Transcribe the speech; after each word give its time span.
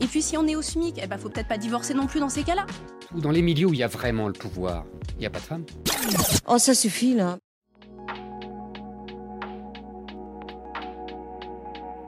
Et 0.00 0.06
puis 0.06 0.22
si 0.22 0.36
on 0.36 0.46
est 0.46 0.54
au 0.54 0.62
SMIC, 0.62 1.00
eh 1.02 1.06
ben 1.06 1.18
faut 1.18 1.28
peut-être 1.28 1.48
pas 1.48 1.58
divorcer 1.58 1.92
non 1.92 2.06
plus 2.06 2.20
dans 2.20 2.28
ces 2.28 2.44
cas-là. 2.44 2.66
Dans 3.12 3.30
les 3.30 3.42
milieux 3.42 3.66
où 3.66 3.74
il 3.74 3.80
y 3.80 3.82
a 3.82 3.88
vraiment 3.88 4.28
le 4.28 4.32
pouvoir, 4.32 4.84
il 5.14 5.20
n'y 5.20 5.26
a 5.26 5.30
pas 5.30 5.40
de 5.40 5.44
femmes. 5.44 5.64
Oh, 6.46 6.58
ça 6.58 6.74
suffit 6.74 7.14
là. 7.14 7.38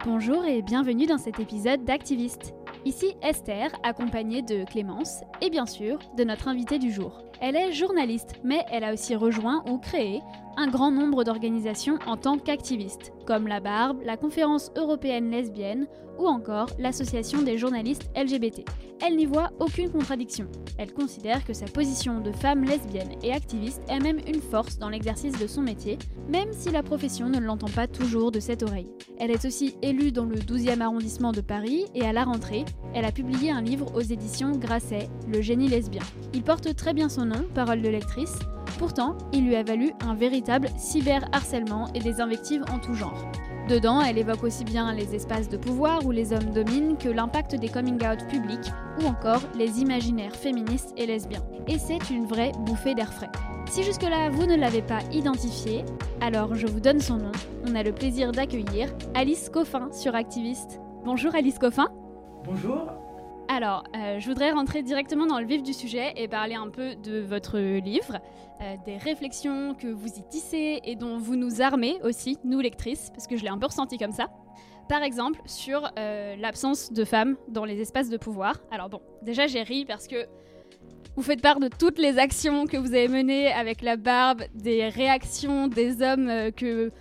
Bonjour 0.06 0.44
et 0.46 0.62
bienvenue 0.62 1.06
dans 1.06 1.18
cet 1.18 1.41
épisode 1.41 1.84
d'Activiste. 1.84 2.55
Ici 2.84 3.14
Esther, 3.22 3.70
accompagnée 3.83 4.41
de 4.41 4.64
Clémence 4.64 5.20
et 5.42 5.50
bien 5.50 5.66
sûr 5.66 5.98
de 6.16 6.24
notre 6.24 6.48
invitée 6.48 6.78
du 6.78 6.91
jour. 6.92 7.22
Elle 7.42 7.56
est 7.56 7.72
journaliste, 7.72 8.34
mais 8.44 8.64
elle 8.70 8.84
a 8.84 8.92
aussi 8.92 9.14
rejoint 9.14 9.62
ou 9.68 9.78
créé 9.78 10.22
un 10.56 10.68
grand 10.68 10.91
nombre 10.91 11.24
d'organisations 11.24 11.98
en 12.06 12.16
tant 12.16 12.38
qu'activiste, 12.38 13.12
comme 13.27 13.48
la 13.48 13.61
Barbe, 13.61 14.00
la 14.05 14.16
Conférence 14.16 14.70
européenne 14.77 15.30
lesbienne 15.30 15.86
ou 16.20 16.26
encore 16.26 16.68
l'Association 16.78 17.42
des 17.42 17.58
journalistes 17.58 18.10
LGBT. 18.14 18.64
Elle 19.00 19.16
n'y 19.16 19.24
voit 19.24 19.50
aucune 19.58 19.90
contradiction. 19.90 20.46
Elle 20.77 20.92
considère 20.92 21.44
que 21.44 21.54
sa 21.54 21.64
position 21.64 22.20
de 22.20 22.32
femme 22.32 22.64
lesbienne 22.64 23.12
et 23.22 23.32
activiste 23.32 23.82
est 23.88 23.98
même 23.98 24.20
une 24.27 24.42
force 24.42 24.78
dans 24.78 24.90
l'exercice 24.90 25.38
de 25.38 25.46
son 25.46 25.62
métier, 25.62 25.98
même 26.28 26.52
si 26.52 26.70
la 26.70 26.82
profession 26.82 27.28
ne 27.30 27.40
l'entend 27.40 27.70
pas 27.70 27.86
toujours 27.86 28.30
de 28.30 28.40
cette 28.40 28.62
oreille. 28.62 28.90
Elle 29.18 29.30
est 29.30 29.46
aussi 29.46 29.74
élue 29.80 30.12
dans 30.12 30.27
le 30.27 30.36
12e 30.36 30.82
arrondissement 30.82 31.32
de 31.32 31.40
Paris 31.40 31.86
et 31.94 32.06
à 32.06 32.12
la 32.12 32.24
rentrée, 32.24 32.66
elle 32.94 33.06
a 33.06 33.12
publié 33.12 33.50
un 33.50 33.62
livre 33.62 33.94
aux 33.94 34.00
éditions 34.00 34.52
Grasset, 34.52 35.08
Le 35.27 35.40
génie 35.40 35.68
lesbien. 35.68 36.02
Il 36.34 36.42
porte 36.42 36.74
très 36.77 36.92
bien 36.92 37.08
son 37.08 37.24
nom, 37.24 37.46
Parole 37.55 37.80
de 37.80 37.88
lectrice, 37.88 38.38
Pourtant, 38.78 39.18
il 39.32 39.44
lui 39.44 39.56
a 39.56 39.62
valu 39.62 39.92
un 40.00 40.14
véritable 40.14 40.68
cyberharcèlement 40.78 41.92
et 41.94 42.00
des 42.00 42.20
invectives 42.20 42.64
en 42.72 42.78
tout 42.78 42.94
genre. 42.94 43.30
Dedans, 43.69 44.00
elle 44.00 44.19
évoque 44.19 44.42
aussi 44.42 44.64
bien 44.64 44.92
les 44.92 45.14
espaces 45.14 45.48
de 45.48 45.56
pouvoir 45.56 46.05
où 46.05 46.11
les 46.11 46.33
hommes 46.33 46.50
dominent 46.53 46.97
que 46.97 47.08
l'impact 47.08 47.55
des 47.55 47.69
coming 47.69 48.05
out 48.05 48.27
publics 48.28 48.72
ou 49.00 49.06
encore 49.06 49.42
les 49.56 49.80
imaginaires 49.80 50.34
féministes 50.34 50.92
et 50.97 51.06
lesbiens. 51.06 51.44
Et 51.69 51.78
c'est 51.78 52.11
une 52.11 52.27
vraie 52.27 52.52
bouffée 52.67 52.94
d'air 52.94 53.12
frais. 53.12 53.30
Si 53.70 53.84
jusque-là 53.84 54.30
vous 54.30 54.46
ne 54.46 54.57
l'avez 54.57 54.83
pas 54.83 55.01
identifié, 55.12 55.84
alors 56.20 56.57
je 56.57 56.67
vous 56.67 56.80
donne 56.80 57.01
son 57.01 57.18
nom. 57.18 57.33
On 57.68 57.77
a 57.77 57.83
le 57.83 57.92
plaisir 57.92 58.33
d'accueillir 58.33 58.89
Alice 59.14 59.48
Coffin 59.48 59.92
sur 59.92 60.17
Activiste. 60.17 60.80
Bonjour 61.05 61.34
Alice 61.34 61.58
Coffin. 61.58 61.89
Bonjour. 62.45 63.09
Alors, 63.52 63.83
euh, 63.96 64.20
je 64.20 64.28
voudrais 64.28 64.52
rentrer 64.52 64.84
directement 64.84 65.27
dans 65.27 65.40
le 65.40 65.44
vif 65.44 65.64
du 65.64 65.72
sujet 65.72 66.12
et 66.14 66.28
parler 66.28 66.55
un 66.55 66.68
peu 66.68 66.94
de 66.94 67.18
votre 67.18 67.58
livre, 67.58 68.20
euh, 68.62 68.77
des 68.86 68.96
réflexions 68.96 69.74
que 69.74 69.88
vous 69.88 70.06
y 70.06 70.22
tissez 70.30 70.78
et 70.84 70.94
dont 70.94 71.18
vous 71.18 71.34
nous 71.34 71.60
armez 71.60 71.96
aussi, 72.05 72.39
nous 72.44 72.60
lectrices, 72.60 73.10
parce 73.10 73.27
que 73.27 73.36
je 73.36 73.42
l'ai 73.42 73.48
un 73.48 73.58
peu 73.58 73.66
ressenti 73.66 73.98
comme 73.98 74.12
ça. 74.12 74.28
Par 74.89 75.02
exemple, 75.02 75.40
sur 75.46 75.90
euh, 75.98 76.36
l'absence 76.36 76.92
de 76.92 77.05
femmes 77.05 77.36
dans 77.48 77.64
les 77.64 77.80
espaces 77.80 78.08
de 78.08 78.16
pouvoir. 78.18 78.55
Alors 78.70 78.89
bon, 78.89 79.00
déjà 79.22 79.48
j'ai 79.48 79.64
ri 79.64 79.84
parce 79.84 80.06
que 80.06 80.27
vous 81.16 81.22
faites 81.22 81.42
part 81.42 81.58
de 81.58 81.66
toutes 81.66 81.98
les 81.98 82.20
actions 82.20 82.66
que 82.66 82.77
vous 82.77 82.94
avez 82.94 83.08
menées 83.08 83.52
avec 83.52 83.83
la 83.83 83.96
barbe, 83.96 84.44
des 84.55 84.89
réactions 84.89 85.66
des 85.66 86.02
hommes 86.02 86.52
que, 86.52 86.92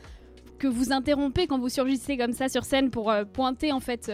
que 0.57 0.67
vous 0.67 0.91
interrompez 0.91 1.45
quand 1.45 1.59
vous 1.59 1.69
surgissez 1.69 2.17
comme 2.17 2.33
ça 2.33 2.49
sur 2.49 2.63
scène 2.63 2.89
pour 2.89 3.13
pointer 3.33 3.71
en 3.71 3.79
fait 3.79 4.11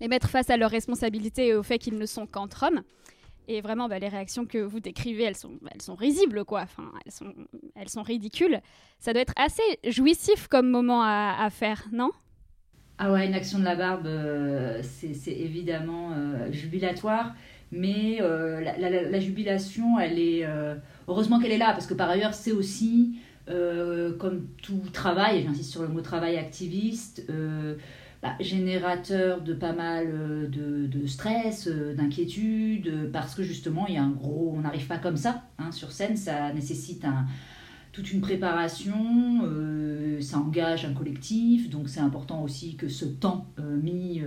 les 0.00 0.08
mettre 0.08 0.28
face 0.28 0.50
à 0.50 0.56
leurs 0.56 0.70
responsabilités 0.70 1.48
et 1.48 1.54
au 1.54 1.62
fait 1.62 1.78
qu'ils 1.78 1.98
ne 1.98 2.06
sont 2.06 2.26
qu'entre 2.26 2.64
hommes. 2.66 2.82
Et 3.48 3.62
vraiment, 3.62 3.88
bah, 3.88 3.98
les 3.98 4.08
réactions 4.08 4.44
que 4.44 4.58
vous 4.58 4.78
décrivez, 4.78 5.24
elles 5.24 5.34
sont, 5.34 5.94
risibles, 5.94 6.44
quoi. 6.44 6.60
Enfin, 6.62 6.92
elles 7.74 7.88
sont, 7.88 8.02
ridicules. 8.02 8.60
Ça 8.98 9.14
doit 9.14 9.22
être 9.22 9.32
assez 9.36 9.62
jouissif 9.90 10.48
comme 10.48 10.68
moment 10.68 11.02
à, 11.02 11.48
faire, 11.50 11.86
non? 11.90 12.10
Ah 12.98 13.10
ouais, 13.10 13.26
une 13.26 13.34
action 13.34 13.58
de 13.58 13.64
la 13.64 13.74
barbe, 13.74 14.06
euh, 14.06 14.82
c'est 14.82 15.30
évidemment 15.30 16.12
euh, 16.12 16.52
jubilatoire. 16.52 17.34
Mais 17.72 18.18
euh, 18.20 18.60
la, 18.60 19.20
jubilation, 19.20 19.98
elle 19.98 20.18
est... 20.18 20.46
heureusement 21.06 21.40
qu'elle 21.40 21.52
est 21.52 21.58
là, 21.58 21.72
parce 21.72 21.86
que 21.86 21.94
par 21.94 22.10
ailleurs, 22.10 22.34
c'est 22.34 22.52
aussi, 22.52 23.18
comme 23.46 24.48
tout 24.62 24.82
travail, 24.92 25.38
et 25.38 25.42
j'insiste 25.44 25.70
sur 25.70 25.82
le 25.82 25.88
mot 25.88 26.02
travail 26.02 26.36
activiste, 26.36 27.26
bah, 28.20 28.34
générateur 28.40 29.42
de 29.42 29.54
pas 29.54 29.72
mal 29.72 30.08
euh, 30.08 30.48
de, 30.48 31.06
stress, 31.06 31.68
euh, 31.68 31.94
d'inquiétude, 31.94 33.10
parce 33.12 33.36
que 33.36 33.44
justement, 33.44 33.86
il 33.86 33.94
y 33.94 33.96
a 33.96 34.02
un 34.02 34.10
gros. 34.10 34.52
On 34.56 34.62
n'arrive 34.62 34.88
pas 34.88 34.98
comme 34.98 35.16
ça 35.16 35.44
hein, 35.58 35.70
sur 35.70 35.92
scène, 35.92 36.16
ça 36.16 36.52
nécessite 36.52 37.06
toute 37.92 38.12
une 38.12 38.20
préparation, 38.20 39.42
euh, 39.44 40.20
ça 40.20 40.38
engage 40.38 40.84
un 40.84 40.94
collectif, 40.94 41.70
donc 41.70 41.88
c'est 41.88 42.00
important 42.00 42.42
aussi 42.42 42.76
que 42.76 42.88
ce 42.88 43.04
temps 43.04 43.46
mis 43.58 44.22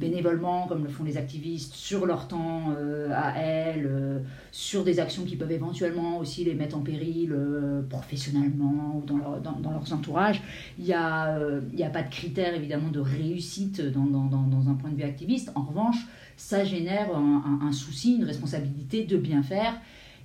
bénévolement, 0.00 0.66
comme 0.66 0.82
le 0.82 0.88
font 0.88 1.04
les 1.04 1.18
activistes, 1.18 1.74
sur 1.74 2.06
leur 2.06 2.26
temps 2.26 2.72
euh, 2.76 3.10
à 3.14 3.38
elles, 3.38 3.86
euh, 3.86 4.18
sur 4.50 4.82
des 4.82 4.98
actions 4.98 5.24
qui 5.24 5.36
peuvent 5.36 5.52
éventuellement 5.52 6.18
aussi 6.18 6.42
les 6.42 6.54
mettre 6.54 6.76
en 6.78 6.80
péril 6.80 7.32
euh, 7.32 7.82
professionnellement 7.82 8.96
ou 8.96 9.06
dans, 9.06 9.18
leur, 9.18 9.40
dans, 9.40 9.70
leurs 9.70 9.92
entourages. 9.92 10.40
Il 10.78 10.84
n'y 10.84 10.94
a, 10.94 11.38
il 11.72 11.82
a 11.82 11.90
pas 11.90 12.02
de 12.02 12.10
critère 12.10 12.54
évidemment 12.54 12.88
de 12.88 13.00
réussite 13.00 13.82
dans, 13.92 14.06
dans, 14.06 14.24
dans, 14.24 14.68
un 14.70 14.74
point 14.74 14.90
de 14.90 14.96
vue 14.96 15.02
activiste. 15.02 15.52
En 15.54 15.62
revanche, 15.62 16.06
ça 16.36 16.64
génère 16.64 17.14
un, 17.14 17.60
un, 17.62 17.72
souci, 17.72 18.16
une 18.16 18.24
responsabilité 18.24 19.04
de 19.04 19.18
bien 19.18 19.42
faire 19.42 19.74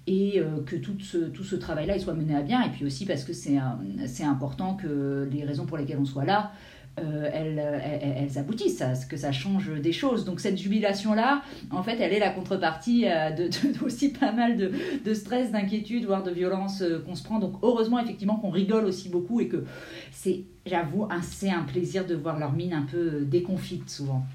et 0.07 0.41
que 0.67 0.75
tout 0.75 0.99
ce, 0.99 1.17
tout 1.17 1.43
ce 1.43 1.55
travail-là 1.55 1.97
soit 1.99 2.13
mené 2.13 2.35
à 2.35 2.41
bien. 2.41 2.61
Et 2.63 2.69
puis 2.69 2.85
aussi 2.85 3.05
parce 3.05 3.23
que 3.23 3.33
c'est 3.33 4.23
important 4.23 4.75
que 4.75 5.27
les 5.31 5.43
raisons 5.43 5.65
pour 5.65 5.77
lesquelles 5.77 5.99
on 5.99 6.05
soit 6.05 6.25
là 6.25 6.51
euh, 6.97 7.29
elles, 7.33 7.59
elles, 7.59 8.37
aboutissent 8.37 8.81
à 8.81 8.95
ce 8.95 9.05
que 9.05 9.17
ça 9.17 9.33
change 9.33 9.69
des 9.81 9.91
choses. 9.91 10.23
Donc 10.23 10.39
cette 10.39 10.57
jubilation-là, 10.57 11.43
en 11.71 11.83
fait, 11.83 11.99
elle 11.99 12.13
est 12.13 12.19
la 12.19 12.29
contrepartie 12.29 13.05
euh, 13.05 13.31
de, 13.31 13.49
aussi 13.85 14.13
pas 14.13 14.31
mal 14.31 14.55
de, 14.55 15.13
stress, 15.13 15.51
d'inquiétude, 15.51 16.05
voire 16.05 16.23
de 16.23 16.31
violence 16.31 16.81
euh, 16.81 16.99
qu'on 16.99 17.15
se 17.15 17.23
prend. 17.23 17.39
Donc 17.39 17.55
heureusement, 17.63 17.99
effectivement, 17.99 18.37
qu'on 18.37 18.49
rigole 18.49 18.85
aussi 18.85 19.09
beaucoup 19.09 19.41
et 19.41 19.49
que 19.49 19.65
c'est, 20.11 20.45
j'avoue, 20.65 21.07
c'est 21.21 21.49
un 21.49 21.63
plaisir 21.63 22.05
de 22.05 22.15
voir 22.15 22.39
leur 22.39 22.53
mine 22.53 22.73
un 22.73 22.83
peu 22.83 23.25
déconfite 23.25 23.89
souvent. 23.89 24.25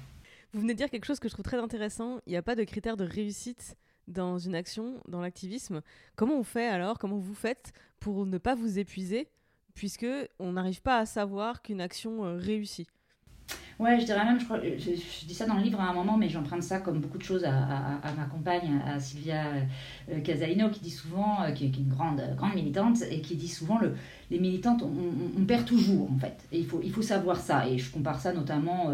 Vous 0.53 0.61
venez 0.61 0.73
de 0.73 0.77
dire 0.77 0.89
quelque 0.89 1.05
chose 1.05 1.19
que 1.19 1.29
je 1.29 1.33
trouve 1.33 1.45
très 1.45 1.57
intéressant. 1.57 2.19
Il 2.27 2.31
n'y 2.31 2.37
a 2.37 2.43
pas 2.43 2.55
de 2.55 2.63
critère 2.63 2.95
de 2.95 3.05
réussite 3.05 3.75
dans 4.07 4.37
une 4.37 4.53
action, 4.53 5.01
dans 5.07 5.21
l'activisme. 5.21 5.81
Comment 6.15 6.37
on 6.37 6.43
fait 6.43 6.67
alors? 6.67 6.99
Comment 6.99 7.17
vous 7.17 7.33
faites 7.33 7.71
pour 7.99 8.25
ne 8.25 8.37
pas 8.37 8.53
vous 8.53 8.77
épuiser? 8.77 9.29
Puisque 9.73 10.07
on 10.39 10.53
n'arrive 10.53 10.81
pas 10.81 10.97
à 10.97 11.05
savoir 11.05 11.61
qu'une 11.61 11.81
action 11.81 12.25
euh, 12.25 12.37
réussit. 12.37 12.87
Ouais, 13.79 13.99
je 13.99 14.05
dirais 14.05 14.23
même, 14.23 14.39
je, 14.39 14.45
crois, 14.45 14.59
je, 14.61 15.25
dis 15.25 15.33
ça 15.33 15.47
dans 15.47 15.55
le 15.55 15.63
livre 15.63 15.81
à 15.81 15.89
un 15.89 15.93
moment, 15.93 16.15
mais 16.15 16.29
j'emprunte 16.29 16.61
ça 16.61 16.79
comme 16.79 16.99
beaucoup 16.99 17.17
de 17.17 17.23
choses 17.23 17.43
à, 17.43 17.99
ma 18.15 18.25
compagne, 18.25 18.79
à 18.85 18.99
Sylvia 18.99 19.45
euh, 20.09 20.19
Casalino, 20.21 20.69
qui 20.69 20.81
dit 20.81 20.91
souvent, 20.91 21.41
euh, 21.41 21.51
qui, 21.51 21.65
est 21.65 21.75
une 21.75 21.89
grande, 21.89 22.21
grande 22.37 22.53
militante, 22.53 23.01
et 23.09 23.21
qui 23.21 23.35
dit 23.35 23.47
souvent, 23.47 23.79
le, 23.79 23.95
les 24.29 24.39
militantes, 24.39 24.83
on, 24.83 25.45
perd 25.45 25.65
toujours, 25.65 26.11
en 26.11 26.19
fait. 26.19 26.37
Il 26.51 26.67
faut, 26.67 26.79
il 26.83 26.91
faut 26.91 27.01
savoir 27.01 27.37
ça. 27.37 27.67
Et 27.67 27.77
je 27.77 27.91
compare 27.91 28.19
ça 28.19 28.33
notamment... 28.33 28.91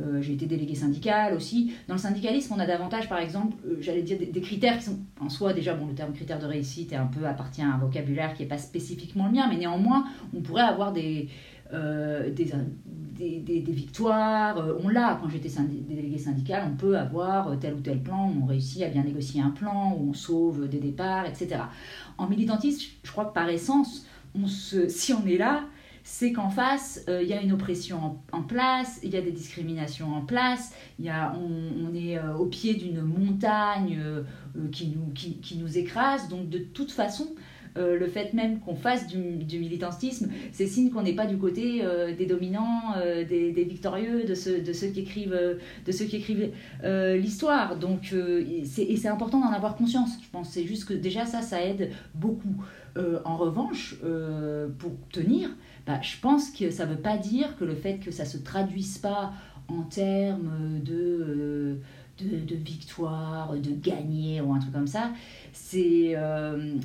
Euh, 0.00 0.22
j'ai 0.22 0.34
été 0.34 0.46
déléguée 0.46 0.76
syndicale 0.76 1.34
aussi. 1.34 1.72
Dans 1.88 1.94
le 1.94 2.00
syndicalisme, 2.00 2.54
on 2.56 2.60
a 2.60 2.66
davantage, 2.66 3.08
par 3.08 3.18
exemple, 3.18 3.56
euh, 3.66 3.76
j'allais 3.80 4.02
dire, 4.02 4.18
des, 4.18 4.40
critères 4.40 4.78
qui 4.78 4.84
sont 4.84 4.98
en 5.20 5.28
soi, 5.28 5.52
déjà, 5.52 5.74
bon, 5.74 5.86
le 5.86 5.94
terme 5.94 6.12
critère 6.12 6.38
de 6.38 6.46
réussite 6.46 6.92
est 6.92 6.96
un 6.96 7.06
peu 7.06 7.26
appartient 7.26 7.62
à 7.62 7.74
un 7.74 7.78
vocabulaire 7.78 8.34
qui 8.34 8.42
n'est 8.42 8.48
pas 8.48 8.58
spécifiquement 8.58 9.26
le 9.26 9.32
mien, 9.32 9.46
mais 9.50 9.56
néanmoins, 9.56 10.04
on 10.36 10.40
pourrait 10.40 10.62
avoir 10.62 10.92
des, 10.92 11.28
euh, 11.72 12.30
des, 12.30 12.52
des, 13.40 13.72
victoires. 13.72 14.64
on 14.84 14.88
l'a 14.88 15.18
quand 15.20 15.28
j'étais 15.28 15.50
délégué 15.88 16.18
syndical, 16.18 16.62
on 16.72 16.76
peut 16.76 16.96
avoir 16.96 17.58
tel 17.58 17.74
ou 17.74 17.80
tel 17.80 18.00
plan, 18.00 18.32
on 18.40 18.46
réussit 18.46 18.82
à 18.84 18.88
bien 18.88 19.02
négocier 19.02 19.42
un 19.42 19.50
plan, 19.50 19.96
où 19.98 20.10
on 20.10 20.14
sauve 20.14 20.68
des 20.68 20.78
départs, 20.78 21.26
etc. 21.26 21.62
En 22.18 22.28
militantisme, 22.28 22.92
je 23.02 23.10
crois 23.10 23.24
que 23.24 23.34
par 23.34 23.48
essence, 23.48 24.06
si 24.88 25.12
on 25.12 25.26
est 25.26 25.38
là, 25.38 25.64
c'est 26.10 26.32
qu'en 26.32 26.48
face, 26.48 27.04
il 27.06 27.28
y 27.28 27.34
a 27.34 27.42
une 27.42 27.52
oppression 27.52 28.18
en, 28.32 28.42
place, 28.42 28.98
il 29.02 29.10
y 29.10 29.16
a 29.16 29.20
des 29.20 29.30
discriminations 29.30 30.14
en 30.14 30.22
place, 30.22 30.72
y 30.98 31.10
a, 31.10 31.34
on, 31.36 31.94
est 31.94 32.18
au 32.38 32.46
pied 32.46 32.74
d'une 32.74 33.02
montagne 33.02 34.02
qui, 34.72 34.88
nous, 34.88 35.12
qui, 35.12 35.36
qui, 35.36 35.58
nous 35.58 35.76
écrase. 35.76 36.28
Donc 36.28 36.48
de 36.48 36.58
toute 36.58 36.92
façon, 36.92 37.28
euh, 37.78 37.98
le 37.98 38.06
fait 38.06 38.32
même 38.32 38.60
qu'on 38.60 38.74
fasse 38.74 39.06
du, 39.06 39.18
militantisme, 39.58 40.30
c'est 40.52 40.66
signe 40.66 40.90
qu'on 40.90 41.02
n'est 41.02 41.14
pas 41.14 41.26
du 41.26 41.36
côté 41.36 41.80
euh, 41.82 42.14
des 42.14 42.26
dominants, 42.26 42.94
euh, 42.96 43.24
des, 43.24 43.64
victorieux, 43.64 44.24
de 44.24 44.34
ceux, 44.34 44.60
de 44.60 44.72
ceux 44.72 44.88
qui 44.88 45.00
écrivent, 45.00 45.38
de 45.86 45.92
ceux 45.92 46.06
qui 46.06 46.16
écrivent 46.16 46.50
l'histoire. 46.84 47.78
Donc, 47.78 48.12
et 48.12 48.64
c'est 48.64 49.08
important 49.08 49.40
d'en 49.40 49.52
avoir 49.52 49.76
conscience. 49.76 50.10
Je 50.22 50.28
pense 50.30 50.50
c'est 50.50 50.64
juste 50.64 50.86
que 50.86 50.94
déjà 50.94 51.26
ça, 51.26 51.42
ça 51.42 51.62
aide 51.62 51.90
beaucoup. 52.14 52.64
en 53.24 53.36
revanche, 53.36 53.96
pour 54.78 54.92
tenir, 55.12 55.50
bah, 55.88 56.02
je 56.02 56.18
pense 56.20 56.50
que 56.50 56.70
ça 56.70 56.84
ne 56.84 56.90
veut 56.90 57.00
pas 57.00 57.16
dire 57.16 57.56
que 57.56 57.64
le 57.64 57.74
fait 57.74 57.96
que 57.96 58.10
ça 58.10 58.26
se 58.26 58.36
traduise 58.36 58.98
pas 58.98 59.32
en 59.68 59.80
termes 59.84 60.80
de 60.84 61.80
de, 62.24 62.54
victoire, 62.54 63.54
de 63.54 63.70
gagner 63.70 64.40
ou 64.40 64.52
un 64.52 64.58
truc 64.58 64.72
comme 64.72 64.86
ça. 64.86 65.12
C'est 65.52 66.12
euh, 66.16 66.76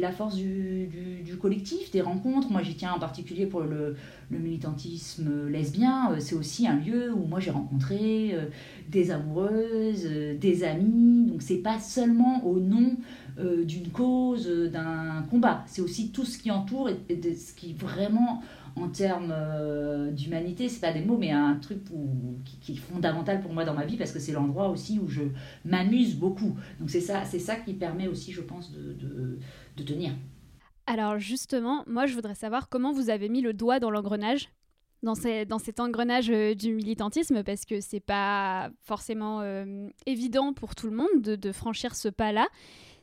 la 0.00 0.12
force 0.12 0.36
du, 0.36 0.88
du, 1.24 1.36
collectif, 1.36 1.90
des 1.90 2.00
rencontres. 2.00 2.50
Moi, 2.50 2.62
j'y 2.62 2.74
tiens 2.74 2.92
en 2.92 2.98
particulier 2.98 3.46
pour 3.46 3.60
le, 3.60 3.96
le 4.30 4.38
militantisme 4.38 5.48
lesbien. 5.48 6.12
Euh, 6.12 6.16
c'est 6.18 6.34
aussi 6.34 6.66
un 6.66 6.76
lieu 6.76 7.12
où 7.12 7.26
moi 7.26 7.40
j'ai 7.40 7.50
rencontré 7.50 8.34
euh, 8.34 8.46
des 8.88 9.10
amoureuses, 9.10 10.08
des 10.40 10.64
amis. 10.64 11.26
Donc, 11.26 11.42
c'est 11.42 11.58
pas 11.58 11.78
seulement 11.78 12.44
au 12.46 12.58
nom 12.58 12.96
d'une 13.64 13.88
cause, 13.88 14.46
d'un 14.70 15.24
combat. 15.30 15.64
C'est 15.66 15.80
aussi 15.80 16.10
tout 16.10 16.26
ce 16.26 16.36
qui 16.36 16.50
entoure 16.50 16.90
et, 17.08 17.16
de 17.16 17.32
ce 17.32 17.54
qui 17.54 17.72
vraiment 17.72 18.42
en 18.76 18.88
termes 18.88 19.32
euh, 19.32 20.10
d'humanité, 20.10 20.68
c'est 20.68 20.80
pas 20.80 20.92
des 20.92 21.02
mots, 21.02 21.16
mais 21.18 21.30
un 21.30 21.56
truc 21.56 21.80
qui, 22.44 22.72
est 22.72 22.76
fondamental 22.76 23.40
pour 23.40 23.52
moi 23.52 23.64
dans 23.64 23.74
ma 23.74 23.84
vie 23.84 23.96
parce 23.96 24.12
que 24.12 24.18
c'est 24.18 24.32
l'endroit 24.32 24.68
aussi 24.68 24.98
où 24.98 25.08
je 25.08 25.22
m'amuse 25.64 26.16
beaucoup. 26.16 26.56
Donc 26.78 26.90
c'est 26.90 27.00
ça, 27.00 27.24
c'est 27.24 27.38
ça 27.38 27.56
qui 27.56 27.74
permet 27.74 28.08
aussi, 28.08 28.32
je 28.32 28.40
pense, 28.40 28.72
de, 28.72 29.38
tenir. 29.84 30.12
Alors 30.86 31.18
justement, 31.18 31.84
moi 31.86 32.04
je 32.06 32.14
voudrais 32.14 32.34
savoir 32.34 32.68
comment 32.68 32.92
vous 32.92 33.08
avez 33.08 33.28
mis 33.28 33.40
le 33.40 33.54
doigt 33.54 33.80
dans 33.80 33.90
l'engrenage 33.90 34.50
dans, 35.02 35.14
dans, 35.48 35.58
cet 35.58 35.80
engrenage 35.80 36.28
euh, 36.28 36.54
du 36.54 36.74
militantisme 36.74 37.42
parce 37.42 37.64
que 37.64 37.80
c'est 37.80 38.00
pas 38.00 38.70
forcément 38.82 39.40
euh, 39.40 39.88
évident 40.04 40.52
pour 40.52 40.74
tout 40.74 40.90
le 40.90 40.94
monde 40.94 41.22
de, 41.22 41.36
de 41.36 41.52
franchir 41.52 41.94
ce 41.94 42.08
pas-là. 42.08 42.46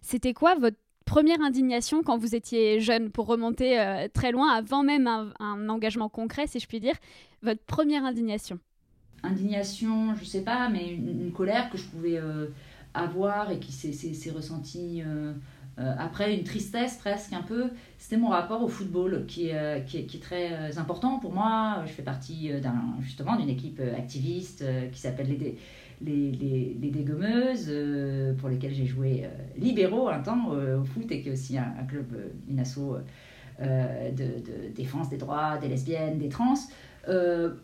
C'était 0.01 0.33
quoi 0.33 0.53
votre 0.53 0.77
première 1.07 1.41
indignation 1.41 2.03
quand 2.03 2.17
vous 2.17 2.35
étiez 2.35 2.79
jeune, 2.79 3.09
pour 3.09 3.25
remonter 3.25 3.79
euh, 3.79 4.07
très 4.13 4.31
loin, 4.31 4.51
avant 4.51 4.83
même 4.83 5.07
un, 5.07 5.69
engagement 5.69 6.09
concret, 6.09 6.45
si 6.45 6.59
je 6.59 6.67
puis 6.67 6.79
dire, 6.79 6.95
votre 7.41 7.63
première 7.63 8.05
indignation? 8.05 8.59
Indignation, 9.23 10.13
je 10.15 10.25
sais 10.25 10.43
pas, 10.43 10.69
mais 10.69 10.89
une, 10.89 11.31
colère 11.31 11.71
que 11.71 11.77
je 11.77 11.85
pouvais 11.85 12.17
euh, 12.17 12.47
avoir 12.93 13.49
et 13.51 13.59
qui 13.59 13.71
s'est 13.71 14.31
ressentie 14.31 15.01
euh, 15.01 15.33
après, 15.77 16.35
une 16.35 16.43
tristesse 16.43 16.97
presque 16.97 17.33
un 17.33 17.43
peu, 17.43 17.69
c'était 17.97 18.17
mon 18.17 18.29
rapport 18.29 18.63
au 18.63 18.67
football 18.67 19.25
qui 19.27 19.49
est, 19.49 19.85
qui 19.85 19.97
est, 19.99 20.21
très 20.21 20.77
important 20.79 21.19
pour 21.19 21.33
moi. 21.33 21.83
Je 21.85 21.91
fais 21.91 22.01
partie 22.01 22.51
justement 22.99 23.35
d'une 23.35 23.49
équipe 23.49 23.79
activiste 23.95 24.65
qui 24.91 24.99
s'appelle 24.99 25.29
les 25.29 25.37
les, 26.01 26.31
les, 26.31 26.77
les 26.79 26.89
dégommeuses, 26.91 27.67
euh, 27.69 28.33
pour 28.33 28.49
lesquelles 28.49 28.73
j'ai 28.73 28.85
joué 28.85 29.23
euh, 29.23 29.27
libéraux 29.57 30.09
un 30.09 30.19
temps 30.19 30.53
euh, 30.53 30.79
au 30.79 30.83
foot, 30.83 31.11
et 31.11 31.21
qui 31.21 31.29
est 31.29 31.31
aussi 31.31 31.57
un, 31.57 31.83
club, 31.87 32.05
une 32.47 32.59
asso 32.59 32.97
de, 33.59 34.15
de, 34.15 34.73
défense 34.75 35.09
des 35.09 35.17
droits 35.17 35.57
des 35.57 35.67
lesbiennes, 35.67 36.19
des 36.19 36.29
trans. 36.29 36.53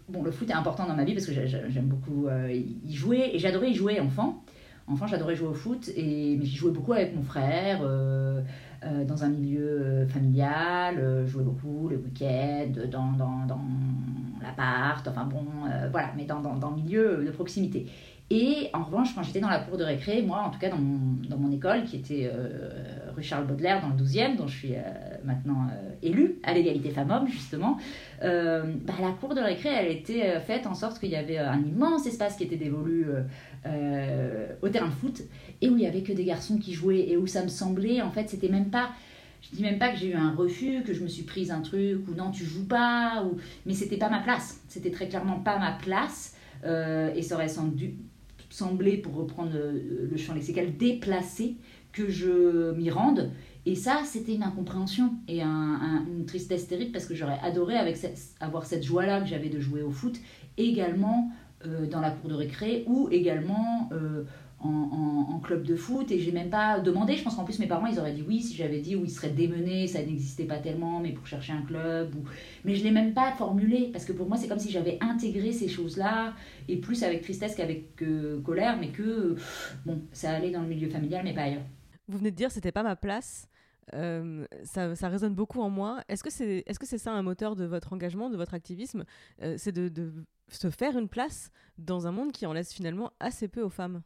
bon, 0.09 0.23
le 0.23 0.31
foot 0.31 0.49
est 0.49 0.53
important 0.53 0.87
dans 0.87 0.95
ma 0.95 1.03
vie 1.03 1.13
parce 1.13 1.27
que 1.27 1.33
j'aime 1.33 1.85
beaucoup 1.85 2.27
y 2.49 2.93
jouer, 2.93 3.29
et 3.33 3.39
j'adorais 3.39 3.69
y 3.69 3.75
jouer 3.75 3.99
enfant. 3.99 4.43
Enfant, 4.87 5.07
j'adorais 5.07 5.35
jouer 5.35 5.47
au 5.47 5.53
foot, 5.53 5.89
et, 5.95 6.35
mais 6.37 6.45
j'y 6.45 6.57
jouais 6.57 6.71
beaucoup 6.71 6.93
avec 6.93 7.15
mon 7.15 7.21
frère. 7.21 7.81
dans 9.07 9.23
un 9.23 9.29
milieu 9.29 10.07
familial, 10.07 11.23
je 11.25 11.31
jouais 11.31 11.43
beaucoup 11.43 11.89
le 11.89 11.97
week-end, 11.97 12.71
dans, 12.89 13.11
dans, 13.11 13.45
dans 13.45 13.61
l'appart, 14.41 15.07
enfin 15.07 15.25
bon, 15.25 15.45
voilà, 15.91 16.11
mais 16.17 16.25
dans, 16.25 16.41
dans, 16.41 16.55
dans, 16.55 16.71
le 16.71 16.77
milieu 16.77 17.23
de 17.23 17.29
proximité. 17.29 17.85
Et 18.35 18.71
en 18.73 18.83
revanche, 18.83 19.13
quand 19.13 19.21
j'étais 19.21 19.41
dans 19.41 19.49
la 19.49 19.59
cour 19.59 19.77
de 19.77 19.83
récré, 19.83 20.23
moi, 20.23 20.39
en 20.39 20.49
tout 20.49 20.57
cas 20.57 20.69
dans 20.69 20.79
mon, 21.37 21.51
école, 21.51 21.83
qui 21.83 21.97
était 21.97 22.31
euh, 22.33 22.67
rue 23.15 23.21
Charles 23.21 23.45
Baudelaire, 23.45 23.79
dans 23.79 23.89
le 23.89 24.03
12e, 24.03 24.37
dont 24.37 24.47
je 24.47 24.57
suis 24.57 24.73
euh, 24.73 24.81
maintenant 25.23 25.67
euh, 25.71 25.91
élue, 26.01 26.39
à 26.41 26.55
l'égalité 26.55 26.89
femmes-hommes, 26.89 27.27
justement, 27.27 27.77
bah, 28.21 28.93
la 28.99 29.11
cour 29.19 29.35
de 29.35 29.39
récré, 29.39 29.69
elle 29.69 29.91
était 29.91 30.39
faite 30.39 30.65
en 30.65 30.73
sorte 30.73 30.99
qu'il 30.99 31.11
y 31.11 31.15
avait 31.15 31.37
un 31.37 31.59
immense 31.59 32.07
espace 32.07 32.35
qui 32.35 32.45
était 32.45 32.55
dévolu 32.55 33.05
au 34.63 34.69
terrain 34.69 34.87
de 34.87 34.93
foot, 34.93 35.21
et 35.61 35.69
où 35.69 35.77
il 35.77 35.81
n'y 35.81 35.87
avait 35.87 36.01
que 36.01 36.11
des 36.11 36.25
garçons 36.25 36.57
qui 36.57 36.73
jouaient, 36.73 37.07
et 37.09 37.17
où 37.17 37.27
ça 37.27 37.43
me 37.43 37.49
semblait, 37.49 38.01
en 38.01 38.09
fait, 38.09 38.29
c'était 38.29 38.49
même 38.49 38.71
pas 38.71 38.89
je 39.41 39.57
dis 39.57 39.61
même 39.61 39.77
pas 39.77 39.89
que 39.89 39.97
j'ai 39.97 40.11
eu 40.11 40.15
un 40.15 40.33
refus, 40.33 40.83
que 40.83 40.93
je 40.93 41.03
me 41.03 41.07
suis 41.09 41.23
prise 41.23 41.51
un 41.51 41.59
truc, 41.59 42.07
ou 42.07 42.15
non, 42.15 42.31
tu 42.31 42.45
joues 42.45 42.65
pas, 42.65 43.25
ou... 43.25 43.35
mais 43.65 43.73
c'était 43.73 43.97
pas 43.97 44.09
ma 44.09 44.21
place. 44.21 44.61
C'était 44.69 44.89
très 44.89 45.09
clairement 45.09 45.41
pas 45.41 45.59
ma 45.59 45.73
place. 45.73 46.35
et 46.63 47.21
ça 47.21 47.35
aurait 47.35 47.49
sans, 47.49 47.67
dû, 47.67 47.95
semblait, 48.53 48.97
pour 48.97 49.15
reprendre 49.15 49.51
le 49.53 50.17
champ 50.17 50.33
lexical, 50.33 50.77
déplacé 50.77 51.57
que 51.91 52.09
je 52.09 52.71
m'y 52.71 52.89
rende. 52.89 53.31
Et 53.65 53.75
ça, 53.75 54.01
c'était 54.05 54.35
une 54.35 54.43
incompréhension 54.43 55.13
et 55.27 55.41
une 55.41 56.25
tristesse 56.27 56.67
terrible 56.67 56.91
parce 56.91 57.05
que 57.05 57.15
j'aurais 57.15 57.39
adoré 57.41 57.75
avec 57.77 57.97
avoir 58.41 58.65
cette 58.65 58.83
joie-là 58.83 59.21
que 59.21 59.27
j'avais 59.27 59.49
de 59.49 59.59
jouer 59.59 59.81
au 59.81 59.91
foot 59.91 60.19
également 60.57 61.31
euh, 61.65 61.87
dans 61.87 62.01
la 62.01 62.11
cour 62.11 62.29
de 62.29 62.35
récré 62.35 62.83
ou 62.87 63.07
également 63.09 63.89
euh, 63.93 64.23
en, 64.63 65.39
club 65.43 65.63
de 65.63 65.75
foot 65.75 66.09
et 66.09 66.19
j'ai 66.19 66.31
même 66.31 66.49
pas 66.49 66.79
demandé. 66.79 67.17
Je 67.17 67.23
pense 67.23 67.35
qu'en 67.35 67.43
plus 67.43 67.59
mes 67.59 67.67
parents 67.67 67.87
ils 67.87 67.99
auraient 67.99 68.13
dit 68.13 68.23
oui 68.25 68.41
si 68.41 68.55
j'avais 68.55 68.79
dit 68.79 68.95
où 68.95 69.03
ils 69.03 69.11
seraient 69.11 69.31
démenés, 69.31 69.87
ça 69.87 69.99
n'existait 69.99 70.45
pas 70.45 70.57
tellement, 70.57 70.99
mais 71.01 71.11
pour 71.11 71.27
chercher 71.27 71.51
un 71.51 71.63
club. 71.63 72.15
Ou... 72.15 72.23
Mais 72.63 72.75
je 72.75 72.83
l'ai 72.83 72.91
même 72.91 73.13
pas 73.13 73.33
formulé 73.33 73.89
parce 73.91 74.05
que 74.05 74.13
pour 74.13 74.27
moi 74.27 74.37
c'est 74.37 74.47
comme 74.47 74.59
si 74.59 74.71
j'avais 74.71 74.97
intégré 75.01 75.51
ces 75.51 75.67
choses-là 75.67 76.33
et 76.69 76.77
plus 76.77 77.03
avec 77.03 77.21
tristesse 77.21 77.55
qu'avec 77.55 78.01
colère, 78.43 78.77
mais 78.79 78.89
que 78.89 79.35
bon 79.85 80.01
ça 80.13 80.31
allait 80.31 80.51
dans 80.51 80.61
le 80.61 80.67
milieu 80.67 80.89
familial 80.89 81.23
mais 81.25 81.33
pas 81.33 81.43
ailleurs. 81.43 81.65
Vous 82.07 82.17
venez 82.17 82.31
de 82.31 82.35
dire 82.35 82.51
c'était 82.51 82.71
pas 82.71 82.83
ma 82.83 82.95
place. 82.95 83.49
Euh, 83.93 84.45
ça, 84.63 84.95
ça, 84.95 85.09
résonne 85.09 85.35
beaucoup 85.35 85.59
en 85.59 85.69
moi. 85.69 86.01
Est-ce 86.07 86.23
que 86.23 86.29
c'est 86.29 86.63
est 86.65 86.71
-ce 86.71 86.85
c'est 86.85 86.97
ça 86.97 87.11
un 87.11 87.21
moteur 87.21 87.57
de 87.57 87.65
votre 87.65 87.91
engagement, 87.91 88.29
de 88.29 88.37
votre 88.37 88.53
activisme? 88.53 89.03
Euh, 89.41 89.55
C'est 89.57 89.73
de, 89.73 89.89
de, 89.89 90.13
se 90.49 90.69
faire 90.69 90.97
une 90.97 91.09
place 91.09 91.51
dans 91.77 92.07
un 92.07 92.11
monde 92.11 92.31
qui 92.31 92.45
en 92.45 92.53
laisse 92.53 92.73
finalement 92.73 93.11
assez 93.19 93.47
peu 93.47 93.61
aux 93.61 93.69
femmes 93.69 94.01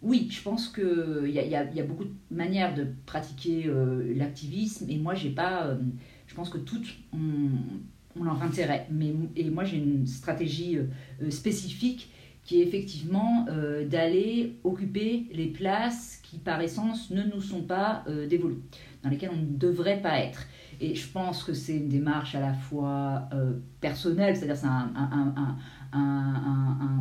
oui, 0.00 0.28
je 0.30 0.40
pense 0.42 0.68
qu'il 0.68 1.30
y 1.30 1.38
a, 1.38 1.64
y, 1.64 1.82
beaucoup 1.82 2.04
de 2.04 2.14
manières 2.30 2.74
de 2.74 2.86
pratiquer 3.04 3.64
euh, 3.66 4.14
l'activisme 4.16 4.86
et 4.88 4.96
moi, 4.96 5.14
j'ai 5.14 5.30
pas. 5.30 5.66
Euh, 5.66 5.78
je 6.26 6.34
pense 6.34 6.50
que 6.50 6.58
toutes 6.58 6.88
ont, 7.12 8.22
leur 8.22 8.40
intérêt. 8.42 8.86
Mais, 8.90 9.12
et 9.36 9.50
moi, 9.50 9.64
j'ai 9.64 9.78
une 9.78 10.06
stratégie 10.06 10.76
euh, 10.76 11.30
spécifique 11.30 12.12
qui 12.44 12.62
est 12.62 12.66
effectivement 12.66 13.44
d'aller 13.90 14.58
occuper 14.64 15.26
les 15.32 15.48
places 15.48 16.18
qui, 16.22 16.38
par 16.38 16.62
essence, 16.62 17.10
ne 17.10 17.22
nous 17.22 17.42
sont 17.42 17.60
pas 17.60 18.06
dévolues, 18.30 18.62
dans 19.02 19.10
lesquelles 19.10 19.32
on 19.34 19.36
ne 19.36 19.58
devrait 19.58 20.00
pas 20.00 20.18
être. 20.20 20.46
Et 20.80 20.94
je 20.94 21.06
pense 21.08 21.44
que 21.44 21.52
c'est 21.52 21.76
une 21.76 21.90
démarche 21.90 22.34
à 22.34 22.40
la 22.40 22.54
fois 22.54 23.28
personnelle, 23.82 24.34
c'est-à-dire 24.34 24.56
c'est 24.56 24.66
un, 25.92 26.02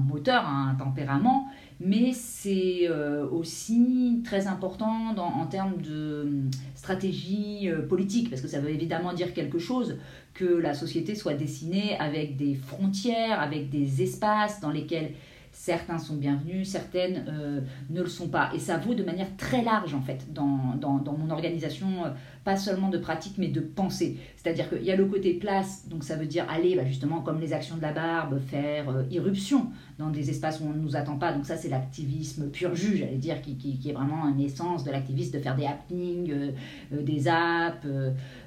moteur, 0.06 0.46
un 0.46 0.76
tempérament, 0.76 1.48
mais 1.80 2.12
c'est 2.14 2.88
euh, 2.90 3.28
aussi 3.30 4.22
très 4.24 4.48
important 4.48 5.16
en 5.16 5.46
termes 5.46 5.82
de 5.82 6.24
hum, 6.24 6.52
stratégie 6.76 7.70
euh, 7.70 7.88
politique, 7.88 8.30
parce 8.30 8.42
que 8.42 8.48
ça 8.48 8.60
veut 8.60 8.72
évidemment 8.72 9.14
dire 9.14 9.34
quelque 9.34 9.60
chose 9.60 9.98
que 10.34 10.46
la 10.46 10.74
société 10.74 11.16
soit 11.16 11.34
dessinée 11.34 11.98
avec 12.00 12.36
des 12.38 12.56
frontières, 12.56 13.40
avec 13.42 13.70
des 13.70 14.02
espaces 14.02 14.60
dans 14.60 14.72
lesquels 14.72 15.12
certains 15.52 15.98
sont 15.98 16.16
bienvenus, 16.16 16.70
certaines 16.70 17.26
euh, 17.28 17.62
ne 17.90 18.02
le 18.02 18.08
sont 18.08 18.30
pas. 18.30 18.52
Et 18.54 18.60
ça 18.60 18.78
vaut 18.78 18.94
de 18.94 19.04
manière 19.04 19.36
très 19.38 19.64
large, 19.64 19.94
en 19.94 20.02
fait, 20.02 20.32
dans, 20.32 20.76
dans, 20.80 20.98
dans 20.98 21.14
mon 21.14 21.32
organisation 21.32 22.04
pas 22.48 22.56
seulement 22.56 22.88
de 22.88 22.98
pratique, 22.98 23.34
mais 23.38 23.50
de 23.50 23.60
pensée. 23.60 24.16
C'est-à-dire 24.38 24.70
qu'il 24.70 24.84
y 24.84 24.90
a 24.90 24.96
le 24.96 25.04
côté 25.04 25.34
place, 25.34 25.90
donc 25.90 26.06
ça 26.06 26.16
veut 26.16 26.28
dire 26.28 26.46
aller 26.50 26.78
bah, 26.78 26.86
justement 26.86 27.20
comme 27.20 27.42
les 27.42 27.52
actions 27.52 27.76
de 27.76 27.82
la 27.82 27.92
barbe, 27.92 28.40
faire 28.40 28.90
euh, 28.90 29.04
irruption 29.12 29.68
dans 30.00 30.12
des 30.12 30.30
espaces 30.30 30.62
où 30.62 30.64
on 30.64 30.70
ne 30.70 30.80
nous 30.80 30.96
attend 30.96 31.18
pas. 31.18 31.34
Donc 31.34 31.46
ça 31.46 31.58
c'est 31.58 31.68
l'activisme 31.68 32.50
pur 32.50 32.74
jus, 32.74 32.96
j'allais 32.96 33.18
dire, 33.18 33.42
qui, 33.42 33.58
qui, 33.58 33.90
est 33.90 33.92
vraiment 33.92 34.24
un 34.24 34.38
essence 34.38 34.86
de 34.86 34.92
l'activiste, 34.92 35.34
de 35.34 35.40
faire 35.40 35.58
des 35.58 35.66
happenings, 35.66 36.32
euh, 36.32 36.52
euh, 36.94 37.04
des 37.04 37.28
apps, 37.28 37.86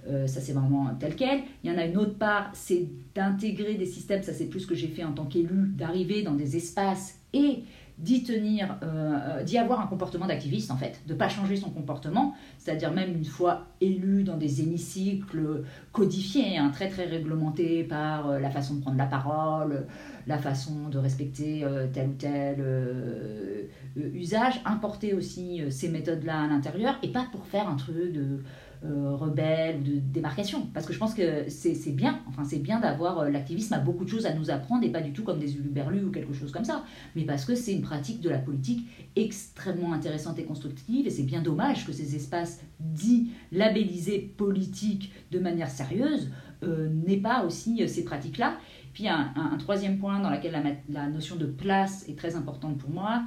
ça 0.07 0.41
c'est 0.41 0.55
vraiment 0.55 0.89
tel 0.99 1.15
quel. 1.15 1.41
Il 1.63 1.71
y 1.71 1.75
en 1.75 1.77
a 1.77 1.85
une 1.85 1.99
autre 1.99 2.17
part, 2.17 2.49
c'est 2.55 2.89
d'intégrer 3.15 3.75
des 3.75 3.85
systèmes, 3.85 4.23
ça 4.23 4.33
c'est 4.33 4.47
plus 4.47 4.61
ce 4.61 4.67
que 4.67 4.75
j'ai 4.75 4.89
fait 4.89 5.05
en 5.05 5.13
tant 5.13 5.27
qu'élu, 5.27 5.69
d'arriver 5.77 6.23
dans 6.23 6.35
des 6.35 6.57
espaces 6.57 7.21
et 7.35 7.65
d'y 8.01 8.23
tenir, 8.23 8.77
euh, 8.83 9.41
euh, 9.41 9.43
d'y 9.43 9.59
avoir 9.59 9.81
un 9.81 9.87
comportement 9.87 10.27
d'activiste 10.27 10.71
en 10.71 10.77
fait, 10.77 11.03
de 11.07 11.15
pas 11.15 11.29
changer 11.29 11.57
son 11.57 11.71
comportement, 11.71 12.35
c'est-à-dire 12.59 12.93
même 12.93 13.15
une 13.15 13.25
fois 13.25 13.67
élu 13.81 14.25
dans 14.25 14.39
des 14.39 14.63
hémicycles 14.63 15.65
codifiés, 15.93 16.57
hein, 16.57 16.71
très 16.73 16.89
très 16.89 17.05
réglementés 17.05 17.85
par 17.85 18.31
euh, 18.31 18.41
la 18.41 18.51
façon 18.51 18.77
de 18.77 18.81
prendre 18.81 18.97
la 18.97 19.07
parole, 19.07 19.87
la 20.27 20.39
façon 20.39 20.89
de 20.89 20.99
respecter 20.99 21.67
tel 21.93 22.11
ou 22.11 22.13
tel 22.13 23.69
usage, 23.97 24.61
importer 24.65 25.15
aussi 25.15 25.63
ces 25.71 25.89
méthodes-là 25.89 26.43
à 26.43 26.47
l'intérieur 26.47 26.99
et 27.03 27.09
pas 27.09 27.27
pour 27.33 27.45
faire 27.47 27.69
un 27.69 27.77
truc 27.77 28.13
de 28.13 28.43
euh, 28.83 29.15
rebelle 29.15 29.77
ou 29.77 29.85
de 29.85 29.99
démarcation. 29.99 30.67
Parce 30.73 30.87
que 30.87 30.95
je 30.95 30.99
pense 30.99 31.13
que 31.13 31.51
c'est 31.51 31.95
bien, 31.95 32.21
enfin 32.27 32.45
c'est 32.45 32.61
bien 32.61 32.81
d'avoir 32.81 33.19
euh, 33.19 33.29
l'activisme 33.29 33.75
a 33.75 33.79
beaucoup 33.79 34.07
de 34.07 34.09
choses 34.09 34.25
à 34.25 34.33
nous 34.33 34.51
apprendre 34.51 34.85
et 34.85 34.89
pas 34.89 35.03
du 35.03 35.13
tout 35.13 35.23
comme 35.23 35.39
des 35.39 35.55
uluberlus 35.55 36.05
ou 36.05 36.11
quelque 36.11 36.33
chose 36.33 36.51
comme 36.51 36.65
ça, 36.65 36.83
mais 37.15 37.25
parce 37.25 37.45
que 37.45 37.55
c'est 37.55 37.75
une 37.75 37.83
pratique 37.83 38.23
de 38.23 38.31
la 38.31 38.39
politique 38.39 38.89
extrêmement 39.17 39.93
intéressante 39.93 40.39
et 40.39 40.45
constructive 40.45 41.07
et 41.07 41.11
c'est 41.11 41.25
bien 41.25 41.43
dommage 41.43 41.87
que 41.87 41.93
ces 41.93 42.17
espaces 42.17 42.63
dits 42.79 43.33
labellisés 43.53 44.33
politiques 44.39 45.13
de 45.31 45.39
manière 45.41 45.69
sérieuse 45.69 46.31
euh, 46.63 46.89
n'aient 46.89 47.19
pas 47.19 47.45
aussi 47.45 47.87
ces 47.87 48.03
pratiques-là. 48.03 48.57
Puis 48.95 49.09
un, 49.09 49.35
un, 49.37 49.59
troisième 49.59 49.99
point 49.99 50.21
dans 50.21 50.31
lequel 50.31 50.53
la, 50.53 50.63
la, 50.89 51.09
notion 51.11 51.37
de 51.37 51.45
place 51.47 52.09
est 52.09 52.17
très 52.17 52.35
importante 52.35 52.79
pour 52.79 52.91
moi, 52.91 53.25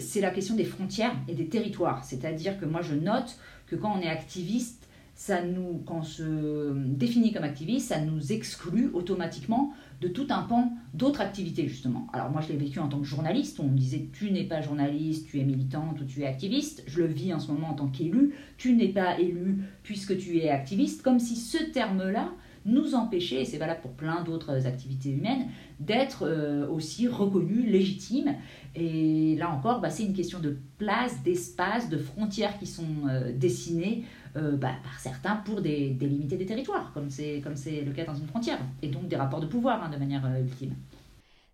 c'est 0.00 0.20
la 0.20 0.30
question 0.30 0.56
des 0.56 0.64
frontières 0.64 1.14
et 1.28 1.34
des 1.34 1.48
territoires. 1.48 2.02
C'est-à-dire 2.02 2.58
que 2.58 2.64
moi 2.64 2.80
je 2.82 2.96
note 2.96 3.38
que 3.70 3.76
quand 3.76 3.96
on 3.96 4.00
est 4.00 4.08
activiste, 4.08 4.88
ça 5.14 5.44
nous, 5.44 5.82
quand 5.84 5.98
on 5.98 6.02
se 6.02 6.72
définit 6.74 7.32
comme 7.32 7.44
activiste, 7.44 7.88
ça 7.88 8.00
nous 8.00 8.32
exclut 8.32 8.90
automatiquement 8.94 9.74
de 10.00 10.08
tout 10.08 10.26
un 10.30 10.42
pan 10.42 10.72
d'autres 10.94 11.20
activités, 11.20 11.68
justement. 11.68 12.06
Alors 12.14 12.30
moi, 12.30 12.40
je 12.40 12.48
l'ai 12.48 12.56
vécu 12.56 12.78
en 12.78 12.88
tant 12.88 12.98
que 12.98 13.06
journaliste, 13.06 13.60
on 13.60 13.68
me 13.68 13.76
disait, 13.76 14.08
tu 14.12 14.30
n'es 14.30 14.44
pas 14.44 14.62
journaliste, 14.62 15.28
tu 15.28 15.38
es 15.38 15.44
militante 15.44 16.00
ou 16.00 16.04
tu 16.04 16.22
es 16.22 16.26
activiste. 16.26 16.82
Je 16.86 17.00
le 17.00 17.06
vis 17.06 17.34
en 17.34 17.38
ce 17.38 17.52
moment 17.52 17.70
en 17.70 17.74
tant 17.74 17.88
qu'élu, 17.88 18.34
tu 18.56 18.74
n'es 18.74 18.88
pas 18.88 19.20
élu 19.20 19.58
puisque 19.82 20.16
tu 20.16 20.38
es 20.38 20.48
activiste, 20.48 21.02
comme 21.02 21.20
si 21.20 21.36
ce 21.36 21.62
terme-là 21.64 22.32
nous 22.66 22.94
empêchait, 22.94 23.42
et 23.42 23.44
c'est 23.44 23.58
valable 23.58 23.80
pour 23.80 23.92
plein 23.92 24.22
d'autres 24.22 24.66
activités 24.66 25.10
humaines, 25.10 25.46
d'être 25.78 26.26
euh, 26.26 26.68
aussi 26.68 27.08
reconnus, 27.08 27.66
légitimes. 27.66 28.34
Et 28.74 29.36
là 29.36 29.50
encore, 29.50 29.80
bah, 29.80 29.90
c'est 29.90 30.04
une 30.04 30.12
question 30.12 30.40
de 30.40 30.58
place, 30.78 31.22
d'espace, 31.22 31.88
de 31.88 31.98
frontières 31.98 32.58
qui 32.58 32.66
sont 32.66 33.08
euh, 33.08 33.32
dessinées 33.32 34.04
euh, 34.36 34.56
bah, 34.56 34.72
par 34.82 34.98
certains 35.00 35.36
pour 35.36 35.60
délimiter 35.60 36.36
des 36.36 36.46
territoires, 36.46 36.92
comme 36.92 37.10
c'est 37.10 37.40
le 37.40 37.92
cas 37.92 38.04
dans 38.04 38.14
une 38.14 38.26
frontière, 38.26 38.58
et 38.82 38.88
donc 38.88 39.08
des 39.08 39.16
rapports 39.16 39.40
de 39.40 39.46
pouvoir 39.46 39.82
hein, 39.82 39.90
de 39.90 39.96
manière 39.96 40.24
ultime. 40.40 40.74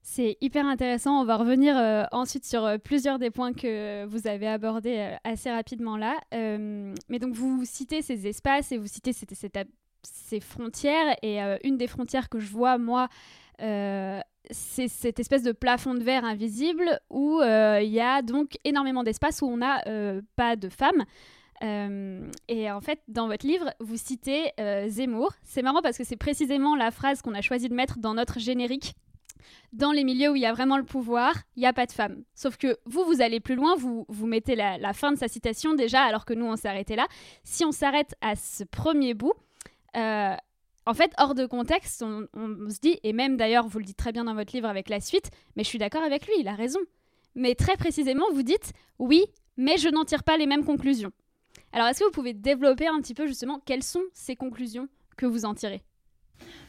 C'est 0.02 0.36
hyper 0.40 0.66
intéressant. 0.66 1.20
On 1.20 1.24
va 1.24 1.36
revenir 1.36 1.74
ensuite 2.12 2.44
sur 2.44 2.78
plusieurs 2.84 3.18
des 3.18 3.30
points 3.30 3.52
que 3.52 4.04
vous 4.04 4.28
avez 4.28 4.46
abordés 4.46 5.16
assez 5.24 5.50
rapidement 5.50 5.96
là. 5.96 6.16
mais 6.30 7.18
donc 7.18 7.34
vous 7.34 7.64
citez 7.64 8.02
ces 8.02 8.28
espaces 8.28 8.70
et 8.70 8.78
vous 8.78 8.86
citez 8.86 9.12
cette, 9.12 9.34
ces 10.14 10.40
frontières. 10.40 11.16
Et 11.22 11.38
une 11.64 11.76
des 11.76 11.86
frontières 11.86 12.28
que 12.28 12.38
je 12.38 12.50
vois, 12.50 12.78
moi, 12.78 13.08
c'est 14.50 14.88
cette 14.88 15.18
espèce 15.18 15.42
de 15.42 15.52
plafond 15.52 15.94
de 15.94 16.02
verre 16.02 16.24
invisible 16.24 17.00
où 17.10 17.40
euh, 17.40 17.80
il 17.82 17.90
y 17.90 18.00
a 18.00 18.22
donc 18.22 18.56
énormément 18.64 19.02
d'espace 19.02 19.42
où 19.42 19.46
on 19.46 19.58
n'a 19.58 19.82
euh, 19.86 20.22
pas 20.36 20.56
de 20.56 20.68
femmes. 20.68 21.04
Euh, 21.62 22.30
et 22.48 22.70
en 22.70 22.80
fait, 22.80 23.00
dans 23.08 23.28
votre 23.28 23.46
livre, 23.46 23.72
vous 23.80 23.96
citez 23.96 24.52
Zemmour. 24.88 25.32
C'est 25.42 25.62
marrant 25.62 25.82
parce 25.82 25.96
que 25.96 26.04
c'est 26.04 26.16
précisément 26.16 26.76
la 26.76 26.90
phrase 26.90 27.22
qu'on 27.22 27.34
a 27.34 27.40
choisi 27.40 27.68
de 27.68 27.74
mettre 27.74 27.98
dans 27.98 28.14
notre 28.14 28.38
générique. 28.38 28.94
Dans 29.72 29.92
les 29.92 30.04
milieux 30.04 30.30
où 30.30 30.36
il 30.36 30.42
y 30.42 30.46
a 30.46 30.52
vraiment 30.52 30.76
le 30.76 30.84
pouvoir, 30.84 31.34
il 31.54 31.60
n'y 31.60 31.66
a 31.66 31.72
pas 31.72 31.86
de 31.86 31.92
femmes. 31.92 32.24
Sauf 32.34 32.56
que 32.56 32.78
vous, 32.84 33.04
vous 33.04 33.20
allez 33.20 33.40
plus 33.40 33.54
loin, 33.54 33.76
vous, 33.76 34.04
vous 34.08 34.26
mettez 34.26 34.56
la, 34.56 34.76
la 34.76 34.92
fin 34.92 35.12
de 35.12 35.18
sa 35.18 35.28
citation 35.28 35.74
déjà, 35.74 36.02
alors 36.02 36.24
que 36.24 36.34
nous, 36.34 36.46
on 36.46 36.56
s'est 36.56 36.68
arrêté 36.68 36.96
là. 36.96 37.06
Si 37.44 37.64
on 37.64 37.72
s'arrête 37.72 38.16
à 38.20 38.34
ce 38.34 38.64
premier 38.64 39.14
bout, 39.14 39.34
en 39.96 40.94
fait, 40.94 41.12
hors 41.18 41.34
de 41.34 41.46
contexte, 41.46 42.02
on, 42.02 42.70
se 42.70 42.78
dit, 42.80 42.98
et 43.02 43.12
même 43.12 43.36
d'ailleurs, 43.36 43.66
vous 43.66 43.78
le 43.78 43.84
dites 43.84 43.96
très 43.96 44.12
bien 44.12 44.24
dans 44.24 44.34
votre 44.34 44.54
livre 44.54 44.68
avec 44.68 44.88
la 44.88 45.00
suite, 45.00 45.30
mais 45.56 45.64
je 45.64 45.68
suis 45.68 45.78
d'accord 45.78 46.02
avec 46.02 46.26
lui, 46.26 46.34
il 46.38 46.48
a 46.48 46.54
raison. 46.54 46.80
Mais 47.34 47.54
très 47.54 47.76
précisément, 47.76 48.24
vous 48.32 48.42
dites, 48.42 48.72
oui, 48.98 49.24
mais 49.56 49.76
je 49.76 49.88
n'en 49.88 50.04
tire 50.04 50.22
pas 50.22 50.36
les 50.36 50.46
mêmes 50.46 50.64
conclusions. 50.64 51.12
Alors, 51.72 51.88
est-ce 51.88 52.00
que 52.00 52.04
vous 52.04 52.10
pouvez 52.10 52.34
développer 52.34 52.86
un 52.86 53.00
petit 53.00 53.14
peu 53.14 53.26
justement 53.26 53.60
quelles 53.64 53.82
sont 53.82 54.02
ces 54.14 54.36
conclusions 54.36 54.88
que 55.16 55.26
vous 55.26 55.44
en 55.44 55.54
tirez? 55.54 55.82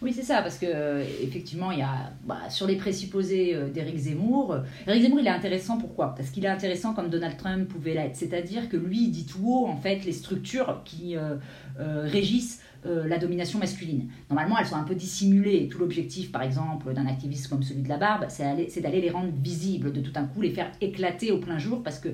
Oui, 0.02 0.14
c'est 0.14 0.24
ça, 0.24 0.42
parce 0.42 0.58
que 0.58 0.66
euh, 0.66 1.04
effectivement, 1.22 1.72
il 1.72 1.80
y 1.80 1.84
a 1.84 2.14
bah, 2.24 2.50
sur 2.50 2.68
les 2.68 2.76
présupposés 2.76 3.56
euh, 3.56 3.70
d'Éric 3.70 3.98
Zemmour. 3.98 4.58
Éric 4.88 5.04
Zemmour, 5.04 5.20
il 5.20 5.28
est 5.28 5.32
intéressant 5.32 5.78
pourquoi? 5.78 6.14
Parce 6.16 6.30
qu'il 6.30 6.46
est 6.46 6.50
intéressant 6.50 6.94
comme 6.94 7.10
Donald 7.10 7.38
Trump 7.38 7.68
pouvait 7.68 7.94
l'être, 7.94 8.16
c'est-à-dire 8.16 8.70
que 8.70 8.78
lui 8.78 9.06
il 9.06 9.12
dit 9.12 9.26
tout 9.26 9.44
haut 9.46 9.68
en 9.68 9.78
fait 9.78 10.06
les 10.06 10.12
structures 10.12 10.82
qui 10.86 11.18
euh, 11.18 11.36
régissent 11.78 12.62
euh, 12.88 13.08
la 13.08 13.18
domination 13.18 13.60
masculine. 13.60 14.10
Normalement, 14.30 14.58
elles 14.58 14.66
sont 14.66 14.76
un 14.76 14.84
peu 14.84 14.96
dissimulées. 14.96 15.68
Tout 15.70 15.80
l'objectif, 15.80 16.32
par 16.32 16.42
exemple, 16.42 16.94
d'un 16.94 17.06
activiste 17.06 17.48
comme 17.48 17.64
celui 17.64 17.82
de 17.82 17.90
la 17.90 17.98
barbe, 17.98 18.26
c'est 18.30 18.82
d'aller 18.82 19.02
les 19.02 19.10
rendre 19.10 19.32
visibles, 19.42 19.92
de 19.92 20.02
tout 20.02 20.14
un 20.16 20.26
coup 20.26 20.42
les 20.42 20.52
faire 20.52 20.72
éclater 20.82 21.32
au 21.32 21.40
plein 21.40 21.58
jour, 21.58 21.84
parce 21.84 22.00
que 22.00 22.10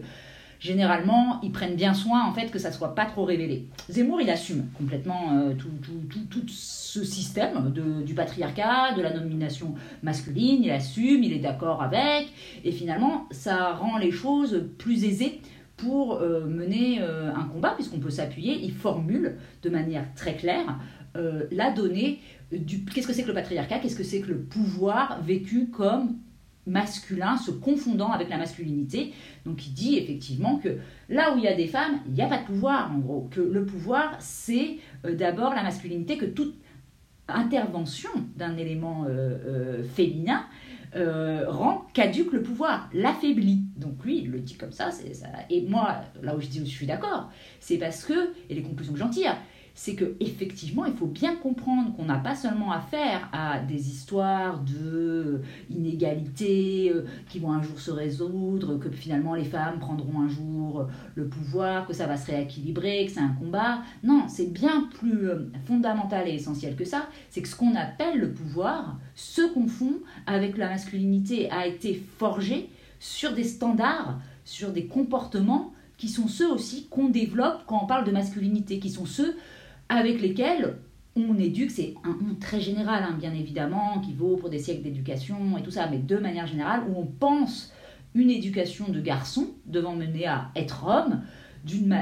généralement, 0.63 1.41
ils 1.43 1.51
prennent 1.51 1.75
bien 1.75 1.93
soin 1.93 2.25
en 2.25 2.33
fait 2.33 2.49
que 2.49 2.57
ça 2.57 2.71
soit 2.71 2.95
pas 2.95 3.05
trop 3.05 3.25
révélé. 3.25 3.67
Zemmour, 3.89 4.21
il 4.21 4.29
assume 4.29 4.67
complètement 4.77 5.33
euh, 5.33 5.53
tout, 5.53 5.67
tout, 5.81 6.19
tout, 6.29 6.47
ce 6.47 7.03
système 7.03 7.71
de, 7.71 8.01
du 8.01 8.13
patriarcat, 8.13 8.93
de 8.95 9.01
la 9.01 9.13
nomination 9.13 9.75
masculine, 10.03 10.63
il 10.63 10.71
assume, 10.71 11.21
il 11.23 11.33
est 11.33 11.39
d'accord 11.39 11.81
avec, 11.81 12.29
et 12.63 12.71
finalement, 12.71 13.27
ça 13.31 13.73
rend 13.73 13.97
les 13.97 14.11
choses 14.11 14.69
plus 14.77 15.03
aisées 15.03 15.41
pour 15.77 16.15
euh, 16.15 16.45
mener 16.45 17.01
euh, 17.01 17.33
un 17.33 17.45
combat, 17.45 17.71
puisqu'on 17.71 17.99
peut 17.99 18.09
s'appuyer, 18.09 18.59
il 18.61 18.71
formule 18.71 19.37
de 19.61 19.69
manière 19.69 20.05
très 20.15 20.35
claire 20.35 20.79
euh, 21.15 21.45
la 21.51 21.71
donnée 21.71 22.19
du 22.51 22.85
qu'est-ce 22.85 23.07
que 23.07 23.13
c'est 23.13 23.23
que 23.23 23.29
le 23.29 23.33
patriarcat, 23.33 23.79
qu'est-ce 23.79 23.95
que 23.95 24.03
c'est 24.03 24.21
que 24.21 24.29
le 24.29 24.39
pouvoir 24.39 25.21
vécu 25.23 25.67
comme 25.67 26.17
masculin 26.65 27.35
se 27.37 27.51
confondant 27.51 28.11
avec 28.11 28.29
la 28.29 28.37
masculinité. 28.37 29.13
Donc 29.45 29.67
il 29.67 29.73
dit 29.73 29.97
effectivement 29.97 30.57
que 30.57 30.77
là 31.09 31.33
où 31.33 31.37
il 31.37 31.43
y 31.43 31.47
a 31.47 31.55
des 31.55 31.67
femmes, 31.67 31.99
il 32.07 32.13
n'y 32.13 32.21
a 32.21 32.27
pas 32.27 32.37
de 32.37 32.45
pouvoir 32.45 32.91
en 32.91 32.99
gros, 32.99 33.27
que 33.31 33.41
le 33.41 33.65
pouvoir 33.65 34.15
c'est 34.19 34.77
d'abord 35.03 35.53
la 35.53 35.63
masculinité, 35.63 36.17
que 36.17 36.25
toute 36.25 36.55
intervention 37.27 38.09
d'un 38.37 38.55
élément 38.55 39.05
féminin 39.93 40.45
euh, 40.95 41.45
rend 41.47 41.85
caduque 41.93 42.33
le 42.33 42.41
pouvoir, 42.41 42.89
l'affaiblit. 42.93 43.63
Donc 43.77 44.03
lui, 44.03 44.19
il 44.19 44.31
le 44.31 44.39
dit 44.39 44.55
comme 44.55 44.71
ça, 44.71 44.91
ça. 44.91 45.27
Et 45.49 45.61
moi, 45.61 46.01
là 46.21 46.35
où 46.35 46.41
je 46.41 46.47
dis 46.47 46.59
je 46.59 46.75
suis 46.75 46.85
d'accord, 46.85 47.31
c'est 47.59 47.77
parce 47.77 48.05
que, 48.05 48.33
et 48.49 48.55
les 48.55 48.61
conclusions 48.61 48.93
que 48.93 48.99
j'en 48.99 49.09
tire, 49.09 49.35
c'est 49.75 49.95
que 49.95 50.15
effectivement, 50.19 50.85
il 50.85 50.93
faut 50.93 51.07
bien 51.07 51.35
comprendre 51.35 51.95
qu'on 51.95 52.05
n'a 52.05 52.19
pas 52.19 52.35
seulement 52.35 52.71
affaire 52.71 53.27
à 53.33 53.59
des 53.59 53.89
histoires 53.89 54.59
de 54.59 55.41
inégalités 55.69 56.91
euh, 56.93 57.05
qui 57.27 57.39
vont 57.39 57.51
un 57.51 57.61
jour 57.61 57.79
se 57.79 57.89
résoudre, 57.89 58.77
que 58.77 58.89
finalement 58.89 59.33
les 59.33 59.43
femmes 59.43 59.79
prendront 59.79 60.21
un 60.21 60.29
jour 60.29 60.87
le 61.15 61.27
pouvoir, 61.27 61.87
que 61.87 61.93
ça 61.93 62.05
va 62.05 62.17
se 62.17 62.31
rééquilibrer, 62.31 63.05
que 63.07 63.11
c'est 63.13 63.19
un 63.19 63.35
combat. 63.39 63.79
Non, 64.03 64.25
c'est 64.27 64.53
bien 64.53 64.89
plus 64.99 65.27
euh, 65.27 65.49
fondamental 65.65 66.27
et 66.27 66.33
essentiel 66.33 66.75
que 66.75 66.85
ça. 66.85 67.07
C'est 67.31 67.41
que 67.41 67.47
ce 67.47 67.55
qu'on 67.55 67.75
appelle 67.75 68.19
le 68.19 68.31
pouvoir 68.31 68.99
se 69.15 69.41
confond 69.53 69.95
avec 70.27 70.57
la 70.57 70.69
masculinité, 70.69 71.49
a 71.49 71.65
été 71.65 72.01
forgé 72.17 72.69
sur 72.99 73.33
des 73.33 73.43
standards, 73.43 74.19
sur 74.45 74.71
des 74.71 74.85
comportements 74.85 75.73
qui 75.97 76.09
sont 76.09 76.27
ceux 76.27 76.51
aussi 76.51 76.87
qu'on 76.89 77.09
développe 77.09 77.63
quand 77.65 77.81
on 77.83 77.87
parle 77.87 78.05
de 78.05 78.11
masculinité, 78.11 78.79
qui 78.79 78.89
sont 78.89 79.05
ceux 79.05 79.35
avec 79.89 80.21
lesquels 80.21 80.77
on 81.15 81.37
éduque, 81.37 81.71
c'est 81.71 81.93
un 82.03 82.17
très 82.39 82.59
général, 82.59 83.03
hein, 83.03 83.15
bien 83.19 83.33
évidemment, 83.33 83.99
qui 83.99 84.13
vaut 84.13 84.35
pour 84.35 84.49
des 84.49 84.59
siècles 84.59 84.81
d'éducation 84.81 85.57
et 85.57 85.61
tout 85.61 85.71
ça, 85.71 85.87
mais 85.87 85.99
de 85.99 86.17
manière 86.17 86.47
générale, 86.47 86.83
où 86.89 86.99
on 86.99 87.05
pense 87.05 87.71
une 88.15 88.29
éducation 88.29 88.89
de 88.89 88.99
garçon 88.99 89.47
devant 89.65 89.95
mener 89.95 90.27
à 90.27 90.49
être 90.55 90.85
homme, 90.85 91.21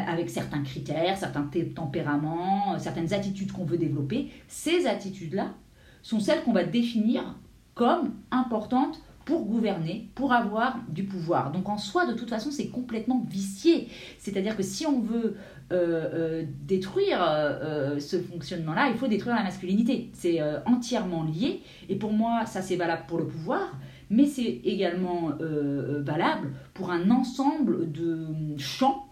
avec 0.08 0.30
certains 0.30 0.64
critères, 0.64 1.18
certains 1.18 1.48
tempéraments, 1.76 2.80
certaines 2.80 3.14
attitudes 3.14 3.52
qu'on 3.52 3.66
veut 3.66 3.78
développer, 3.78 4.32
ces 4.48 4.88
attitudes-là 4.88 5.54
sont 6.02 6.20
celles 6.20 6.44
qu'on 6.44 6.54
va 6.54 6.64
définir 6.64 7.36
comme 7.76 8.16
importantes 8.32 9.02
pour 9.32 9.46
gouverner, 9.46 10.10
pour 10.14 10.34
avoir 10.34 10.80
du 10.90 11.06
pouvoir. 11.06 11.54
Donc 11.54 11.70
en 11.70 11.78
soi, 11.78 12.06
de 12.06 12.12
toute 12.12 12.30
façon, 12.30 12.52
c'est 12.52 12.68
complètement 12.68 13.26
vicié. 13.30 13.88
C'est-à-dire 14.18 14.58
que 14.58 14.64
si 14.64 14.86
on 14.86 15.00
veut 15.00 15.38
euh, 15.72 16.10
euh, 16.14 16.44
détruire 16.68 17.20
euh, 17.22 17.98
ce 17.98 18.18
fonctionnement-là, 18.18 18.90
il 18.90 18.98
faut 18.98 19.08
détruire 19.08 19.38
la 19.38 19.44
masculinité. 19.44 20.10
C'est 20.12 20.42
entièrement 20.66 21.24
lié. 21.24 21.62
Et 21.88 21.96
pour 21.96 22.12
moi, 22.12 22.46
ça 22.46 22.62
c'est 22.62 22.76
valable 22.76 23.04
pour 23.08 23.20
le 23.20 23.28
pouvoir, 23.28 23.72
mais 24.10 24.26
c'est 24.26 24.60
également 24.66 25.30
valable 25.40 26.50
pour 26.74 26.92
un 26.92 27.10
ensemble 27.10 27.90
de 27.90 28.28
champs 28.58 29.08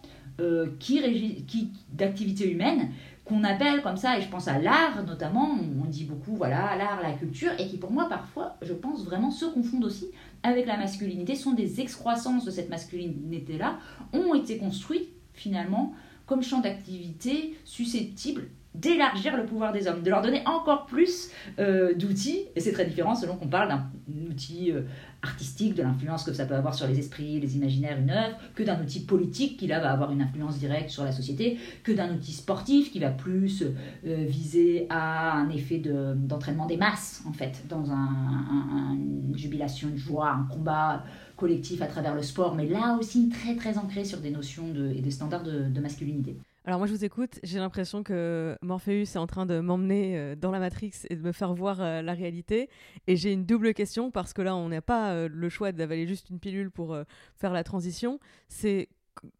qui, 0.79 1.45
qui 1.47 1.69
d'activités 1.93 2.51
humaines 2.51 2.89
qu'on 3.29 3.43
appelle 3.43 3.81
comme 3.81 3.95
ça, 3.95 4.17
et 4.17 4.21
je 4.21 4.27
pense 4.27 4.47
à 4.47 4.59
l'art 4.59 5.03
notamment, 5.05 5.49
on 5.81 5.85
dit 5.85 6.03
beaucoup, 6.03 6.35
voilà, 6.35 6.75
l'art, 6.75 6.99
la 7.01 7.13
culture, 7.13 7.51
et 7.59 7.67
qui 7.67 7.77
pour 7.77 7.91
moi 7.91 8.09
parfois, 8.09 8.57
je 8.61 8.73
pense 8.73 9.05
vraiment 9.05 9.31
se 9.31 9.45
confondent 9.45 9.85
aussi 9.85 10.07
avec 10.43 10.65
la 10.65 10.77
masculinité, 10.77 11.35
sont 11.35 11.53
des 11.53 11.79
excroissances 11.79 12.43
de 12.43 12.51
cette 12.51 12.69
masculinité-là, 12.69 13.77
ont 14.13 14.33
été 14.33 14.57
construites 14.57 15.09
finalement 15.33 15.93
comme 16.25 16.43
champ 16.43 16.59
d'activité 16.59 17.57
susceptible 17.63 18.49
d'élargir 18.75 19.35
le 19.35 19.45
pouvoir 19.45 19.73
des 19.73 19.87
hommes, 19.87 20.03
de 20.03 20.09
leur 20.09 20.21
donner 20.21 20.43
encore 20.45 20.85
plus 20.85 21.31
euh, 21.57 21.95
d'outils, 21.95 22.45
et 22.55 22.59
c'est 22.59 22.71
très 22.71 22.85
différent 22.85 23.15
selon 23.15 23.35
qu'on 23.35 23.47
parle 23.47 23.69
d'un 23.69 23.89
outil 24.29 24.71
euh, 24.71 24.83
artistique, 25.23 25.73
de 25.73 25.81
l'influence 25.81 26.23
que 26.23 26.33
ça 26.33 26.45
peut 26.45 26.53
avoir 26.53 26.75
sur 26.75 26.87
les 26.87 26.99
esprits, 26.99 27.39
les 27.39 27.57
imaginaires, 27.57 27.97
une 27.97 28.11
œuvre, 28.11 28.37
que 28.53 28.61
d'un 28.61 28.79
outil 28.79 29.05
politique 29.05 29.57
qui 29.57 29.65
là 29.65 29.79
va 29.79 29.91
avoir 29.91 30.11
une 30.11 30.21
influence 30.21 30.59
directe 30.59 30.91
sur 30.91 31.03
la 31.03 31.11
société, 31.11 31.57
que 31.83 31.91
d'un 31.91 32.13
outil 32.13 32.31
sportif 32.31 32.91
qui 32.91 32.99
va 32.99 33.09
plus 33.09 33.63
euh, 33.63 34.25
viser 34.27 34.85
à 34.89 35.33
un 35.33 35.49
effet 35.49 35.79
d'entraînement 35.79 36.67
des 36.67 36.77
masses, 36.77 37.23
en 37.27 37.33
fait, 37.33 37.63
dans 37.67 37.91
un, 37.91 38.93
une 38.93 39.35
jubilation, 39.35 39.89
une 39.89 39.97
joie, 39.97 40.29
un 40.29 40.43
combat 40.43 41.03
collectif 41.35 41.81
à 41.81 41.87
travers 41.87 42.13
le 42.13 42.21
sport, 42.21 42.53
mais 42.53 42.67
là 42.67 42.97
aussi 42.99 43.29
très 43.29 43.55
très 43.55 43.77
ancré 43.77 44.03
sur 44.05 44.19
des 44.19 44.29
notions 44.29 44.73
et 44.93 45.01
des 45.01 45.11
standards 45.11 45.43
de 45.43 45.79
masculinité. 45.79 46.37
Alors 46.65 46.77
moi 46.77 46.87
je 46.87 46.93
vous 46.93 47.05
écoute, 47.05 47.39
j'ai 47.41 47.57
l'impression 47.57 48.03
que 48.03 48.57
Morpheus 48.61 49.03
est 49.03 49.17
en 49.17 49.27
train 49.27 49.45
de 49.45 49.59
m'emmener 49.59 50.17
euh, 50.17 50.35
dans 50.35 50.51
la 50.51 50.59
Matrix 50.59 50.91
et 51.09 51.15
de 51.15 51.21
me 51.21 51.31
faire 51.31 51.53
voir 51.53 51.81
euh, 51.81 52.01
la 52.01 52.13
réalité. 52.13 52.69
Et 53.07 53.15
j'ai 53.15 53.31
une 53.31 53.45
double 53.45 53.73
question 53.73 54.11
parce 54.11 54.33
que 54.33 54.41
là 54.41 54.55
on 54.55 54.67
n'a 54.67 54.81
pas 54.81 55.13
euh, 55.13 55.29
le 55.31 55.49
choix 55.49 55.71
d'avaler 55.71 56.05
juste 56.05 56.29
une 56.29 56.39
pilule 56.39 56.69
pour 56.69 56.97
faire 57.35 57.53
la 57.53 57.63
transition. 57.63 58.19
C'est 58.49 58.89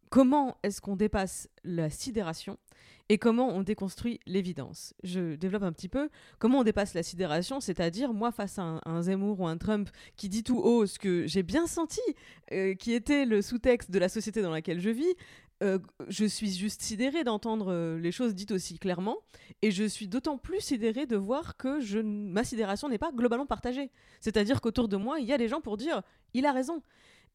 comment 0.08 0.56
est-ce 0.62 0.80
qu'on 0.80 0.96
dépasse 0.96 1.48
la 1.62 1.90
sidération 1.90 2.58
et 3.10 3.18
comment 3.18 3.48
on 3.48 3.62
déconstruit 3.62 4.20
l'évidence? 4.24 4.94
Je 5.02 5.34
développe 5.34 5.64
un 5.64 5.72
petit 5.72 5.88
peu. 5.88 6.08
Comment 6.38 6.60
on 6.60 6.64
dépasse 6.64 6.94
la 6.94 7.02
sidération, 7.02 7.60
c'est-à-dire 7.60 8.14
moi 8.14 8.30
face 8.30 8.58
à 8.58 8.80
un, 8.84 9.02
Zemmour 9.02 9.40
ou 9.40 9.46
un 9.46 9.58
Trump 9.58 9.90
qui 10.16 10.28
dit 10.28 10.44
tout 10.44 10.58
haut 10.58 10.86
ce 10.86 10.98
que 10.98 11.26
j'ai 11.26 11.42
bien 11.42 11.66
senti, 11.66 12.00
qui 12.78 12.92
était 12.92 13.26
le 13.26 13.42
sous-texte 13.42 13.90
de 13.90 13.98
la 13.98 14.08
société 14.08 14.42
dans 14.42 14.50
laquelle 14.50 14.80
je 14.80 14.90
vis, 14.90 15.14
euh, 15.62 15.78
je 16.08 16.24
suis 16.24 16.52
juste 16.54 16.80
sidérée 16.80 17.22
d'entendre 17.22 17.70
euh, 17.70 17.98
les 17.98 18.12
choses 18.12 18.34
dites 18.34 18.50
aussi 18.50 18.78
clairement, 18.78 19.18
et 19.60 19.70
je 19.70 19.84
suis 19.84 20.08
d'autant 20.08 20.38
plus 20.38 20.60
sidérée 20.60 21.04
de 21.04 21.16
voir 21.16 21.58
que 21.58 22.02
ma 22.02 22.44
sidération 22.44 22.88
n'est 22.88 22.98
pas 22.98 23.12
globalement 23.12 23.44
partagée. 23.44 23.90
C'est-à-dire 24.20 24.62
qu'autour 24.62 24.88
de 24.88 24.96
moi, 24.96 25.20
il 25.20 25.26
y 25.26 25.34
a 25.34 25.38
des 25.38 25.48
gens 25.48 25.60
pour 25.60 25.76
dire 25.76 26.02
il 26.32 26.46
a 26.46 26.52
raison. 26.52 26.82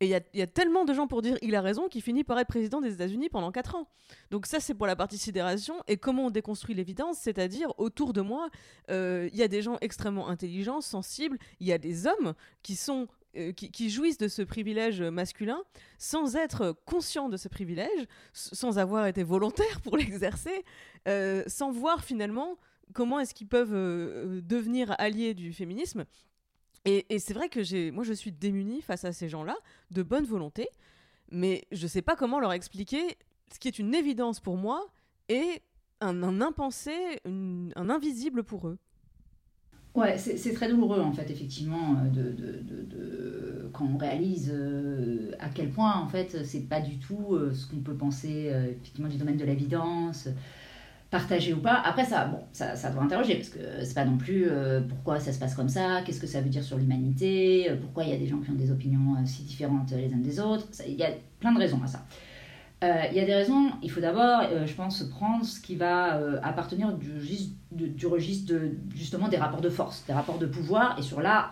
Et 0.01 0.07
il 0.07 0.39
y, 0.39 0.41
a 0.41 0.47
tellement 0.47 0.83
de 0.83 0.93
gens 0.93 1.07
pour 1.07 1.21
dire 1.21 1.37
il 1.41 1.55
a 1.55 1.61
raison 1.61 1.87
qu'il 1.87 2.01
finit 2.01 2.25
par 2.25 2.37
être 2.37 2.49
président 2.49 2.81
des 2.81 2.93
États-Unis 2.93 3.29
pendant 3.29 3.51
4 3.53 3.75
ans. 3.75 3.87
Donc 4.29 4.45
ça 4.45 4.59
c'est 4.59 4.73
pour 4.73 4.87
la 4.87 4.95
partie 4.97 5.17
sidération. 5.17 5.75
Et 5.87 5.95
comment 5.95 6.25
on 6.25 6.31
déconstruit 6.31 6.75
l'évidence 6.75 7.17
C'est-à-dire 7.17 7.73
autour 7.77 8.11
de 8.11 8.19
moi, 8.19 8.49
euh, 8.91 9.29
il 9.31 9.39
y 9.39 9.43
a 9.43 9.47
des 9.47 9.61
gens 9.61 9.77
extrêmement 9.79 10.27
intelligents, 10.27 10.81
sensibles, 10.81 11.37
il 11.61 11.67
y 11.67 11.71
a 11.71 11.77
des 11.77 12.07
hommes 12.07 12.33
qui 12.61 12.77
euh, 13.37 13.53
jouissent 13.87 14.17
de 14.17 14.27
ce 14.27 14.41
privilège 14.41 15.01
masculin 15.01 15.61
sans 15.97 16.35
être 16.35 16.75
conscients 16.85 17.29
de 17.29 17.37
ce 17.37 17.47
privilège, 17.47 18.05
sans 18.33 18.77
avoir 18.77 19.07
été 19.07 19.23
volontaires 19.23 19.79
pour 19.79 19.95
l'exercer, 19.97 20.65
euh, 21.07 21.41
sans 21.47 21.71
voir 21.71 22.03
finalement 22.03 22.57
comment 22.91 23.17
est-ce 23.17 23.33
qu'ils 23.33 23.47
peuvent 23.47 24.41
devenir 24.41 24.93
alliés 24.97 25.33
du 25.33 25.53
féminisme. 25.53 26.03
Et, 26.85 27.17
c'est 27.17 27.33
vrai 27.33 27.49
que 27.49 27.89
moi 27.91 28.03
je 28.03 28.13
suis 28.13 28.31
démunie 28.31 28.81
face 28.81 29.05
à 29.05 29.11
ces 29.11 29.27
gens-là, 29.27 29.57
de 29.91 30.03
bonne 30.03 30.25
volonté, 30.25 30.67
mais 31.31 31.65
je 31.71 31.83
ne 31.83 31.87
sais 31.87 32.03
pas 32.03 32.15
comment 32.15 32.39
leur 32.39 32.53
expliquer 32.53 33.17
ce 33.51 33.59
qui 33.59 33.67
est 33.67 33.79
une 33.79 33.95
évidence 33.95 34.39
pour 34.39 34.55
moi 34.55 34.85
et 35.27 35.61
un, 36.01 36.41
impensé, 36.41 36.93
un 37.25 37.89
invisible 37.89 38.43
pour 38.43 38.67
eux. 38.67 38.77
Ouais, 39.95 40.17
c'est 40.17 40.53
très 40.53 40.67
douloureux 40.67 40.99
en 40.99 41.13
fait, 41.13 41.29
effectivement, 41.31 41.95
euh, 41.95 42.09
de, 42.09 42.31
de, 42.33 42.83
de, 42.83 43.69
quand 43.71 43.85
on 43.85 43.97
réalise 43.97 44.51
euh, 44.53 45.31
à 45.39 45.47
quel 45.47 45.69
point 45.69 45.95
en 45.95 46.09
fait 46.09 46.43
c'est 46.43 46.67
pas 46.67 46.81
du 46.81 46.99
tout 46.99 47.33
euh, 47.33 47.53
ce 47.53 47.65
qu'on 47.65 47.79
peut 47.79 47.93
penser 47.93 48.51
effectivement 48.71 49.07
du 49.07 49.15
domaine 49.15 49.37
de 49.37 49.45
l'évidence, 49.45 50.27
partagé 51.11 51.53
ou 51.53 51.59
pas. 51.59 51.81
Après 51.85 52.03
ça, 52.03 52.25
bon, 52.25 52.39
ça, 52.51 52.75
ça 52.75 52.89
doit 52.89 53.03
interroger 53.03 53.35
parce 53.35 53.49
que 53.49 53.59
c'est 53.83 53.93
pas 53.93 54.05
non 54.05 54.17
plus 54.17 54.49
pourquoi 54.89 55.19
ça 55.19 55.31
se 55.31 55.39
passe 55.39 55.55
comme 55.55 55.69
ça, 55.69 56.01
qu'est-ce 56.05 56.19
que 56.19 56.27
ça 56.27 56.41
veut 56.41 56.49
dire 56.49 56.63
sur 56.63 56.77
l'humanité, 56.77 57.71
pourquoi 57.81 58.03
il 58.03 58.09
y 58.09 58.13
a 58.13 58.17
des 58.17 58.27
gens 58.27 58.39
qui 58.39 58.49
ont 58.49 58.55
des 58.55 58.71
opinions 58.71 59.15
si 59.25 59.43
différentes 59.43 59.91
les 59.91 60.13
uns 60.13 60.17
des 60.17 60.39
autres. 60.39 60.67
Il 60.87 60.95
y 60.95 61.03
a 61.03 61.11
plein 61.39 61.53
de 61.53 61.59
raisons 61.59 61.81
à 61.83 61.87
ça. 61.87 62.05
Euh, 62.83 63.03
il 63.11 63.17
y 63.17 63.19
a 63.19 63.25
des 63.25 63.33
raisons. 63.33 63.71
Il 63.81 63.89
faut 63.89 64.01
d'abord, 64.01 64.41
euh, 64.41 64.65
je 64.65 64.73
pense, 64.73 65.01
prendre 65.03 65.45
ce 65.45 65.59
qui 65.59 65.75
va 65.75 66.17
euh, 66.17 66.39
appartenir 66.43 66.93
du, 66.93 67.09
du 67.71 68.07
registre 68.07 68.53
de, 68.53 68.71
justement 68.93 69.27
des 69.27 69.37
rapports 69.37 69.61
de 69.61 69.69
force, 69.69 70.03
des 70.05 70.13
rapports 70.13 70.37
de 70.37 70.45
pouvoir. 70.45 70.97
Et 70.99 71.01
sur 71.01 71.21
là, 71.21 71.51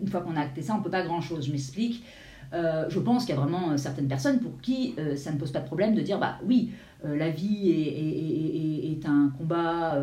une 0.00 0.08
fois 0.08 0.22
qu'on 0.22 0.36
a 0.36 0.40
acté 0.40 0.62
ça, 0.62 0.74
on 0.74 0.82
peut 0.82 0.90
pas 0.90 1.02
grand-chose. 1.02 1.46
Je 1.46 1.52
m'explique. 1.52 2.04
je 2.52 2.98
pense 2.98 3.24
qu'il 3.24 3.34
y 3.34 3.38
a 3.38 3.40
vraiment 3.40 3.76
certaines 3.76 4.08
personnes 4.08 4.40
pour 4.40 4.60
qui 4.60 4.94
ça 5.16 5.32
ne 5.32 5.38
pose 5.38 5.50
pas 5.52 5.60
de 5.60 5.66
problème 5.66 5.94
de 5.94 6.00
dire 6.00 6.18
bah 6.18 6.38
oui, 6.44 6.72
la 7.04 7.30
vie 7.30 7.70
est, 7.70 9.06
un 9.06 9.30
combat 9.36 10.00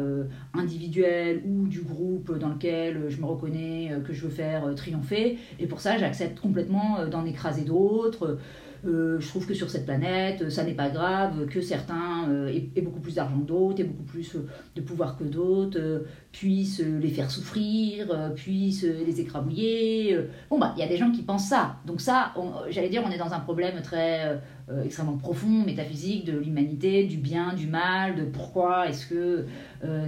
individuel 0.53 1.41
ou 1.45 1.67
du 1.67 1.81
groupe 1.81 2.37
dans 2.37 2.49
lequel 2.49 3.09
je 3.09 3.19
me 3.19 3.25
reconnais, 3.25 3.91
que 4.05 4.13
je 4.13 4.25
veux 4.25 4.29
faire 4.29 4.75
triompher, 4.75 5.39
et 5.59 5.65
pour 5.65 5.81
ça 5.81 5.97
j'accepte 5.97 6.39
complètement 6.39 7.07
d'en 7.09 7.25
écraser 7.25 7.63
d'autres. 7.63 8.37
Euh, 8.85 9.19
je 9.19 9.27
trouve 9.27 9.45
que 9.45 9.53
sur 9.53 9.69
cette 9.69 9.85
planète, 9.85 10.49
ça 10.49 10.63
n'est 10.63 10.73
pas 10.73 10.89
grave 10.89 11.45
que 11.45 11.61
certains 11.61 12.27
euh, 12.29 12.47
aient, 12.75 12.81
beaucoup 12.81 12.99
plus 12.99 13.15
d'argent 13.15 13.39
que 13.39 13.45
d'autres, 13.45 13.81
aient 13.81 13.85
beaucoup 13.85 14.03
plus 14.03 14.35
euh, 14.35 14.47
de 14.75 14.81
pouvoir 14.81 15.17
que 15.17 15.23
d'autres, 15.23 16.03
puissent 16.31 16.79
les 16.79 17.09
faire 17.09 17.29
souffrir, 17.29 18.33
puissent 18.35 18.83
les 18.83 19.21
écrabouiller. 19.21 20.17
Bon, 20.49 20.57
bah, 20.57 20.73
il 20.77 20.79
y 20.79 20.83
a 20.83 20.87
des 20.87 20.97
gens 20.97 21.11
qui 21.11 21.21
pensent 21.21 21.49
ça. 21.49 21.75
Donc 21.85 22.01
ça, 22.01 22.33
j'allais 22.69 22.89
dire, 22.89 23.03
on 23.05 23.11
est 23.11 23.17
dans 23.17 23.33
un 23.33 23.39
problème 23.39 23.81
très 23.83 24.41
extrêmement 24.83 25.17
profond, 25.17 25.63
métaphysique, 25.65 26.25
de 26.25 26.37
l'humanité, 26.37 27.05
du 27.05 27.17
bien, 27.17 27.53
du 27.53 27.67
mal, 27.67 28.15
de 28.15 28.23
pourquoi 28.23 28.87
est-ce 28.87 29.07
que 29.07 29.45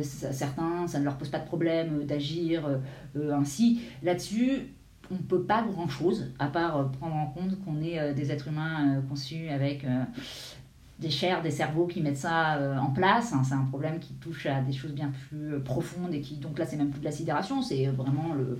certains, 0.01 0.87
ça 0.87 0.99
ne 0.99 1.03
leur 1.03 1.17
pose 1.17 1.29
pas 1.29 1.39
de 1.39 1.45
problème 1.45 2.05
d'agir 2.05 2.67
ainsi. 3.15 3.81
Là-dessus, 4.01 4.69
on 5.11 5.15
ne 5.15 5.21
peut 5.21 5.43
pas 5.43 5.63
grand-chose, 5.63 6.31
à 6.39 6.47
part 6.47 6.77
euh, 6.77 6.83
prendre 6.85 7.15
en 7.15 7.27
compte 7.27 7.59
qu'on 7.63 7.81
est 7.81 7.99
euh, 7.99 8.13
des 8.13 8.31
êtres 8.31 8.47
humains 8.47 8.97
euh, 8.97 9.01
conçus 9.01 9.49
avec 9.49 9.85
des 10.99 11.09
chairs, 11.09 11.41
des 11.41 11.51
cerveaux 11.51 11.87
qui 11.87 12.01
mettent 12.01 12.17
ça 12.17 12.79
en 12.81 12.91
place. 12.91 13.33
Hein. 13.33 13.41
c'est 13.43 13.55
un 13.55 13.65
problème 13.65 13.99
qui 13.99 14.13
touche 14.13 14.45
à 14.45 14.61
des 14.61 14.71
choses 14.71 14.93
bien 14.93 15.11
plus 15.27 15.59
profondes 15.59 16.13
et 16.13 16.21
qui, 16.21 16.37
donc 16.37 16.57
là, 16.57 16.65
c'est 16.65 16.77
même 16.77 16.91
plus 16.91 16.99
de 16.99 17.05
la 17.05 17.11
sidération, 17.11 17.61
c'est 17.61 17.87
vraiment 17.87 18.33
le, 18.33 18.59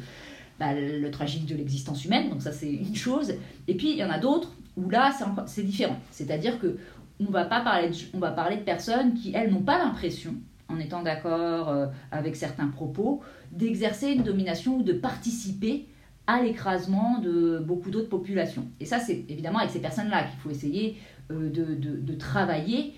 bah, 0.60 0.74
le 0.74 1.10
tragique 1.10 1.46
de 1.46 1.56
l'existence 1.56 2.04
humaine. 2.04 2.30
Donc 2.30 2.42
ça, 2.42 2.52
c'est 2.52 2.72
une 2.72 2.96
chose. 2.96 3.34
Et 3.68 3.76
puis, 3.76 3.92
il 3.92 3.98
y 3.98 4.04
en 4.04 4.10
a 4.10 4.18
d'autres 4.18 4.52
où 4.78 4.90
là, 4.90 5.12
c'est 5.46 5.64
différent. 5.64 5.98
C'est-à-dire 6.12 6.60
que 6.60 6.78
on 7.20 7.32
va 7.32 7.46
pas 7.46 7.62
parler 7.62 7.90
de, 7.90 8.62
personnes 8.64 9.14
qui, 9.14 9.34
elles, 9.34 9.52
n'ont 9.52 9.62
pas 9.62 9.78
l'impression, 9.78 10.36
en 10.68 10.80
étant 10.80 11.04
d'accord 11.04 11.90
avec 12.12 12.36
certains 12.36 12.68
propos, 12.68 13.22
d'exercer 13.52 14.12
une 14.12 14.24
domination 14.24 14.78
ou 14.78 14.84
de 14.84 14.94
participer 14.94 15.88
à 16.28 16.42
l'écrasement 16.42 17.20
de 17.20 17.60
beaucoup 17.60 17.90
d'autres 17.90 18.10
populations. 18.10 18.66
Et 18.80 18.86
ça, 18.86 19.00
c'est 19.00 19.26
évidemment 19.30 19.60
avec 19.60 19.72
ces 19.72 19.80
personnes-là 19.80 20.24
qu'il 20.24 20.40
faut 20.40 20.50
essayer 20.50 20.98
euh, 21.32 21.50
de, 21.50 22.14
travailler 22.16 22.94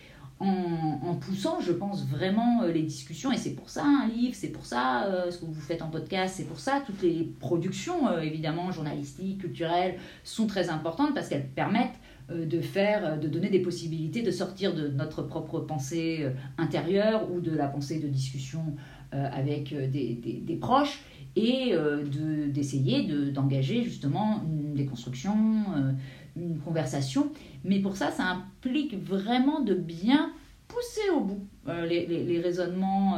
en, 0.46 1.16
poussant, 1.16 1.60
je 1.60 1.72
pense, 1.72 2.06
vraiment 2.06 2.64
euh, 2.64 2.72
les 2.72 2.84
discussions. 2.84 3.32
Et 3.32 3.38
c'est 3.38 3.54
pour 3.56 3.70
ça 3.70 3.84
un 3.84 4.08
livre, 4.08 4.36
c'est 4.36 4.50
pour 4.50 4.66
ça 4.66 5.06
euh, 5.06 5.32
ce 5.32 5.40
que 5.40 5.46
vous 5.46 5.54
faites 5.54 5.82
en 5.82 5.90
podcast, 5.90 6.36
c'est 6.38 6.48
pour 6.48 6.60
ça 6.60 6.82
toutes 6.86 7.02
les 7.02 7.34
productions, 7.40 8.20
évidemment, 8.20 8.72
journalistiques, 8.72 9.40
culturelles, 9.40 9.96
sont 10.24 10.48
très 10.48 10.70
importantes 10.70 11.14
parce 11.14 11.30
qu'elles 11.30 11.48
permettent 11.48 12.00
de 12.30 12.60
faire, 12.60 13.20
de 13.20 13.28
donner 13.28 13.50
des 13.50 13.60
possibilités 13.60 14.24
de 14.24 14.32
sortir 14.32 14.74
de 14.74 14.88
notre 14.88 15.22
propre 15.22 15.60
pensée 15.60 16.26
intérieure 16.58 17.32
ou 17.32 17.40
de 17.40 17.56
la 17.56 17.68
pensée 17.68 18.00
de 18.00 18.08
discussion 18.08 18.76
avec 19.12 19.76
des, 19.76 20.16
des, 20.16 20.42
des 20.42 20.56
proches 20.56 21.04
et 21.36 21.74
euh, 21.74 22.04
d'essayer 22.48 23.04
d'engager 23.32 23.84
justement 23.84 24.42
une 24.44 24.74
déconstruction, 24.74 25.36
euh, 25.76 25.92
une 26.36 26.60
conversation. 26.60 27.32
Mais 27.64 27.80
pour 27.80 27.96
ça, 27.96 28.12
ça 28.12 28.24
implique 28.24 28.96
vraiment 29.04 29.62
de 29.62 29.74
bien 29.74 30.32
pousser 30.68 31.10
au 31.16 31.22
bout 31.22 31.48
euh, 31.68 31.86
les, 31.86 32.40
raisonnements 32.40 33.18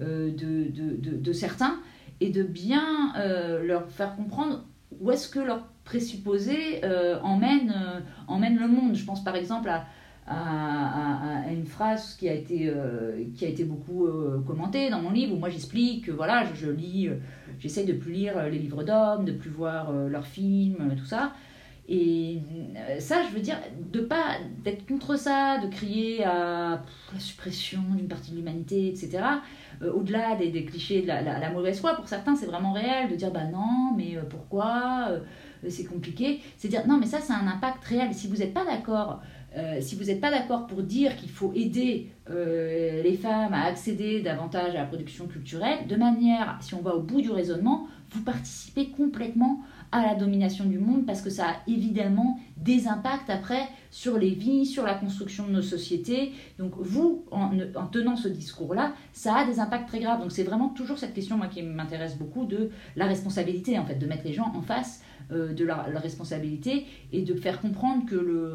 de, 0.00 0.30
de, 0.30 1.16
de, 1.16 1.32
certains 1.32 1.78
et 2.20 2.30
de 2.30 2.42
bien 2.42 3.12
leur 3.62 3.90
faire 3.90 4.16
comprendre 4.16 4.64
où 5.00 5.10
est-ce 5.10 5.28
que 5.28 5.40
leur 5.40 5.64
euh, 5.94 6.78
euh, 6.84 7.18
emmènent 7.22 8.58
le 8.58 8.68
monde. 8.68 8.94
Je 8.94 9.04
pense 9.04 9.22
par 9.22 9.36
exemple 9.36 9.70
à, 10.26 11.42
une 11.50 11.66
phrase 11.66 12.14
qui 12.16 12.28
a 12.28 12.32
été, 12.32 12.68
euh, 12.68 13.24
qui 13.34 13.44
a 13.44 13.48
été 13.48 13.64
beaucoup 13.64 14.08
commentée 14.46 14.88
dans 14.88 15.02
mon 15.02 15.10
livre 15.10 15.34
où 15.34 15.38
moi 15.38 15.50
j'explique 15.50 16.06
que 16.06 16.12
voilà, 16.12 16.44
je, 16.44 16.54
je 16.54 16.70
lis, 16.70 17.10
j'essaye 17.58 17.84
de 17.84 17.92
plus 17.92 18.12
lire 18.12 18.48
les 18.48 18.58
livres 18.58 18.84
d'hommes, 18.84 19.24
de 19.24 19.32
plus 19.32 19.50
voir 19.50 19.92
leurs 19.92 20.26
films, 20.26 20.94
tout 20.96 21.04
ça. 21.04 21.32
Et 21.88 22.38
ça, 23.00 23.22
je 23.28 23.34
veux 23.34 23.40
dire, 23.40 23.58
de 23.92 24.00
pas 24.00 24.36
d'être 24.64 24.86
contre 24.86 25.18
ça, 25.18 25.58
de 25.58 25.68
crier 25.68 26.24
à 26.24 26.82
la 27.12 27.18
suppression 27.18 27.80
d'une 27.96 28.08
partie 28.08 28.30
de 28.30 28.36
l'humanité, 28.36 28.88
etc. 28.88 29.18
Au-delà 29.82 30.36
des, 30.36 30.50
des, 30.50 30.64
clichés 30.64 31.02
de 31.02 31.08
la, 31.08 31.22
la, 31.22 31.50
mauvaise 31.50 31.80
foi, 31.80 31.96
pour 31.96 32.06
certains, 32.06 32.36
c'est 32.36 32.46
vraiment 32.46 32.72
réel 32.72 33.10
de 33.10 33.16
dire 33.16 33.32
bah 33.32 33.44
non, 33.44 33.94
mais 33.96 34.16
pourquoi 34.30 35.08
c'est 35.68 35.84
compliqué. 35.84 36.40
C'est 36.56 36.68
dire 36.68 36.86
non, 36.86 36.98
mais 36.98 37.06
ça, 37.06 37.18
c'est 37.20 37.32
un 37.32 37.46
impact 37.46 37.84
réel. 37.84 38.14
Si 38.14 38.28
vous 38.28 38.36
n'êtes 38.36 38.54
pas 38.54 38.64
d'accord, 38.64 39.20
euh, 39.56 39.80
si 39.80 39.96
vous 39.96 40.04
n'êtes 40.04 40.20
pas 40.20 40.30
d'accord 40.30 40.66
pour 40.66 40.82
dire 40.82 41.16
qu'il 41.16 41.30
faut 41.30 41.52
aider 41.54 42.08
euh, 42.30 43.02
les 43.02 43.14
femmes 43.14 43.52
à 43.52 43.64
accéder 43.64 44.22
davantage 44.22 44.74
à 44.74 44.78
la 44.78 44.84
production 44.86 45.26
culturelle, 45.26 45.86
de 45.86 45.96
manière, 45.96 46.56
si 46.60 46.74
on 46.74 46.80
va 46.80 46.94
au 46.96 47.00
bout 47.00 47.20
du 47.20 47.30
raisonnement, 47.30 47.86
vous 48.10 48.22
participez 48.22 48.88
complètement 48.88 49.60
à 49.92 50.02
la 50.04 50.14
domination 50.14 50.64
du 50.64 50.78
monde 50.78 51.06
parce 51.06 51.20
que 51.20 51.30
ça 51.30 51.46
a 51.48 51.56
évidemment 51.66 52.40
des 52.56 52.88
impacts 52.88 53.30
après 53.30 53.68
sur 53.90 54.18
les 54.18 54.30
vies, 54.30 54.66
sur 54.66 54.84
la 54.84 54.94
construction 54.94 55.46
de 55.46 55.52
nos 55.52 55.62
sociétés. 55.62 56.32
Donc 56.58 56.72
vous, 56.78 57.24
en, 57.30 57.50
en 57.76 57.86
tenant 57.86 58.16
ce 58.16 58.28
discours-là, 58.28 58.94
ça 59.12 59.36
a 59.36 59.44
des 59.44 59.60
impacts 59.60 59.88
très 59.88 60.00
graves. 60.00 60.20
Donc 60.20 60.32
c'est 60.32 60.44
vraiment 60.44 60.70
toujours 60.70 60.98
cette 60.98 61.14
question, 61.14 61.36
moi, 61.36 61.46
qui 61.46 61.62
m'intéresse 61.62 62.16
beaucoup, 62.16 62.46
de 62.46 62.70
la 62.96 63.06
responsabilité, 63.06 63.78
en 63.78 63.84
fait, 63.84 63.96
de 63.96 64.06
mettre 64.06 64.24
les 64.24 64.32
gens 64.32 64.50
en 64.54 64.62
face 64.62 65.02
euh, 65.30 65.52
de 65.52 65.64
la, 65.64 65.82
responsabilité 66.02 66.86
et 67.12 67.22
de 67.22 67.34
faire 67.34 67.60
comprendre 67.60 68.06
que 68.06 68.16
le 68.16 68.54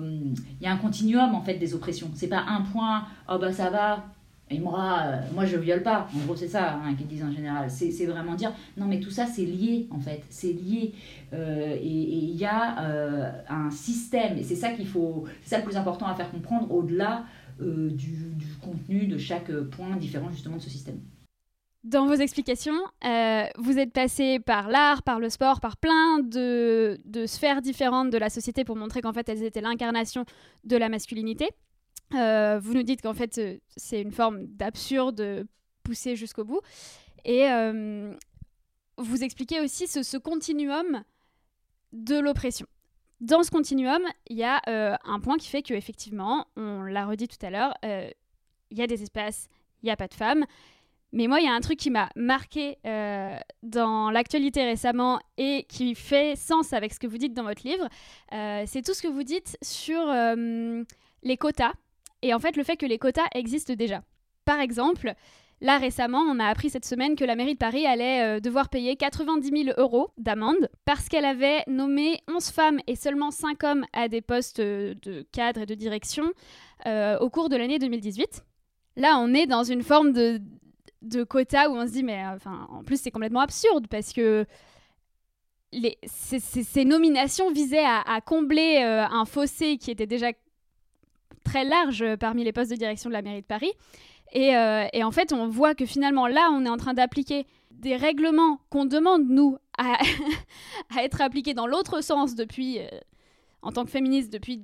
il 0.59 0.63
y 0.63 0.67
a 0.67 0.71
un 0.71 0.77
continuum 0.77 1.33
en 1.33 1.41
fait 1.41 1.53
des 1.53 1.73
oppressions 1.73 2.09
c'est 2.13 2.27
pas 2.27 2.43
un 2.47 2.61
point 2.61 3.05
oh 3.29 3.37
bah 3.39 3.53
ça 3.53 3.69
va 3.69 4.05
et 4.49 4.59
moi 4.59 4.99
euh, 5.05 5.21
moi 5.33 5.45
je 5.45 5.57
viole 5.57 5.83
pas. 5.83 6.07
En 6.15 6.25
gros 6.25 6.35
c'est 6.35 6.47
ça 6.47 6.75
hein, 6.75 6.93
qu'ils 6.95 7.07
disent 7.07 7.23
en 7.23 7.31
général. 7.31 7.69
C'est 7.69 8.05
vraiment 8.05 8.35
dire 8.35 8.53
non 8.77 8.85
mais 8.85 8.99
tout 8.99 9.11
ça 9.11 9.25
c'est 9.25 9.45
lié 9.45 9.87
en 9.91 9.99
fait. 9.99 10.23
C'est 10.29 10.53
lié. 10.53 10.93
Euh, 11.33 11.75
et 11.75 11.85
il 11.85 12.35
y 12.35 12.45
a 12.45 13.43
un 13.49 13.69
système. 13.71 14.37
Et 14.37 14.43
c'est 14.43 14.55
ça 14.55 14.71
qu'il 14.71 14.87
faut 14.87 15.25
c'est 15.43 15.51
ça 15.51 15.57
le 15.59 15.65
plus 15.65 15.77
important 15.77 16.07
à 16.07 16.15
faire 16.15 16.31
comprendre 16.31 16.71
au-delà 16.71 17.25
du, 17.59 18.35
du 18.35 18.47
contenu 18.61 19.07
de 19.07 19.17
chaque 19.17 19.51
point 19.51 19.95
différent 19.95 20.29
justement 20.31 20.57
de 20.57 20.61
ce 20.61 20.69
système. 20.69 20.99
Dans 21.87 22.05
vos 22.05 22.15
explications, 22.15 22.77
euh, 23.05 23.43
vous 23.57 23.79
êtes 23.79 23.93
passé 23.93 24.39
par 24.39 24.67
l'art, 24.67 25.03
par 25.03 25.21
le 25.21 25.29
sport, 25.29 25.61
par 25.61 25.77
plein 25.77 26.19
de, 26.19 26.99
sphères 27.27 27.61
différentes 27.61 28.09
de 28.09 28.17
la 28.17 28.29
société 28.29 28.65
pour 28.65 28.75
montrer 28.75 29.01
qu'en 29.01 29.13
fait 29.13 29.29
elles 29.29 29.41
étaient 29.43 29.61
l'incarnation 29.61 30.25
de 30.65 30.75
la 30.75 30.89
masculinité. 30.89 31.47
Euh, 32.13 32.59
vous 32.59 32.73
nous 32.73 32.83
dites 32.83 33.01
qu'en 33.01 33.13
fait 33.13 33.37
euh, 33.37 33.57
c'est 33.75 34.01
une 34.01 34.11
forme 34.11 34.45
d'absurde 34.45 35.45
poussée 35.83 36.15
jusqu'au 36.15 36.43
bout. 36.43 36.61
Et 37.25 37.47
vous 38.97 39.23
expliquez 39.23 39.59
aussi 39.59 39.85
ce, 39.87 40.17
continuum 40.17 41.03
de 41.91 42.17
l'oppression. 42.17 42.65
Dans 43.19 43.43
ce 43.43 43.51
continuum, 43.51 44.01
il 44.27 44.37
y 44.37 44.45
a 44.45 44.61
un 44.65 45.19
point 45.19 45.37
qui 45.37 45.49
fait 45.49 45.61
qu'effectivement, 45.61 46.47
on 46.55 46.83
l'a 46.83 47.05
redit 47.05 47.27
tout 47.27 47.45
à 47.45 47.49
l'heure, 47.49 47.73
il 47.83 48.77
y 48.77 48.81
a 48.81 48.87
des 48.87 49.03
espaces, 49.03 49.49
il 49.83 49.87
n'y 49.87 49.91
a 49.91 49.97
pas 49.97 50.07
de 50.07 50.13
femmes. 50.13 50.45
Mais 51.13 51.27
moi, 51.27 51.39
il 51.39 51.45
y 51.45 51.49
a 51.49 51.53
un 51.53 51.61
truc 51.61 51.79
qui 51.79 51.89
m'a 51.89 52.09
marqué 52.15 52.77
euh, 52.85 53.37
dans 53.63 54.11
l'actualité 54.11 54.65
récemment 54.65 55.19
et 55.37 55.65
qui 55.69 55.95
fait 55.95 56.35
sens 56.35 56.73
avec 56.73 56.93
ce 56.93 56.99
que 56.99 57.07
vous 57.07 57.17
dites 57.17 57.33
dans 57.33 57.43
votre 57.43 57.65
livre. 57.65 57.87
Euh, 58.33 58.63
c'est 58.67 58.81
tout 58.81 58.93
ce 58.93 59.01
que 59.01 59.07
vous 59.07 59.23
dites 59.23 59.57
sur 59.61 59.99
euh, 59.99 60.83
les 61.23 61.37
quotas 61.37 61.73
et 62.21 62.33
en 62.33 62.39
fait 62.39 62.55
le 62.55 62.63
fait 62.63 62.77
que 62.77 62.85
les 62.85 62.97
quotas 62.97 63.27
existent 63.33 63.73
déjà. 63.73 64.01
Par 64.45 64.59
exemple, 64.59 65.13
là 65.61 65.77
récemment, 65.77 66.19
on 66.19 66.39
a 66.39 66.45
appris 66.45 66.69
cette 66.69 66.85
semaine 66.85 67.15
que 67.15 67.25
la 67.25 67.35
mairie 67.35 67.53
de 67.53 67.59
Paris 67.59 67.85
allait 67.85 68.39
devoir 68.41 68.69
payer 68.69 68.95
90 68.95 69.63
000 69.65 69.79
euros 69.79 70.09
d'amende 70.17 70.69
parce 70.85 71.09
qu'elle 71.09 71.25
avait 71.25 71.63
nommé 71.67 72.19
11 72.27 72.49
femmes 72.49 72.79
et 72.87 72.95
seulement 72.95 73.31
5 73.31 73.63
hommes 73.63 73.85
à 73.93 74.07
des 74.07 74.21
postes 74.21 74.61
de 74.61 75.25
cadre 75.31 75.61
et 75.61 75.65
de 75.65 75.75
direction 75.75 76.31
au 76.85 77.29
cours 77.29 77.49
de 77.49 77.57
l'année 77.57 77.79
2018. 77.79 78.43
Là, 78.95 79.19
on 79.19 79.33
est 79.33 79.45
dans 79.45 79.63
une 79.63 79.83
forme 79.83 80.13
de 80.13 81.23
quotas 81.23 81.69
où 81.69 81.75
on 81.75 81.85
se 81.85 81.91
dit, 81.91 82.03
mais 82.03 82.23
enfin, 82.25 82.67
en 82.71 82.83
plus, 82.83 83.01
c'est 83.01 83.11
complètement 83.11 83.41
absurde 83.41 83.87
parce 83.89 84.13
que 84.13 84.45
ces, 86.05 86.85
nominations 86.85 87.51
visaient 87.51 87.85
à, 87.85 88.21
combler 88.21 88.81
euh, 88.83 89.05
un 89.05 89.25
fossé 89.25 89.77
qui 89.77 89.91
était 89.91 90.07
déjà 90.07 90.31
très 91.47 91.63
large 91.63 92.15
parmi 92.17 92.43
les 92.43 92.51
postes 92.51 92.71
de 92.71 92.75
direction 92.75 93.09
de 93.09 93.13
la 93.13 93.21
mairie 93.21 93.41
de 93.41 93.45
Paris. 93.45 93.71
Et, 94.33 94.55
euh, 94.55 94.85
et 94.93 95.03
en 95.03 95.11
fait, 95.11 95.31
on 95.31 95.47
voit 95.47 95.73
que 95.73 95.85
finalement, 95.85 96.27
là, 96.27 96.49
on 96.51 96.65
est 96.65 96.69
en 96.69 96.77
train 96.77 96.93
d'appliquer 96.93 97.47
des 97.71 97.95
règlements 97.95 98.59
qu'on 98.69 98.85
demande, 98.85 99.27
nous, 99.29 99.57
à, 99.77 99.97
être 100.99 101.21
appliqués 101.21 101.53
dans 101.53 101.67
l'autre 101.67 102.01
sens 102.01 102.35
depuis, 102.35 102.79
euh, 102.79 102.87
en 103.61 103.71
tant 103.71 103.85
que 103.85 103.91
féministe, 103.91 104.31
depuis 104.31 104.61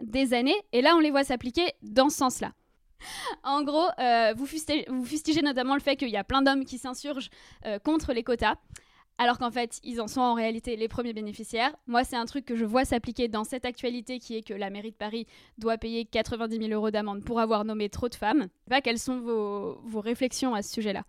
des 0.00 0.34
années. 0.34 0.56
Et 0.72 0.80
là, 0.80 0.94
on 0.96 1.00
les 1.00 1.10
voit 1.10 1.24
s'appliquer 1.24 1.72
dans 1.82 2.08
ce 2.08 2.16
sens-là. 2.16 2.52
en 3.42 3.62
gros, 3.62 3.88
euh, 3.98 4.34
vous, 4.36 4.46
fustigez, 4.46 5.42
notamment 5.42 5.74
le 5.74 5.80
fait 5.80 5.96
qu'il 5.96 6.10
y 6.10 6.16
a 6.16 6.24
plein 6.24 6.42
d'hommes 6.42 6.64
qui 6.64 6.78
s'insurgent 6.78 7.30
euh, 7.66 7.78
contre 7.78 8.12
les 8.12 8.22
quotas, 8.22 8.56
alors 9.18 9.38
qu'en 9.38 9.50
fait, 9.50 9.80
ils 9.82 10.00
en 10.00 10.06
sont 10.06 10.20
en 10.20 10.34
réalité 10.34 10.76
les 10.76 10.88
premiers 10.88 11.12
bénéficiaires. 11.12 11.74
Moi, 11.88 12.04
c'est 12.04 12.16
un 12.16 12.24
truc 12.24 12.44
que 12.44 12.54
je 12.54 12.64
vois 12.64 12.84
s'appliquer 12.84 13.26
dans 13.26 13.44
cette 13.44 13.64
actualité 13.64 14.20
qui 14.20 14.36
est 14.36 14.42
que 14.42 14.54
la 14.54 14.70
mairie 14.70 14.92
de 14.92 14.96
Paris 14.96 15.26
doit 15.58 15.76
payer 15.76 16.04
90 16.04 16.56
000 16.56 16.70
euros 16.70 16.90
d'amende 16.90 17.24
pour 17.24 17.40
avoir 17.40 17.64
nommé 17.64 17.88
trop 17.88 18.08
de 18.08 18.14
femmes. 18.14 18.46
quelles 18.84 18.98
sont 18.98 19.20
vos, 19.20 20.00
réflexions 20.00 20.54
à 20.54 20.62
ce 20.62 20.72
sujet-là 20.72 21.04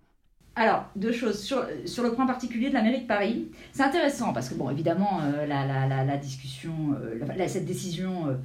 alors, 0.56 0.84
deux 0.98 1.13
choses. 1.13 1.41
Sur, 1.41 1.63
le 2.04 2.13
point 2.13 2.26
particulier 2.26 2.67
de 2.67 2.74
la 2.74 2.82
mairie 2.82 3.02
de 3.04 3.08
Paris, 3.08 3.50
c'est 3.72 3.84
intéressant 3.84 4.34
parce 4.34 4.50
que, 4.50 4.56
bon, 4.56 4.69
évidemment, 4.69 5.22
euh, 5.22 5.45
la, 5.45 6.17
discussion, 6.17 6.98
cette 7.48 7.65
décision 7.65 8.38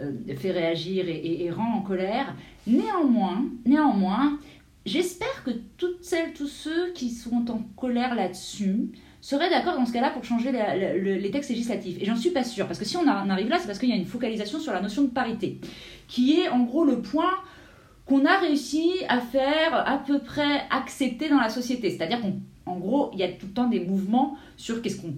euh, 0.00 0.36
fait 0.36 0.50
réagir 0.50 1.06
et, 1.08 1.50
rend 1.50 1.78
en 1.78 1.80
colère. 1.80 2.34
Néanmoins, 2.66 3.44
néanmoins, 3.64 4.38
j'espère 4.84 5.44
que 5.44 5.50
toutes 5.78 6.04
celles, 6.04 6.34
tous 6.34 6.48
ceux 6.48 6.92
qui 6.92 7.08
sont 7.08 7.50
en 7.50 7.62
colère 7.76 8.14
là-dessus 8.14 8.90
seraient 9.22 9.48
d'accord 9.48 9.76
dans 9.76 9.86
ce 9.86 9.92
cas-là 9.92 10.10
pour 10.10 10.24
changer 10.24 10.52
les 10.52 11.30
textes 11.30 11.48
législatifs. 11.48 11.96
Et 12.00 12.04
j'en 12.04 12.16
suis 12.16 12.30
pas 12.30 12.44
sûre, 12.44 12.66
parce 12.66 12.78
que 12.78 12.84
si 12.84 12.96
on, 12.96 13.06
arrive 13.06 13.48
là, 13.48 13.56
c'est 13.58 13.66
parce 13.66 13.78
qu'il 13.78 13.88
y 13.88 13.92
a 13.92 13.96
une 13.96 14.04
focalisation 14.04 14.58
sur 14.58 14.72
la 14.72 14.82
notion 14.82 15.02
de 15.04 15.10
parité, 15.10 15.60
qui 16.08 16.40
est 16.40 16.48
en 16.48 16.64
gros 16.64 16.84
le 16.84 17.00
point 17.00 17.30
qu'on 18.04 18.26
a 18.26 18.36
réussi 18.38 18.90
à 19.08 19.20
faire 19.20 19.74
à 19.88 19.98
peu 19.98 20.18
près 20.18 20.62
accepter 20.70 21.28
dans 21.28 21.40
la 21.40 21.50
société. 21.50 21.88
C'est-à-dire 21.88 22.20
qu'en 22.20 22.76
gros, 22.76 23.10
il 23.12 23.20
y 23.20 23.22
a 23.22 23.28
tout 23.28 23.46
le 23.46 23.52
temps 23.52 23.68
des 23.68 23.80
mouvements 23.80 24.36
sur 24.56 24.82
qu'est-ce 24.82 25.00
qu'on 25.00 25.14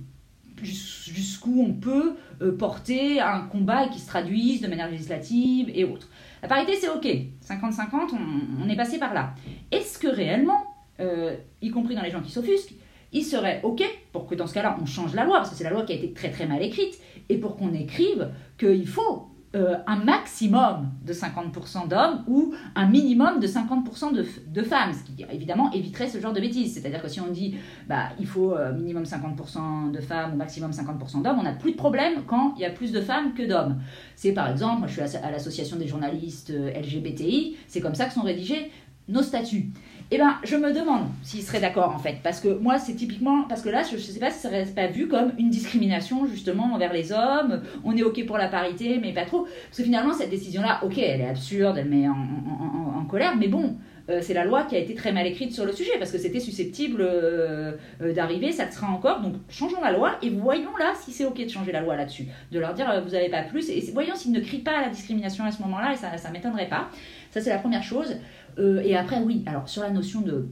jusqu'où 0.63 1.61
on 1.61 1.73
peut 1.73 2.15
euh, 2.41 2.57
porter 2.57 3.21
un 3.21 3.41
combat 3.41 3.87
et 3.87 3.91
qui 3.91 3.99
se 3.99 4.07
traduise 4.07 4.61
de 4.61 4.69
manière 4.69 4.89
législative 4.89 5.71
et 5.75 5.85
autres. 5.85 6.09
La 6.43 6.49
parité, 6.49 6.75
c'est 6.77 6.89
OK. 6.89 7.05
50-50, 7.45 8.15
on, 8.63 8.69
est 8.69 8.77
passé 8.77 8.99
par 8.99 9.13
là. 9.13 9.35
Est-ce 9.73 9.99
que 9.99 10.07
réellement, 10.07 10.63
euh, 11.01 11.37
y 11.61 11.71
compris 11.71 11.97
dans 11.97 12.03
les 12.03 12.11
gens 12.11 12.23
qui 12.23 12.31
s'offusquent, 12.31 12.75
il 13.15 13.23
serait 13.23 13.61
OK 13.63 13.83
pour 14.13 14.27
que 14.27 14.35
dans 14.35 14.47
ce 14.47 14.55
cas-là, 14.55 14.77
on 14.83 14.87
change 14.87 15.15
la 15.15 15.25
loi, 15.25 15.39
parce 15.39 15.51
que 15.51 15.57
c'est 15.57 15.65
la 15.65 15.71
loi 15.71 15.85
qui 15.85 15.93
a 15.93 15.97
été 15.97 16.13
très 16.13 16.31
très 16.31 16.47
mal 16.47 16.63
écrite, 16.63 16.99
et 17.29 17.39
pour 17.39 17.57
qu'on 17.57 17.73
écrive 17.73 18.29
qu'il 18.59 18.87
faut 18.87 19.31
euh, 19.55 19.77
un 19.87 19.97
maximum 19.97 20.91
de 21.07 21.13
50% 21.13 21.87
d'hommes 21.87 22.25
ou 22.27 22.55
un 22.75 22.87
minimum 22.87 23.39
de 23.39 23.47
50% 23.47 24.13
de, 24.13 24.63
femmes, 24.65 24.93
ce 24.93 25.05
qui 25.05 25.25
évidemment 25.33 25.71
éviterait 25.71 26.09
ce 26.09 26.19
genre 26.19 26.33
de 26.33 26.41
bêtises. 26.41 26.75
C'est-à-dire 26.75 27.01
que 27.01 27.07
si 27.07 27.21
on 27.21 27.29
dit 27.29 27.55
bah, 27.89 28.09
il 28.19 28.27
faut 28.27 28.53
euh, 28.53 28.73
minimum 28.73 29.05
50% 29.05 29.93
de 29.93 30.01
femmes 30.01 30.35
ou 30.35 30.37
maximum 30.37 30.73
50% 30.73 31.23
d'hommes, 31.23 31.39
on 31.39 31.45
n'a 31.45 31.53
plus 31.53 31.71
de 31.71 31.77
problème 31.77 32.25
quand 32.27 32.55
il 32.57 32.63
y 32.63 32.65
a 32.65 32.71
plus 32.71 32.91
de 32.91 33.01
femmes 33.01 33.33
que 33.33 33.45
d'hommes. 33.47 33.79
C'est 34.17 34.33
par 34.33 34.51
exemple, 34.51 34.81
moi 34.81 34.89
je 34.89 35.01
suis 35.01 35.17
à 35.19 35.31
l'association 35.31 35.77
des 35.77 35.87
journalistes 35.87 36.51
euh, 36.51 36.73
LGBTI, 36.73 37.57
c'est 37.69 37.81
comme 37.81 37.95
ça 37.95 38.07
que 38.07 38.13
sont 38.13 38.23
rédigés 38.23 38.73
nos 39.07 39.23
statuts. 39.23 39.71
Eh 40.11 40.19
ben, 40.19 40.37
je 40.45 40.57
me 40.57 40.73
demande 40.73 41.07
s'ils 41.23 41.43
seraient 41.43 41.61
d'accord 41.61 41.95
en 41.95 41.99
fait, 41.99 42.19
parce 42.23 42.39
que 42.39 42.49
moi 42.49 42.79
c'est 42.79 42.95
typiquement, 42.95 43.45
parce 43.45 43.63
que 43.63 43.71
là 43.71 43.83
je 43.89 43.95
ne 43.95 44.01
sais 44.01 44.21
pas 44.21 44.31
si 44.31 44.39
ça 44.39 44.51
serait 44.51 44.67
pas 44.67 44.87
vu 44.87 45.09
comme 45.09 45.33
une 45.39 45.49
discrimination 45.49 46.27
justement 46.27 46.75
envers 46.75 46.93
les 46.93 47.11
hommes, 47.11 47.63
on 47.85 47.97
est 47.97 48.03
ok 48.03 48.27
pour 48.27 48.37
la 48.37 48.49
parité 48.49 48.99
mais 49.01 49.15
pas 49.15 49.25
trop, 49.25 49.45
parce 49.45 49.79
que 49.79 49.83
finalement 49.83 50.13
cette 50.13 50.29
décision-là, 50.29 50.81
ok 50.85 50.99
elle 50.99 51.23
est 51.23 51.29
absurde, 51.29 51.79
elle 51.79 51.89
met 51.89 52.07
en, 52.07 53.05
colère, 53.09 53.37
mais 53.37 53.49
bon, 53.49 53.77
euh, 54.09 54.21
c'est 54.23 54.35
la 54.35 54.45
loi 54.45 54.65
qui 54.65 54.77
a 54.77 54.79
été 54.79 54.95
très 54.95 55.13
mal 55.13 55.27
écrite 55.27 55.53
sur 55.53 55.65
le 55.65 55.73
sujet 55.73 55.93
parce 55.99 56.11
que 56.11 56.19
c'était 56.19 56.41
susceptible 56.41 57.01
euh, 57.01 57.73
euh, 58.01 58.13
d'arriver, 58.13 58.51
ça 58.51 58.71
sera 58.71 58.89
encore. 58.89 59.21
Donc 59.21 59.35
changeons 59.49 59.81
la 59.83 59.93
loi 59.93 60.17
et 60.23 60.31
voyons 60.31 60.77
là 60.79 60.95
si 61.03 61.13
c'est 61.13 61.25
ok 61.25 61.45
de 61.45 61.49
changer 61.49 61.73
la 61.73 61.81
loi 61.81 61.97
là-dessus, 61.97 62.27
de 62.51 62.59
leur 62.59 62.75
dire 62.75 63.03
vous 63.05 63.13
n'avez 63.13 63.29
pas 63.29 63.43
plus 63.43 63.69
et 63.69 63.83
voyons 63.93 64.15
s'ils 64.15 64.33
ne 64.33 64.41
crient 64.41 64.63
pas 64.63 64.79
à 64.79 64.83
la 64.83 64.89
discrimination 64.89 65.45
à 65.45 65.51
ce 65.51 65.61
moment-là 65.63 65.93
et 65.93 65.97
ça, 65.97 66.17
ça 66.17 66.31
m'étonnerait 66.31 66.69
pas. 66.69 66.89
Ça 67.31 67.41
c'est 67.41 67.51
la 67.51 67.59
première 67.59 67.83
chose. 67.83 68.17
Euh, 68.59 68.81
et 68.81 68.97
après, 68.97 69.21
oui, 69.23 69.43
alors 69.47 69.69
sur 69.69 69.83
la 69.83 69.91
notion 69.91 70.21
de, 70.21 70.49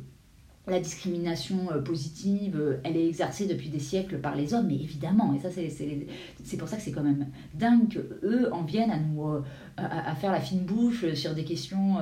la 0.67 0.81
discrimination 0.81 1.73
euh, 1.73 1.81
positive, 1.81 2.57
euh, 2.57 2.81
elle 2.85 2.97
est 2.97 3.07
exercée 3.07 3.47
depuis 3.47 3.69
des 3.69 3.81
siècles 3.81 4.19
par 4.19 4.37
les 4.37 4.55
hommes, 4.55 4.69
mais 4.69 4.77
évidemment, 4.77 5.35
et 5.35 5.41
ça 5.41 5.49
c'est 5.51 6.57
pour 6.57 6.69
ça 6.69 6.77
que 6.77 6.83
c'est 6.83 6.93
quand 6.93 7.03
même 7.03 7.27
dingue 7.55 7.89
qu'eux 7.89 8.49
en 8.53 8.63
viennent 8.63 8.91
à 8.91 8.99
nous 8.99 9.43
euh, 9.79 9.83
à, 9.83 10.15
faire 10.15 10.33
la 10.33 10.41
fine 10.41 10.61
bouche 10.61 11.13
sur 11.15 11.35
des 11.35 11.45
questions 11.45 11.97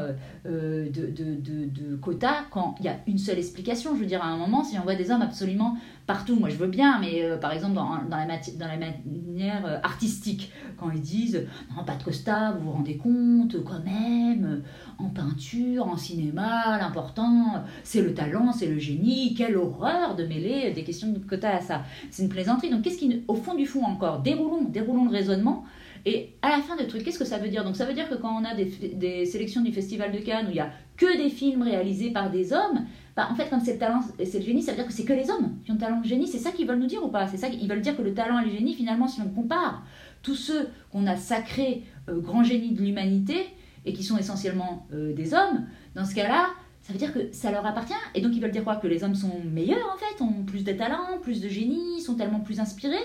de, 0.44 0.90
de, 0.90 1.36
de, 1.40 1.96
quotas 1.96 2.44
quand 2.50 2.74
il 2.80 2.86
y 2.86 2.88
a 2.88 2.96
une 3.06 3.18
seule 3.18 3.38
explication. 3.38 3.94
Je 3.94 4.00
veux 4.00 4.06
dire, 4.06 4.22
à 4.22 4.26
un 4.26 4.36
moment, 4.36 4.64
si 4.64 4.78
on 4.78 4.82
voit 4.82 4.94
des 4.94 5.10
hommes 5.10 5.22
absolument 5.22 5.76
partout, 6.06 6.34
moi 6.34 6.48
je 6.48 6.56
veux 6.56 6.66
bien, 6.66 6.98
mais 7.00 7.22
par 7.40 7.52
exemple 7.52 7.74
dans, 7.74 7.98
dans, 8.08 8.16
la 8.16 8.76
manière 8.76 9.80
artistique, 9.84 10.52
quand 10.76 10.90
ils 10.90 11.00
disent 11.00 11.46
non, 11.76 11.84
pas 11.84 11.94
de 11.94 12.02
costard, 12.02 12.58
vous 12.58 12.66
vous 12.66 12.72
rendez 12.72 12.96
compte, 12.96 13.62
quand 13.64 13.84
même, 13.84 14.62
en 14.98 15.08
peinture, 15.08 15.86
en 15.86 15.96
cinéma, 15.96 16.78
l'important 16.78 17.62
c'est 17.84 18.02
le 18.02 18.14
talent, 18.14 18.52
c'est 18.52 18.66
le 18.66 18.78
génie, 18.78 19.34
quelle 19.34 19.56
horreur 19.56 20.16
de 20.16 20.24
mêler 20.24 20.72
des 20.72 20.84
questions 20.84 21.12
de 21.12 21.18
quota 21.18 21.50
à 21.50 21.60
ça. 21.60 21.82
C'est 22.10 22.22
une 22.22 22.28
plaisanterie. 22.28 22.70
Donc 22.70 22.82
qu'est-ce 22.82 22.98
qui, 22.98 23.24
au 23.28 23.34
fond 23.34 23.54
du 23.54 23.66
fond 23.66 23.84
encore, 23.84 24.20
déroulons, 24.20 24.64
déroulons 24.64 25.04
le 25.04 25.10
raisonnement. 25.10 25.64
Et 26.06 26.34
à 26.42 26.50
la 26.50 26.62
fin 26.62 26.76
du 26.76 26.86
truc, 26.86 27.04
qu'est-ce 27.04 27.18
que 27.18 27.24
ça 27.24 27.38
veut 27.38 27.48
dire? 27.48 27.64
Donc 27.64 27.76
ça 27.76 27.84
veut 27.84 27.94
dire 27.94 28.08
que 28.08 28.14
quand 28.14 28.40
on 28.40 28.44
a 28.44 28.54
des, 28.54 29.26
sélections 29.26 29.60
du 29.60 29.72
Festival 29.72 30.12
de 30.12 30.18
Cannes 30.18 30.46
où 30.46 30.50
il 30.50 30.56
y 30.56 30.60
a 30.60 30.70
que 30.96 31.16
des 31.16 31.30
films 31.30 31.62
réalisés 31.62 32.10
par 32.10 32.30
des 32.30 32.52
hommes, 32.52 32.86
bah, 33.16 33.28
en 33.30 33.34
fait 33.34 33.48
comme 33.50 33.60
c'est 33.60 33.74
le 33.74 33.78
talent 33.78 34.00
et 34.18 34.24
c'est 34.24 34.38
le 34.38 34.44
génie, 34.44 34.62
ça 34.62 34.72
veut 34.72 34.78
dire 34.78 34.86
que 34.86 34.92
c'est 34.92 35.04
que 35.04 35.12
les 35.12 35.30
hommes 35.30 35.56
qui 35.64 35.70
ont 35.70 35.74
le 35.74 35.80
talent 35.80 36.00
le 36.02 36.08
génie. 36.08 36.26
C'est 36.26 36.38
ça 36.38 36.52
qu'ils 36.52 36.66
veulent 36.66 36.78
nous 36.78 36.86
dire 36.86 37.04
ou 37.04 37.08
pas? 37.08 37.26
C'est 37.26 37.36
ça 37.36 37.48
qu'ils 37.48 37.68
veulent 37.68 37.80
dire 37.80 37.96
que 37.96 38.02
le 38.02 38.14
talent 38.14 38.38
et 38.40 38.44
le 38.44 38.50
génie, 38.50 38.74
finalement, 38.74 39.08
si 39.08 39.20
on 39.20 39.28
compare 39.28 39.82
tous 40.22 40.36
ceux 40.36 40.68
qu'on 40.92 41.06
a 41.06 41.16
sacrés 41.16 41.82
euh, 42.08 42.20
grands 42.20 42.44
génies 42.44 42.72
de 42.72 42.82
l'humanité 42.82 43.46
et 43.84 43.92
qui 43.92 44.04
sont 44.04 44.18
essentiellement 44.18 44.86
euh, 44.92 45.14
des 45.14 45.34
hommes, 45.34 45.66
dans 45.94 46.04
ce 46.04 46.14
cas-là, 46.14 46.48
ça 46.82 46.92
veut 46.92 46.98
dire 46.98 47.12
que 47.12 47.32
ça 47.32 47.50
leur 47.50 47.64
appartient. 47.66 47.94
Et 48.14 48.20
donc 48.20 48.32
ils 48.34 48.40
veulent 48.40 48.50
dire 48.50 48.64
quoi? 48.64 48.76
Que 48.76 48.86
les 48.88 49.04
hommes 49.04 49.14
sont 49.14 49.40
meilleurs 49.44 49.94
en 49.94 49.98
fait, 49.98 50.22
ont 50.22 50.44
plus 50.44 50.64
de 50.64 50.72
talent, 50.72 51.18
plus 51.22 51.40
de 51.40 51.48
génie, 51.48 52.00
sont 52.00 52.14
tellement 52.14 52.40
plus 52.40 52.58
inspirés? 52.58 52.96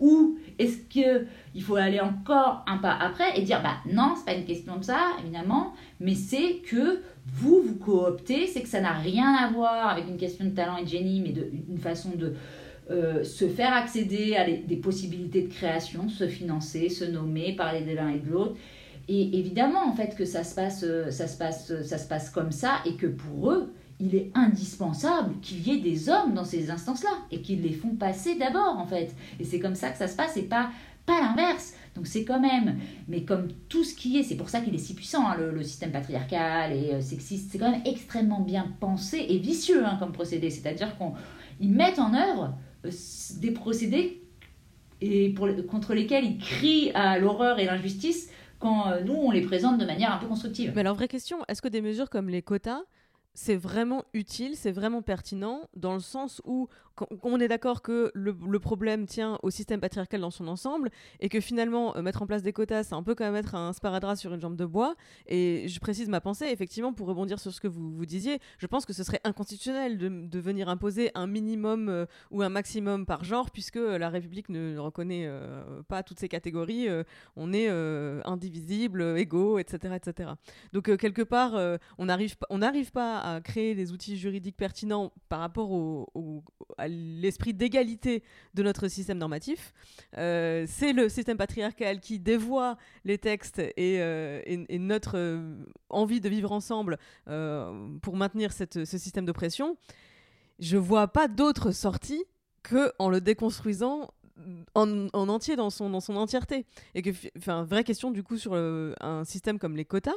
Ou 0.00 0.38
est-ce 0.58 0.78
qu'il 0.88 1.62
faut 1.62 1.76
aller 1.76 2.00
encore 2.00 2.64
un 2.66 2.78
pas 2.78 2.96
après 3.00 3.38
et 3.38 3.42
dire 3.42 3.62
bah 3.62 3.76
non, 3.90 4.14
c'est 4.16 4.24
pas 4.24 4.38
une 4.38 4.44
question 4.44 4.76
de 4.76 4.84
ça, 4.84 4.98
évidemment, 5.22 5.72
mais 6.00 6.14
c'est 6.14 6.56
que 6.68 7.00
vous, 7.26 7.62
vous 7.62 7.76
cooptez, 7.76 8.46
c'est 8.46 8.62
que 8.62 8.68
ça 8.68 8.80
n'a 8.80 8.92
rien 8.92 9.34
à 9.34 9.50
voir 9.50 9.88
avec 9.88 10.08
une 10.08 10.16
question 10.16 10.44
de 10.44 10.50
talent 10.50 10.76
et 10.76 10.84
de 10.84 10.88
génie, 10.88 11.20
mais 11.20 11.32
d'une 11.32 11.78
façon 11.78 12.10
de 12.16 12.34
euh, 12.90 13.22
se 13.22 13.46
faire 13.48 13.72
accéder 13.72 14.36
à 14.36 14.44
des 14.44 14.76
possibilités 14.76 15.42
de 15.42 15.52
création, 15.52 16.08
se 16.08 16.26
financer, 16.26 16.88
se 16.88 17.04
nommer, 17.04 17.54
parler 17.54 17.82
de 17.82 17.94
l'un 17.94 18.10
et 18.10 18.18
de 18.18 18.30
l'autre. 18.30 18.56
Et 19.08 19.38
évidemment, 19.38 19.86
en 19.86 19.94
fait, 19.94 20.16
que 20.16 20.24
ça 20.24 20.44
se 20.44 20.54
passe, 20.54 20.84
euh, 20.84 21.10
ça 21.10 21.26
se 21.26 21.38
passe, 21.38 21.82
ça 21.82 21.98
se 21.98 22.08
passe 22.08 22.30
comme 22.30 22.52
ça, 22.52 22.80
et 22.84 22.96
que 22.96 23.06
pour 23.06 23.50
eux, 23.50 23.72
il 24.02 24.16
est 24.16 24.32
indispensable 24.34 25.34
qu'il 25.40 25.66
y 25.66 25.70
ait 25.70 25.80
des 25.80 26.08
hommes 26.08 26.34
dans 26.34 26.44
ces 26.44 26.70
instances-là, 26.70 27.10
et 27.30 27.40
qu'ils 27.40 27.62
les 27.62 27.72
font 27.72 27.94
passer 27.94 28.34
d'abord, 28.34 28.76
en 28.76 28.86
fait. 28.86 29.14
Et 29.38 29.44
c'est 29.44 29.60
comme 29.60 29.76
ça 29.76 29.90
que 29.90 29.96
ça 29.96 30.08
se 30.08 30.16
passe, 30.16 30.36
et 30.36 30.42
pas, 30.42 30.70
pas 31.06 31.20
l'inverse. 31.20 31.74
Donc 31.94 32.06
c'est 32.06 32.24
quand 32.24 32.40
même, 32.40 32.78
mais 33.06 33.22
comme 33.22 33.48
tout 33.68 33.84
ce 33.84 33.94
qui 33.94 34.18
est, 34.18 34.22
c'est 34.24 34.36
pour 34.36 34.48
ça 34.48 34.60
qu'il 34.60 34.74
est 34.74 34.78
si 34.78 34.94
puissant, 34.94 35.28
hein, 35.28 35.36
le, 35.36 35.62
système 35.62 35.92
patriarcal 35.92 36.72
et 36.72 36.94
euh, 36.94 37.00
sexiste, 37.00 37.50
c'est 37.52 37.58
quand 37.58 37.70
même 37.70 37.82
extrêmement 37.84 38.40
bien 38.40 38.74
pensé 38.80 39.24
et 39.28 39.38
vicieux 39.38 39.86
hein, 39.86 39.96
comme 39.98 40.12
procédé. 40.12 40.50
C'est-à-dire 40.50 40.96
qu'ils 40.98 41.70
mettent 41.70 41.98
en 41.98 42.14
œuvre 42.14 42.54
des 43.40 43.50
procédés 43.52 44.22
et 45.00 45.34
contre 45.68 45.94
lesquels 45.94 46.24
ils 46.24 46.38
crient 46.38 46.90
à 46.94 47.18
l'horreur 47.18 47.58
et 47.58 47.66
l'injustice 47.66 48.30
quand 48.58 48.88
euh, 48.88 49.02
nous, 49.02 49.14
on 49.14 49.30
les 49.30 49.42
présente 49.42 49.78
de 49.78 49.84
manière 49.84 50.12
un 50.12 50.18
peu 50.18 50.26
constructive. 50.26 50.72
Mais 50.74 50.80
alors, 50.80 50.94
vraie 50.94 51.08
question, 51.08 51.38
est-ce 51.48 51.60
que 51.60 51.68
des 51.68 51.82
mesures 51.82 52.08
comme 52.08 52.28
les 52.28 52.42
quotas, 52.42 52.82
c'est 53.34 53.56
vraiment 53.56 54.04
utile, 54.12 54.56
c'est 54.56 54.72
vraiment 54.72 55.02
pertinent, 55.02 55.68
dans 55.74 55.94
le 55.94 56.00
sens 56.00 56.42
où 56.44 56.68
on 57.22 57.40
est 57.40 57.48
d'accord 57.48 57.82
que 57.82 58.10
le, 58.14 58.32
problème 58.58 59.06
tient 59.06 59.38
au 59.42 59.50
système 59.50 59.80
patriarcal 59.80 60.20
dans 60.20 60.30
son 60.30 60.46
ensemble 60.46 60.90
et 61.20 61.28
que 61.28 61.40
finalement 61.40 61.96
euh, 61.96 62.02
mettre 62.02 62.22
en 62.22 62.26
place 62.26 62.42
des 62.42 62.52
quotas 62.52 62.84
c'est 62.84 62.94
un 62.94 63.02
peu 63.02 63.14
comme 63.14 63.32
mettre 63.32 63.54
un 63.54 63.72
sparadrap 63.72 64.16
sur 64.16 64.32
une 64.32 64.40
jambe 64.40 64.56
de 64.56 64.64
bois 64.64 64.94
et 65.26 65.66
je 65.68 65.80
précise 65.80 66.08
ma 66.08 66.20
pensée 66.20 66.46
effectivement 66.46 66.92
pour 66.92 67.08
rebondir 67.08 67.40
sur 67.40 67.52
ce 67.52 67.60
que 67.60 67.68
vous, 67.68 68.06
disiez 68.06 68.40
je 68.58 68.66
pense 68.66 68.86
que 68.86 68.92
ce 68.92 69.04
serait 69.04 69.20
inconstitutionnel 69.24 69.98
de, 69.98 70.38
venir 70.38 70.68
imposer 70.68 71.10
un 71.14 71.26
minimum 71.26 71.88
euh, 71.88 72.06
ou 72.30 72.42
un 72.42 72.48
maximum 72.48 73.06
par 73.06 73.24
genre 73.24 73.50
puisque 73.50 73.76
la 73.76 74.08
République 74.08 74.48
ne, 74.48 74.76
reconnaît 74.78 75.26
euh, 75.26 75.82
pas 75.88 76.02
toutes 76.02 76.18
ces 76.18 76.28
catégories 76.28 76.88
on 77.36 77.52
est 77.52 77.68
indivisible 78.24 79.18
égaux 79.18 79.58
etc 79.58 79.94
etc 79.94 80.30
donc 80.72 80.96
quelque 80.96 81.22
part 81.22 81.54
on 81.98 82.06
n'arrive 82.06 82.92
pas 82.92 83.18
à 83.20 83.40
créer 83.40 83.74
des 83.74 83.92
outils 83.92 84.16
juridiques 84.16 84.56
pertinents 84.56 85.12
par 85.28 85.40
rapport 85.40 85.70
au, 85.70 86.08
au 86.14 86.42
l'esprit 86.88 87.54
d'égalité 87.54 88.22
de 88.54 88.62
notre 88.62 88.88
système 88.88 89.18
normatif. 89.18 89.72
Euh, 90.18 90.66
c'est 90.68 90.92
le 90.92 91.08
système 91.08 91.36
patriarcal 91.36 92.00
qui 92.00 92.18
dévoie 92.18 92.76
les 93.04 93.18
textes 93.18 93.58
et, 93.58 94.00
euh, 94.00 94.40
notre 94.70 95.16
euh, 95.16 95.56
envie 95.88 96.20
de 96.20 96.28
vivre 96.28 96.52
ensemble 96.52 96.98
pour 98.02 98.16
maintenir 98.16 98.52
cette, 98.52 98.84
ce 98.84 98.98
système 98.98 99.24
d'oppression. 99.24 99.76
Je 100.58 100.76
vois 100.76 101.08
pas 101.08 101.28
d'autre 101.28 101.72
sortie 101.72 102.24
que 102.62 102.92
en 102.98 103.08
le 103.08 103.20
déconstruisant 103.20 104.10
en, 104.74 105.08
entier 105.14 105.56
dans 105.56 105.70
son, 105.70 105.90
dans 105.90 106.00
son 106.00 106.16
entièreté. 106.16 106.66
Et 106.94 107.02
que, 107.02 107.10
enfin, 107.36 107.64
vraie 107.64 107.84
question 107.84 108.10
du 108.10 108.22
coup 108.22 108.36
sur 108.38 108.54
un 108.54 109.24
système 109.24 109.58
comme 109.58 109.76
les 109.76 109.84
quotas. 109.84 110.14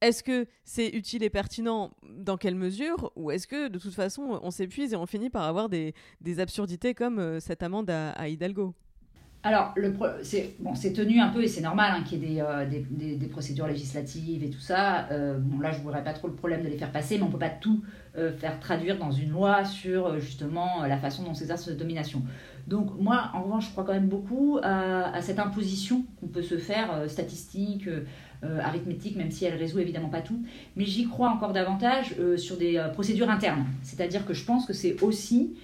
Est-ce 0.00 0.22
que 0.22 0.46
c'est 0.64 0.88
utile 0.88 1.22
et 1.22 1.30
pertinent 1.30 1.90
dans 2.08 2.38
quelle 2.38 2.54
mesure 2.54 3.12
Ou 3.16 3.30
est-ce 3.30 3.46
que 3.46 3.68
de 3.68 3.78
toute 3.78 3.92
façon 3.92 4.40
on 4.42 4.50
s'épuise 4.50 4.94
et 4.94 4.96
on 4.96 5.04
finit 5.04 5.28
par 5.28 5.42
avoir 5.42 5.68
des, 5.68 5.94
absurdités 6.38 6.94
comme 6.94 7.18
euh, 7.18 7.38
cette 7.38 7.62
amende 7.62 7.90
à, 7.90 8.28
Hidalgo? 8.28 8.74
Alors, 9.42 9.74
c'est 10.22 10.54
bon, 10.58 10.72
tenu 10.74 11.18
un 11.18 11.28
peu 11.28 11.42
et 11.42 11.48
c'est 11.48 11.62
normal 11.62 11.92
hein, 11.96 12.02
qu'il 12.02 12.24
y 12.24 12.38
ait 12.38 12.42
euh, 12.42 12.66
des, 12.66 13.26
procédures 13.26 13.66
législatives 13.66 14.42
et 14.42 14.50
tout 14.50 14.60
ça. 14.60 15.08
Euh, 15.10 15.38
bon, 15.38 15.60
là, 15.60 15.70
je 15.70 15.78
ne 15.78 15.82
voudrais 15.82 16.04
pas 16.04 16.12
trop 16.12 16.28
le 16.28 16.34
problème 16.34 16.62
de 16.62 16.68
les 16.68 16.76
faire 16.76 16.92
passer, 16.92 17.16
mais 17.16 17.24
on 17.24 17.28
ne 17.28 17.32
peut 17.32 17.38
pas 17.38 17.50
tout 17.50 17.82
faire 18.38 18.58
traduire 18.58 18.98
dans 18.98 19.12
une 19.12 19.30
loi 19.30 19.64
sur 19.64 20.18
justement 20.18 20.84
la 20.84 20.98
façon 20.98 21.22
dont 21.22 21.32
s'exerce 21.32 21.64
cette 21.64 21.78
domination. 21.78 22.22
Donc, 22.66 22.90
moi, 22.98 23.30
en 23.34 23.42
revanche, 23.42 23.66
je 23.66 23.70
crois 23.70 23.84
quand 23.84 23.94
même 23.94 24.08
beaucoup 24.08 24.58
à, 24.62 25.22
cette 25.22 25.38
imposition 25.38 26.04
qu'on 26.18 26.26
peut 26.26 26.42
se 26.42 26.58
faire, 26.58 27.08
statistique 27.08 27.88
arithmétique, 28.42 29.16
même 29.16 29.30
si 29.30 29.44
elle 29.44 29.54
résout 29.54 29.78
évidemment 29.80 30.08
pas 30.08 30.22
tout. 30.22 30.42
Mais 30.76 30.84
j'y 30.84 31.06
crois 31.06 31.30
encore 31.30 31.52
davantage 31.52 32.14
euh, 32.18 32.36
sur 32.36 32.56
des 32.56 32.76
euh, 32.76 32.88
procédures 32.88 33.30
internes. 33.30 33.66
C'est-à-dire 33.82 34.26
que 34.26 34.34
je 34.34 34.44
pense 34.44 34.66
que 34.66 34.72
c'est 34.72 35.02
aussi, 35.02 35.54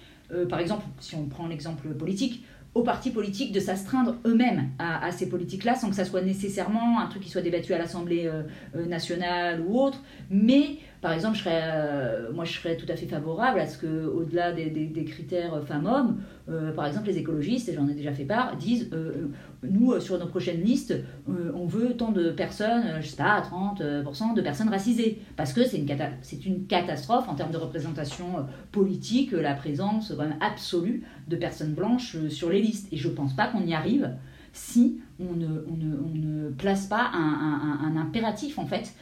par 0.48 0.58
exemple, 0.58 0.84
si 0.98 1.14
on 1.14 1.26
prend 1.26 1.46
l'exemple 1.46 1.88
politique, 1.94 2.44
aux 2.74 2.82
partis 2.82 3.10
politiques 3.10 3.52
de 3.52 3.60
s'astreindre 3.60 4.16
eux-mêmes 4.26 4.70
à, 4.78 5.12
ces 5.12 5.28
politiques-là 5.28 5.76
sans 5.76 5.88
que 5.88 5.94
ça 5.94 6.04
soit 6.04 6.20
nécessairement 6.20 7.00
un 7.00 7.06
truc 7.06 7.22
qui 7.22 7.30
soit 7.30 7.42
débattu 7.42 7.72
à 7.74 7.78
l'Assemblée 7.78 8.28
nationale 8.74 9.62
ou 9.66 9.78
autre, 9.80 10.02
mais 10.28 10.78
par 11.06 11.14
exemple, 11.14 11.36
je 11.36 11.44
serais, 11.44 11.62
euh, 11.62 12.32
moi, 12.32 12.44
je 12.44 12.54
serais 12.58 12.76
tout 12.76 12.86
à 12.88 12.96
fait 12.96 13.06
favorable 13.06 13.60
à 13.60 13.68
ce 13.68 13.78
que, 13.78 14.06
au-delà 14.06 14.50
des, 14.50 15.04
critères 15.04 15.62
femmes-hommes, 15.64 16.20
euh, 16.48 16.72
par 16.72 16.84
exemple, 16.84 17.06
les 17.06 17.16
écologistes, 17.16 17.68
et 17.68 17.74
j'en 17.74 17.86
ai 17.86 17.94
déjà 17.94 18.12
fait 18.12 18.24
part, 18.24 18.56
disent 18.56 18.90
euh, 18.92 19.28
nous, 19.62 20.00
sur 20.00 20.18
nos 20.18 20.26
prochaines 20.26 20.60
listes, 20.60 20.96
on 21.28 21.64
veut 21.64 21.96
tant 21.96 22.10
de 22.10 22.32
personnes, 22.32 22.82
je 23.00 23.06
sais 23.06 23.16
pas, 23.16 23.40
30% 23.40 24.34
de 24.34 24.40
personnes 24.42 24.68
racisées, 24.68 25.22
parce 25.36 25.52
que 25.52 25.62
c'est 25.62 25.78
une, 25.78 26.66
catastrophe 26.66 27.28
en 27.28 27.36
termes 27.36 27.52
de 27.52 27.58
représentation 27.58 28.44
politique, 28.72 29.30
la 29.30 29.54
présence 29.54 30.12
absolue 30.40 31.04
de 31.28 31.36
personnes 31.36 31.74
blanches 31.74 32.16
sur 32.30 32.50
les 32.50 32.60
listes. 32.60 32.92
Et 32.92 32.96
je 32.96 33.08
pense 33.08 33.36
pas 33.36 33.46
qu'on 33.46 33.64
y 33.64 33.74
arrive 33.74 34.10
si 34.52 34.98
on 35.20 35.36
ne, 35.36 36.48
place 36.58 36.86
pas 36.86 37.12
un, 37.14 37.96
impératif 37.96 38.58
en 38.58 38.66
fait 38.66 38.92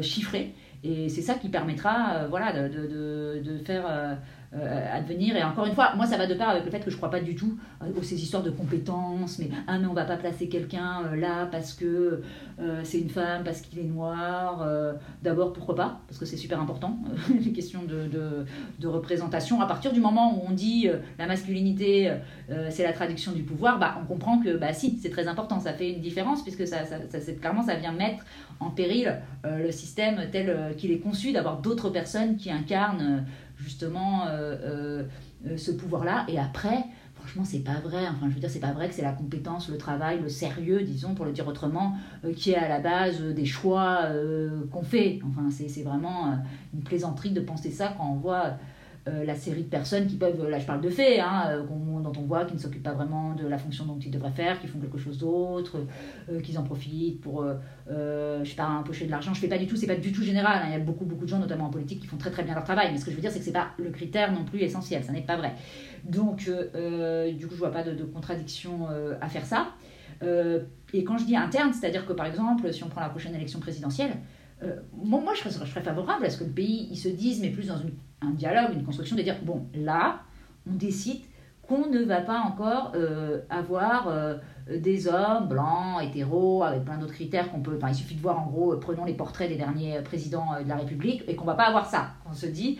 chiffré 0.00 0.54
et 0.82 1.08
c'est 1.08 1.22
ça 1.22 1.34
qui 1.34 1.48
permettra 1.48 2.14
euh, 2.14 2.28
voilà, 2.28 2.52
de, 2.52 2.68
de, 2.68 3.40
de 3.44 3.58
faire 3.58 4.18
euh, 4.54 4.58
euh, 4.58 4.96
advenir. 4.96 5.36
Et 5.36 5.42
encore 5.42 5.66
une 5.66 5.74
fois, 5.74 5.94
moi, 5.96 6.06
ça 6.06 6.16
va 6.16 6.26
de 6.26 6.34
part 6.34 6.50
avec 6.50 6.64
le 6.64 6.70
fait 6.70 6.80
que 6.80 6.90
je 6.90 6.96
ne 6.96 6.98
crois 6.98 7.10
pas 7.10 7.20
du 7.20 7.34
tout 7.34 7.58
aux 7.96 8.02
ces 8.02 8.22
histoires 8.22 8.42
de 8.42 8.50
compétences, 8.50 9.38
mais 9.38 9.48
ah, 9.66 9.78
mais 9.78 9.86
on 9.86 9.94
va 9.94 10.04
pas 10.04 10.16
placer 10.16 10.48
quelqu'un 10.48 11.14
là 11.16 11.46
parce 11.50 11.72
que 11.72 12.22
c'est 12.84 13.00
une 13.00 13.10
femme, 13.10 13.44
parce 13.44 13.60
qu'il 13.60 13.78
est 13.78 13.84
noir. 13.84 14.66
D'abord, 15.22 15.52
pourquoi 15.52 15.74
pas 15.74 16.00
Parce 16.06 16.18
que 16.18 16.26
c'est 16.26 16.36
super 16.36 16.60
important, 16.60 16.98
les 17.44 17.52
questions 17.52 17.82
de, 17.82 18.08
de, 18.78 18.86
représentation. 18.86 19.60
À 19.60 19.66
partir 19.66 19.92
du 19.92 20.00
moment 20.00 20.36
où 20.36 20.42
on 20.48 20.52
dit 20.52 20.88
la 21.18 21.26
masculinité, 21.26 22.12
c'est 22.70 22.84
la 22.84 22.92
traduction 22.92 23.32
du 23.32 23.42
pouvoir, 23.42 23.78
bah, 23.78 23.98
on 24.02 24.04
comprend 24.04 24.38
que 24.38 24.56
bah, 24.56 24.72
si, 24.72 24.98
c'est 25.00 25.10
très 25.10 25.28
important, 25.28 25.60
ça 25.60 25.72
fait 25.72 25.90
une 25.90 26.00
différence, 26.00 26.42
puisque 26.42 26.66
ça, 26.66 26.78
clairement, 27.40 27.62
ça 27.62 27.74
vient 27.74 27.92
mettre 27.92 28.24
en 28.62 28.70
péril 28.70 29.20
euh, 29.44 29.58
le 29.58 29.72
système 29.72 30.28
tel 30.30 30.48
euh, 30.48 30.72
qu'il 30.74 30.92
est 30.92 30.98
conçu, 30.98 31.32
d'avoir 31.32 31.60
d'autres 31.60 31.90
personnes 31.90 32.36
qui 32.36 32.50
incarnent 32.50 33.02
euh, 33.02 33.20
justement 33.62 34.26
ce 35.56 35.70
pouvoir-là. 35.70 36.24
Et 36.28 36.38
après, 36.38 36.84
franchement, 37.22 37.44
c'est 37.44 37.60
pas 37.60 37.80
vrai. 37.80 38.06
Enfin, 38.08 38.28
je 38.28 38.34
veux 38.34 38.40
dire, 38.40 38.50
c'est 38.50 38.60
pas 38.60 38.72
vrai 38.72 38.88
que 38.88 38.94
c'est 38.94 39.02
la 39.02 39.12
compétence, 39.12 39.68
le 39.68 39.78
travail, 39.78 40.20
le 40.20 40.28
sérieux, 40.28 40.82
disons, 40.82 41.14
pour 41.14 41.24
le 41.24 41.32
dire 41.32 41.46
autrement, 41.46 41.94
euh, 42.24 42.32
qui 42.32 42.50
est 42.50 42.56
à 42.56 42.68
la 42.68 42.80
base 42.80 43.20
euh, 43.20 43.32
des 43.32 43.44
choix 43.44 44.00
euh, 44.06 44.66
qu'on 44.70 44.82
fait. 44.82 45.20
Enfin, 45.24 45.48
c'est 45.50 45.82
vraiment 45.82 46.38
une 46.74 46.82
plaisanterie 46.82 47.30
de 47.30 47.40
penser 47.40 47.70
ça 47.70 47.94
quand 47.96 48.08
on 48.10 48.16
voit 48.16 48.54
euh, 49.08 49.24
la 49.24 49.34
série 49.34 49.64
de 49.64 49.68
personnes 49.68 50.06
qui 50.06 50.14
peuvent, 50.14 50.48
là 50.48 50.60
je 50.60 50.64
parle 50.64 50.80
de 50.80 50.88
faits, 50.88 51.18
hein, 51.18 51.48
euh, 51.48 51.64
dont 51.64 52.12
on 52.16 52.22
voit 52.22 52.44
qu'ils 52.44 52.54
ne 52.54 52.60
s'occupent 52.60 52.84
pas 52.84 52.92
vraiment 52.92 53.34
de 53.34 53.48
la 53.48 53.58
fonction 53.58 53.84
dont 53.84 53.98
ils 53.98 54.12
devraient 54.12 54.30
faire, 54.30 54.60
qui 54.60 54.68
font 54.68 54.78
quelque 54.78 54.96
chose 54.96 55.18
d'autre, 55.18 55.78
euh, 56.30 56.40
qu'ils 56.40 56.56
en 56.56 56.62
profitent 56.62 57.20
pour, 57.20 57.44
je 57.88 58.44
sais 58.44 58.54
pas, 58.54 58.68
empocher 58.68 59.06
de 59.06 59.10
l'argent. 59.10 59.34
Je 59.34 59.40
fais 59.40 59.48
pas 59.48 59.58
du 59.58 59.66
tout, 59.66 59.74
c'est 59.74 59.88
pas 59.88 59.96
du 59.96 60.12
tout 60.12 60.22
général. 60.22 60.60
Hein. 60.62 60.66
Il 60.68 60.72
y 60.72 60.76
a 60.76 60.78
beaucoup, 60.78 61.04
beaucoup 61.04 61.24
de 61.24 61.28
gens, 61.28 61.40
notamment 61.40 61.64
en 61.64 61.70
politique, 61.70 62.00
qui 62.00 62.06
font 62.06 62.16
très 62.16 62.30
très 62.30 62.44
bien 62.44 62.54
leur 62.54 62.62
travail. 62.62 62.90
Mais 62.92 62.98
ce 62.98 63.04
que 63.04 63.10
je 63.10 63.16
veux 63.16 63.22
dire, 63.22 63.32
c'est 63.32 63.40
que 63.40 63.44
c'est 63.44 63.50
pas 63.50 63.70
le 63.76 63.90
critère 63.90 64.30
non 64.30 64.44
plus 64.44 64.60
essentiel. 64.60 65.02
Ça 65.02 65.10
n'est 65.10 65.22
pas 65.22 65.36
vrai. 65.36 65.54
Donc, 66.04 66.44
du 66.44 67.46
coup, 67.48 67.54
je 67.54 67.58
vois 67.58 67.72
pas 67.72 67.82
de, 67.82 68.04
contradiction 68.04 68.86
à 69.20 69.28
faire 69.28 69.44
ça. 69.44 69.72
et 70.22 71.02
quand 71.02 71.18
je 71.18 71.24
dis 71.24 71.34
interne, 71.34 71.72
c'est-à-dire 71.72 72.06
que 72.06 72.12
par 72.12 72.26
exemple, 72.26 72.72
si 72.72 72.84
on 72.84 72.88
prend 72.88 73.00
la 73.00 73.08
prochaine 73.08 73.34
élection 73.34 73.58
présidentielle, 73.58 74.12
moi, 74.94 75.20
moi 75.20 75.32
je, 75.34 75.40
serais, 75.48 75.66
je 75.66 75.70
serais 75.70 75.82
favorable 75.82 76.24
à 76.24 76.30
ce 76.30 76.38
que 76.38 76.44
le 76.44 76.52
pays 76.52 76.86
il 76.88 76.96
se 76.96 77.08
dise, 77.08 77.40
mais 77.40 77.50
plus 77.50 77.66
dans 77.66 77.78
une 77.78 77.90
un 78.22 78.30
dialogue, 78.30 78.74
une 78.74 78.84
construction, 78.84 79.16
de 79.16 79.22
dire, 79.22 79.36
bon, 79.42 79.66
là, 79.74 80.20
on 80.70 80.74
décide 80.74 81.22
qu'on 81.62 81.88
ne 81.88 82.02
va 82.02 82.20
pas 82.20 82.40
encore 82.40 82.92
euh, 82.94 83.40
avoir 83.48 84.08
euh, 84.08 84.36
des 84.68 85.08
hommes 85.08 85.48
blancs, 85.48 86.02
hétéros, 86.02 86.62
avec 86.62 86.84
plein 86.84 86.98
d'autres 86.98 87.12
critères 87.12 87.50
qu'on 87.50 87.60
peut... 87.60 87.74
Enfin, 87.76 87.88
il 87.90 87.94
suffit 87.94 88.14
de 88.14 88.20
voir, 88.20 88.40
en 88.40 88.46
gros, 88.46 88.76
prenons 88.76 89.04
les 89.04 89.14
portraits 89.14 89.48
des 89.48 89.56
derniers 89.56 90.00
présidents 90.02 90.48
euh, 90.54 90.62
de 90.62 90.68
la 90.68 90.76
République, 90.76 91.22
et 91.28 91.36
qu'on 91.36 91.44
va 91.44 91.54
pas 91.54 91.64
avoir 91.64 91.86
ça. 91.86 92.08
On 92.28 92.34
se 92.34 92.46
dit, 92.46 92.78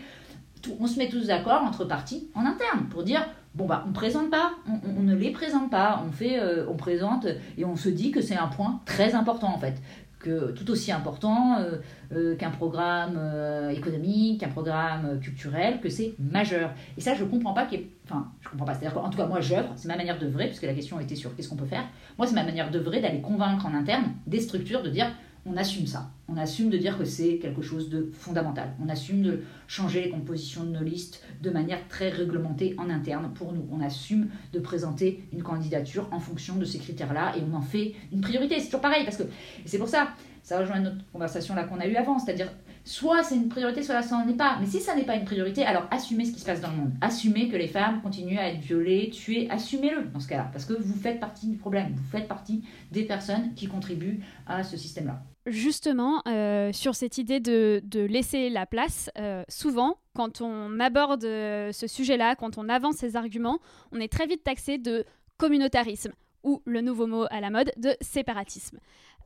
on 0.79 0.87
se 0.87 0.97
met 0.97 1.09
tous 1.09 1.27
d'accord 1.27 1.61
entre 1.63 1.85
partis 1.85 2.29
en 2.35 2.45
interne 2.45 2.87
pour 2.89 3.03
dire 3.03 3.25
bon 3.53 3.65
bah 3.65 3.83
on 3.87 3.91
présente 3.91 4.31
pas, 4.31 4.53
on, 4.97 5.03
ne 5.03 5.13
les 5.13 5.29
présente 5.31 5.69
pas, 5.69 6.01
on 6.07 6.11
fait, 6.11 6.39
on 6.67 6.75
présente 6.75 7.27
et 7.57 7.65
on 7.65 7.75
se 7.75 7.89
dit 7.89 8.11
que 8.11 8.21
c'est 8.21 8.37
un 8.37 8.47
point 8.47 8.79
très 8.85 9.13
important 9.13 9.53
en 9.53 9.59
fait 9.59 9.75
que, 10.23 10.51
tout 10.51 10.71
aussi 10.71 10.91
important 10.91 11.59
euh, 11.59 11.77
euh, 12.13 12.35
qu'un 12.35 12.49
programme 12.49 13.15
euh, 13.17 13.69
économique, 13.69 14.39
qu'un 14.39 14.49
programme 14.49 15.19
culturel, 15.19 15.79
que 15.81 15.89
c'est 15.89 16.15
majeur. 16.19 16.71
Et 16.97 17.01
ça, 17.01 17.13
je 17.13 17.23
comprends 17.23 17.53
pas. 17.53 17.67
Enfin, 18.05 18.31
je 18.41 18.49
comprends 18.49 18.65
pas. 18.65 18.73
C'est-à-dire 18.73 18.93
qu'en 18.93 19.09
tout 19.09 19.17
cas, 19.17 19.27
moi, 19.27 19.41
j'œuvre, 19.41 19.69
c'est 19.75 19.87
ma 19.87 19.97
manière 19.97 20.17
d'œuvrer, 20.17 20.47
puisque 20.47 20.63
la 20.63 20.73
question 20.73 20.99
était 20.99 21.15
sur 21.15 21.35
qu'est-ce 21.35 21.49
qu'on 21.49 21.55
peut 21.55 21.65
faire. 21.65 21.83
Moi, 22.17 22.25
c'est 22.25 22.35
ma 22.35 22.43
manière 22.43 22.71
d'œuvrer, 22.71 23.01
d'aller 23.01 23.21
convaincre 23.21 23.65
en 23.65 23.73
interne 23.75 24.05
des 24.25 24.39
structures, 24.39 24.81
de 24.81 24.89
dire 24.89 25.07
on 25.45 25.57
assume 25.57 25.87
ça. 25.87 26.09
On 26.29 26.37
assume 26.37 26.69
de 26.69 26.77
dire 26.77 26.97
que 26.97 27.03
c'est 27.03 27.37
quelque 27.37 27.61
chose 27.61 27.89
de 27.89 28.09
fondamental. 28.13 28.73
On 28.83 28.87
assume 28.89 29.21
de 29.21 29.41
changer 29.67 30.01
les 30.01 30.09
compositions 30.09 30.63
de 30.63 30.69
nos 30.69 30.83
listes 30.83 31.23
de 31.41 31.49
manière 31.49 31.85
très 31.89 32.09
réglementée 32.09 32.75
en 32.77 32.89
interne 32.89 33.31
pour 33.33 33.51
nous. 33.51 33.67
On 33.71 33.81
assume 33.81 34.29
de 34.53 34.59
présenter 34.59 35.23
une 35.33 35.43
candidature 35.43 36.07
en 36.11 36.19
fonction 36.19 36.55
de 36.55 36.65
ces 36.65 36.79
critères-là 36.79 37.35
et 37.37 37.41
on 37.51 37.55
en 37.55 37.61
fait 37.61 37.93
une 38.11 38.21
priorité. 38.21 38.59
C'est 38.59 38.65
toujours 38.65 38.81
pareil 38.81 39.03
parce 39.03 39.17
que 39.17 39.23
c'est 39.65 39.77
pour 39.77 39.89
ça, 39.89 40.09
ça 40.43 40.59
rejoint 40.59 40.79
notre 40.79 40.97
conversation 41.11 41.55
là 41.55 41.65
qu'on 41.65 41.79
a 41.79 41.87
eue 41.87 41.95
avant, 41.95 42.19
c'est-à-dire 42.19 42.51
soit 42.83 43.23
c'est 43.23 43.35
une 43.35 43.49
priorité, 43.49 43.83
soit 43.83 44.01
ça 44.01 44.17
n'en 44.17 44.27
est 44.27 44.35
pas. 44.37 44.57
Mais 44.59 44.65
si 44.65 44.79
ça 44.79 44.95
n'est 44.95 45.05
pas 45.05 45.15
une 45.15 45.25
priorité, 45.25 45.65
alors 45.65 45.87
assumez 45.91 46.25
ce 46.25 46.33
qui 46.33 46.39
se 46.39 46.45
passe 46.45 46.61
dans 46.61 46.71
le 46.71 46.77
monde. 46.77 46.91
Assumez 47.01 47.49
que 47.49 47.55
les 47.55 47.67
femmes 47.67 48.01
continuent 48.01 48.39
à 48.39 48.49
être 48.49 48.59
violées, 48.59 49.09
tuées. 49.09 49.47
Assumez-le 49.49 50.05
dans 50.05 50.19
ce 50.19 50.27
cas-là. 50.27 50.49
Parce 50.51 50.65
que 50.65 50.73
vous 50.73 50.99
faites 50.99 51.19
partie 51.19 51.47
du 51.47 51.57
problème. 51.57 51.93
Vous 51.95 52.11
faites 52.11 52.27
partie 52.27 52.63
des 52.91 53.03
personnes 53.03 53.53
qui 53.55 53.67
contribuent 53.67 54.21
à 54.47 54.63
ce 54.63 54.77
système-là. 54.77 55.21
Justement, 55.45 56.21
euh, 56.27 56.71
sur 56.71 56.95
cette 56.95 57.17
idée 57.17 57.41
de, 57.41 57.81
laisser 57.93 58.49
la 58.49 58.65
place, 58.65 59.09
euh, 59.17 59.43
souvent, 59.49 59.97
quand 60.15 60.39
on 60.39 60.79
aborde 60.79 61.25
euh, 61.25 61.73
ce 61.73 61.85
sujet-là, 61.85 62.35
quand 62.35 62.57
on 62.57 62.69
avance 62.69 62.95
ces 62.95 63.17
arguments, 63.17 63.59
on 63.91 63.99
est 63.99 64.11
très 64.11 64.25
vite 64.25 64.43
taxé 64.43 64.77
de 64.77 65.03
communautarisme 65.37 66.13
ou 66.43 66.61
le 66.65 66.81
nouveau 66.81 67.07
mot 67.07 67.25
à 67.29 67.41
la 67.41 67.49
mode 67.49 67.71
de 67.77 67.95
séparatisme. 67.99 68.77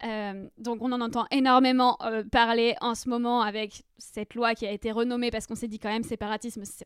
Euh, 0.04 0.48
donc 0.58 0.82
on 0.82 0.92
en 0.92 1.02
entend 1.02 1.26
énormément 1.32 1.98
euh, 2.04 2.24
parler 2.24 2.76
en 2.82 2.94
ce 2.96 3.10
moment 3.10 3.42
avec 3.42 3.84
cette 3.98 4.36
loi 4.36 4.54
qui 4.54 4.68
a 4.68 4.72
été 4.72 4.92
renommée 4.92 5.32
parce 5.32 5.48
qu'on 5.48 5.56
s'est 5.56 5.68
dit 5.68 5.80
quand 5.80 5.90
même 5.90 6.04
séparatisme, 6.04 6.64
c'est 6.66 6.86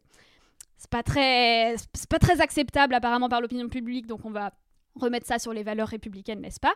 pas 0.90 1.04
très, 1.04 1.76
pas 2.10 2.20
très 2.20 2.42
acceptable 2.42 2.94
apparemment 2.94 3.30
par 3.30 3.42
l'opinion 3.42 3.70
publique, 3.70 4.08
donc 4.08 4.26
on 4.26 4.32
va 4.32 4.54
remettre 4.96 5.26
ça 5.26 5.40
sur 5.40 5.54
les 5.54 5.64
valeurs 5.64 5.88
républicaines, 5.88 6.42
n'est-ce 6.42 6.60
pas? 6.60 6.74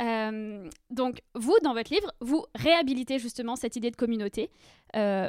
Euh, 0.00 0.68
Donc 0.90 1.20
vous, 1.34 1.56
dans 1.64 1.74
votre 1.74 1.92
livre, 1.92 2.12
vous 2.20 2.44
réhabilitez 2.54 3.18
justement 3.18 3.56
cette 3.56 3.76
idée 3.76 3.90
de 3.90 3.96
communauté. 3.96 4.50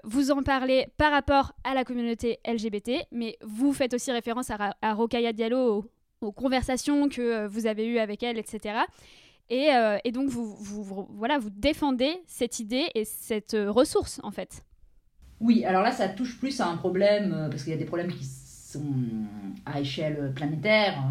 vous 0.04 0.32
en 0.32 0.44
parlez 0.44 0.88
par 0.98 1.12
rapport 1.12 1.54
à 1.64 1.74
la 1.74 1.84
communauté 1.84 2.40
LGBT, 2.46 3.06
mais 3.12 3.38
vous 3.42 3.74
faites 3.74 3.94
aussi 3.94 4.12
référence 4.12 4.50
à, 4.52 4.76
à 4.82 5.34
Diallo, 5.34 5.86
aux 6.22 6.32
conversations 6.32 7.10
que 7.10 7.48
vous 7.48 7.66
avez 7.66 7.88
eues 7.88 7.98
avec 7.98 8.22
elle, 8.24 8.38
etc. 8.38 8.82
Euh, 9.52 9.98
et, 10.04 10.12
donc, 10.12 10.30
vous, 10.30 11.08
voilà, 11.10 11.38
vous 11.38 11.50
défendez 11.50 12.22
cette 12.28 12.60
idée 12.60 12.88
et 12.96 13.06
cette 13.06 13.54
euh, 13.54 13.72
ressource, 13.72 14.20
en 14.24 14.32
fait. 14.32 14.64
Oui, 15.42 15.66
alors 15.66 15.82
là, 15.82 15.92
ça 15.92 16.08
touche 16.08 16.40
plus 16.40 16.62
à 16.62 16.68
un 16.68 16.78
problème, 16.78 17.34
euh, 17.34 17.50
parce 17.50 17.64
qu'il 17.64 17.72
y 17.72 17.76
a 17.76 17.80
des 17.80 17.86
problèmes 17.86 18.12
qui 18.12 18.24
sont 18.24 18.84
à 19.66 19.82
échelle 19.82 20.32
planétaire, 20.34 21.04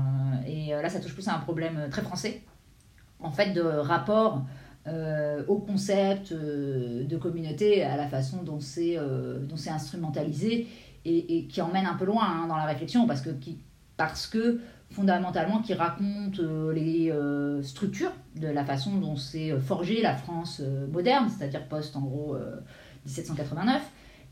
et 0.46 0.70
là, 0.70 0.88
ça 0.88 0.98
touche 0.98 1.12
plus 1.12 1.28
à 1.28 1.36
un 1.36 1.40
problème 1.40 1.88
très 1.90 2.00
français, 2.00 2.40
en 3.18 3.30
fait, 3.30 3.52
de 3.52 3.60
rapport 3.60 4.46
au 5.46 5.58
concept 5.58 6.32
de 6.32 7.16
communauté, 7.18 7.84
à 7.84 7.98
la 7.98 8.08
façon 8.08 8.42
dont 8.42 8.60
c'est 8.60 8.96
instrumentalisé, 9.68 10.68
et, 11.04 11.46
qui 11.48 11.60
emmène 11.60 11.84
un 11.84 11.96
peu 11.96 12.06
loin 12.06 12.24
hein, 12.24 12.46
dans 12.48 12.56
la 12.56 12.64
réflexion, 12.64 13.06
parce 13.06 13.20
que, 13.20 13.28
qui, 13.28 13.58
parce 14.00 14.26
que 14.26 14.60
fondamentalement 14.88 15.60
qui 15.60 15.74
raconte 15.74 16.40
euh, 16.40 16.72
les 16.72 17.10
euh, 17.10 17.62
structures 17.62 18.12
de 18.34 18.48
la 18.48 18.64
façon 18.64 18.96
dont 18.96 19.14
s'est 19.14 19.52
euh, 19.52 19.60
forgée 19.60 20.00
la 20.00 20.14
France 20.14 20.62
moderne, 20.90 21.28
c'est-à-dire 21.28 21.68
post 21.68 21.94
en 21.96 22.00
gros 22.00 22.34
1789, 23.04 23.82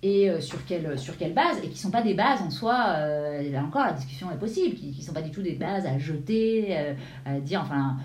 et 0.02 0.30
sur, 0.40 0.64
quelle, 0.64 0.98
sur 0.98 1.18
quelle 1.18 1.34
base, 1.34 1.58
et 1.58 1.66
qui 1.68 1.74
ne 1.74 1.74
sont 1.74 1.90
pas 1.90 2.02
des 2.02 2.14
bases 2.14 2.40
en 2.40 2.50
soi, 2.50 2.96
là 3.42 3.62
encore 3.62 3.84
la 3.84 3.92
discussion 3.92 4.30
est 4.30 4.38
possible, 4.38 4.74
qui 4.76 4.94
ne 4.96 5.02
sont 5.02 5.12
pas 5.12 5.22
du 5.22 5.32
tout 5.32 5.42
des 5.42 5.54
bases 5.54 5.84
à 5.84 5.98
jeter, 5.98 6.94
à 7.26 7.40
dire, 7.40 7.60
enfin, 7.60 7.96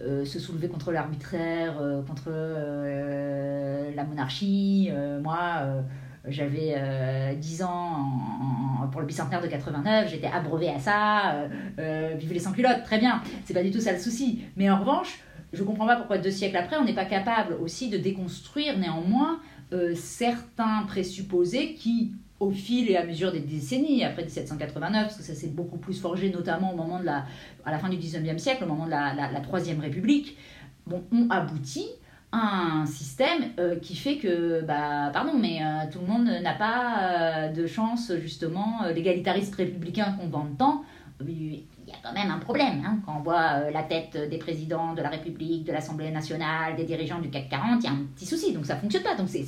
se 0.00 0.38
soulever 0.38 0.68
contre 0.68 0.90
l'arbitraire, 0.92 1.74
contre 2.06 2.30
la 3.94 4.04
monarchie, 4.04 4.90
moi 5.22 5.84
j'avais 6.28 7.36
10 7.36 7.62
euh, 7.62 7.64
ans 7.64 8.88
pour 8.90 9.00
le 9.00 9.06
bicentenaire 9.06 9.42
de 9.42 9.48
89, 9.48 10.10
j'étais 10.10 10.28
abreuvée 10.28 10.68
à 10.68 10.78
ça, 10.78 11.34
euh, 11.34 11.48
euh, 11.78 12.14
vive 12.16 12.32
les 12.32 12.38
sans-culottes, 12.38 12.84
très 12.84 12.98
bien, 12.98 13.22
c'est 13.44 13.54
pas 13.54 13.62
du 13.62 13.70
tout 13.70 13.80
ça 13.80 13.92
le 13.92 13.98
souci. 13.98 14.42
Mais 14.56 14.70
en 14.70 14.78
revanche, 14.78 15.20
je 15.52 15.62
comprends 15.62 15.86
pas 15.86 15.96
pourquoi 15.96 16.18
deux 16.18 16.30
siècles 16.30 16.56
après, 16.56 16.76
on 16.76 16.84
n'est 16.84 16.94
pas 16.94 17.04
capable 17.04 17.54
aussi 17.54 17.88
de 17.90 17.98
déconstruire 17.98 18.78
néanmoins 18.78 19.40
certains 19.94 20.82
présupposés 20.86 21.72
qui, 21.72 22.12
au 22.40 22.50
fil 22.50 22.90
et 22.90 22.96
à 22.98 23.06
mesure 23.06 23.32
des 23.32 23.40
décennies, 23.40 24.04
après 24.04 24.22
1789, 24.22 25.04
parce 25.04 25.16
que 25.16 25.22
ça 25.22 25.34
s'est 25.34 25.48
beaucoup 25.48 25.78
plus 25.78 25.98
forgé, 25.98 26.30
notamment 26.30 26.74
au 26.74 26.76
moment 26.76 27.00
de 27.00 27.06
la, 27.06 27.24
à 27.64 27.70
la 27.70 27.78
fin 27.78 27.88
du 27.88 27.96
19e 27.96 28.36
siècle, 28.36 28.64
au 28.64 28.66
moment 28.66 28.84
de 28.84 28.90
la, 28.90 29.14
la, 29.14 29.32
la 29.32 29.40
Troisième 29.40 29.80
République, 29.80 30.36
bon, 30.86 31.02
ont 31.10 31.26
abouti 31.30 31.86
un 32.32 32.86
système 32.86 33.52
euh, 33.58 33.76
qui 33.76 33.94
fait 33.94 34.16
que, 34.16 34.62
bah, 34.62 35.10
pardon, 35.12 35.34
mais 35.38 35.58
euh, 35.62 35.90
tout 35.90 35.98
le 36.00 36.06
monde 36.06 36.24
n'a 36.24 36.54
pas 36.54 36.96
euh, 37.00 37.52
de 37.52 37.66
chance, 37.66 38.10
justement, 38.20 38.80
l'égalitarisme 38.94 39.54
républicain 39.54 40.16
qu'on 40.18 40.28
vend 40.28 40.46
tant. 40.58 40.82
Il 41.20 41.54
y 41.86 41.92
a 41.92 41.96
quand 42.02 42.14
même 42.14 42.30
un 42.30 42.38
problème. 42.38 42.82
Hein, 42.84 42.98
quand 43.04 43.16
on 43.18 43.22
voit 43.22 43.70
la 43.70 43.82
tête 43.82 44.18
des 44.30 44.38
présidents 44.38 44.94
de 44.94 45.02
la 45.02 45.10
République, 45.10 45.64
de 45.64 45.72
l'Assemblée 45.72 46.10
nationale, 46.10 46.74
des 46.74 46.84
dirigeants 46.84 47.20
du 47.20 47.30
CAC 47.30 47.48
40, 47.50 47.80
il 47.80 47.84
y 47.84 47.88
a 47.88 47.92
un 47.92 48.06
petit 48.14 48.26
souci. 48.26 48.52
Donc 48.52 48.66
ça 48.66 48.76
fonctionne 48.76 49.02
pas. 49.02 49.14
Donc 49.14 49.28
c'est. 49.28 49.44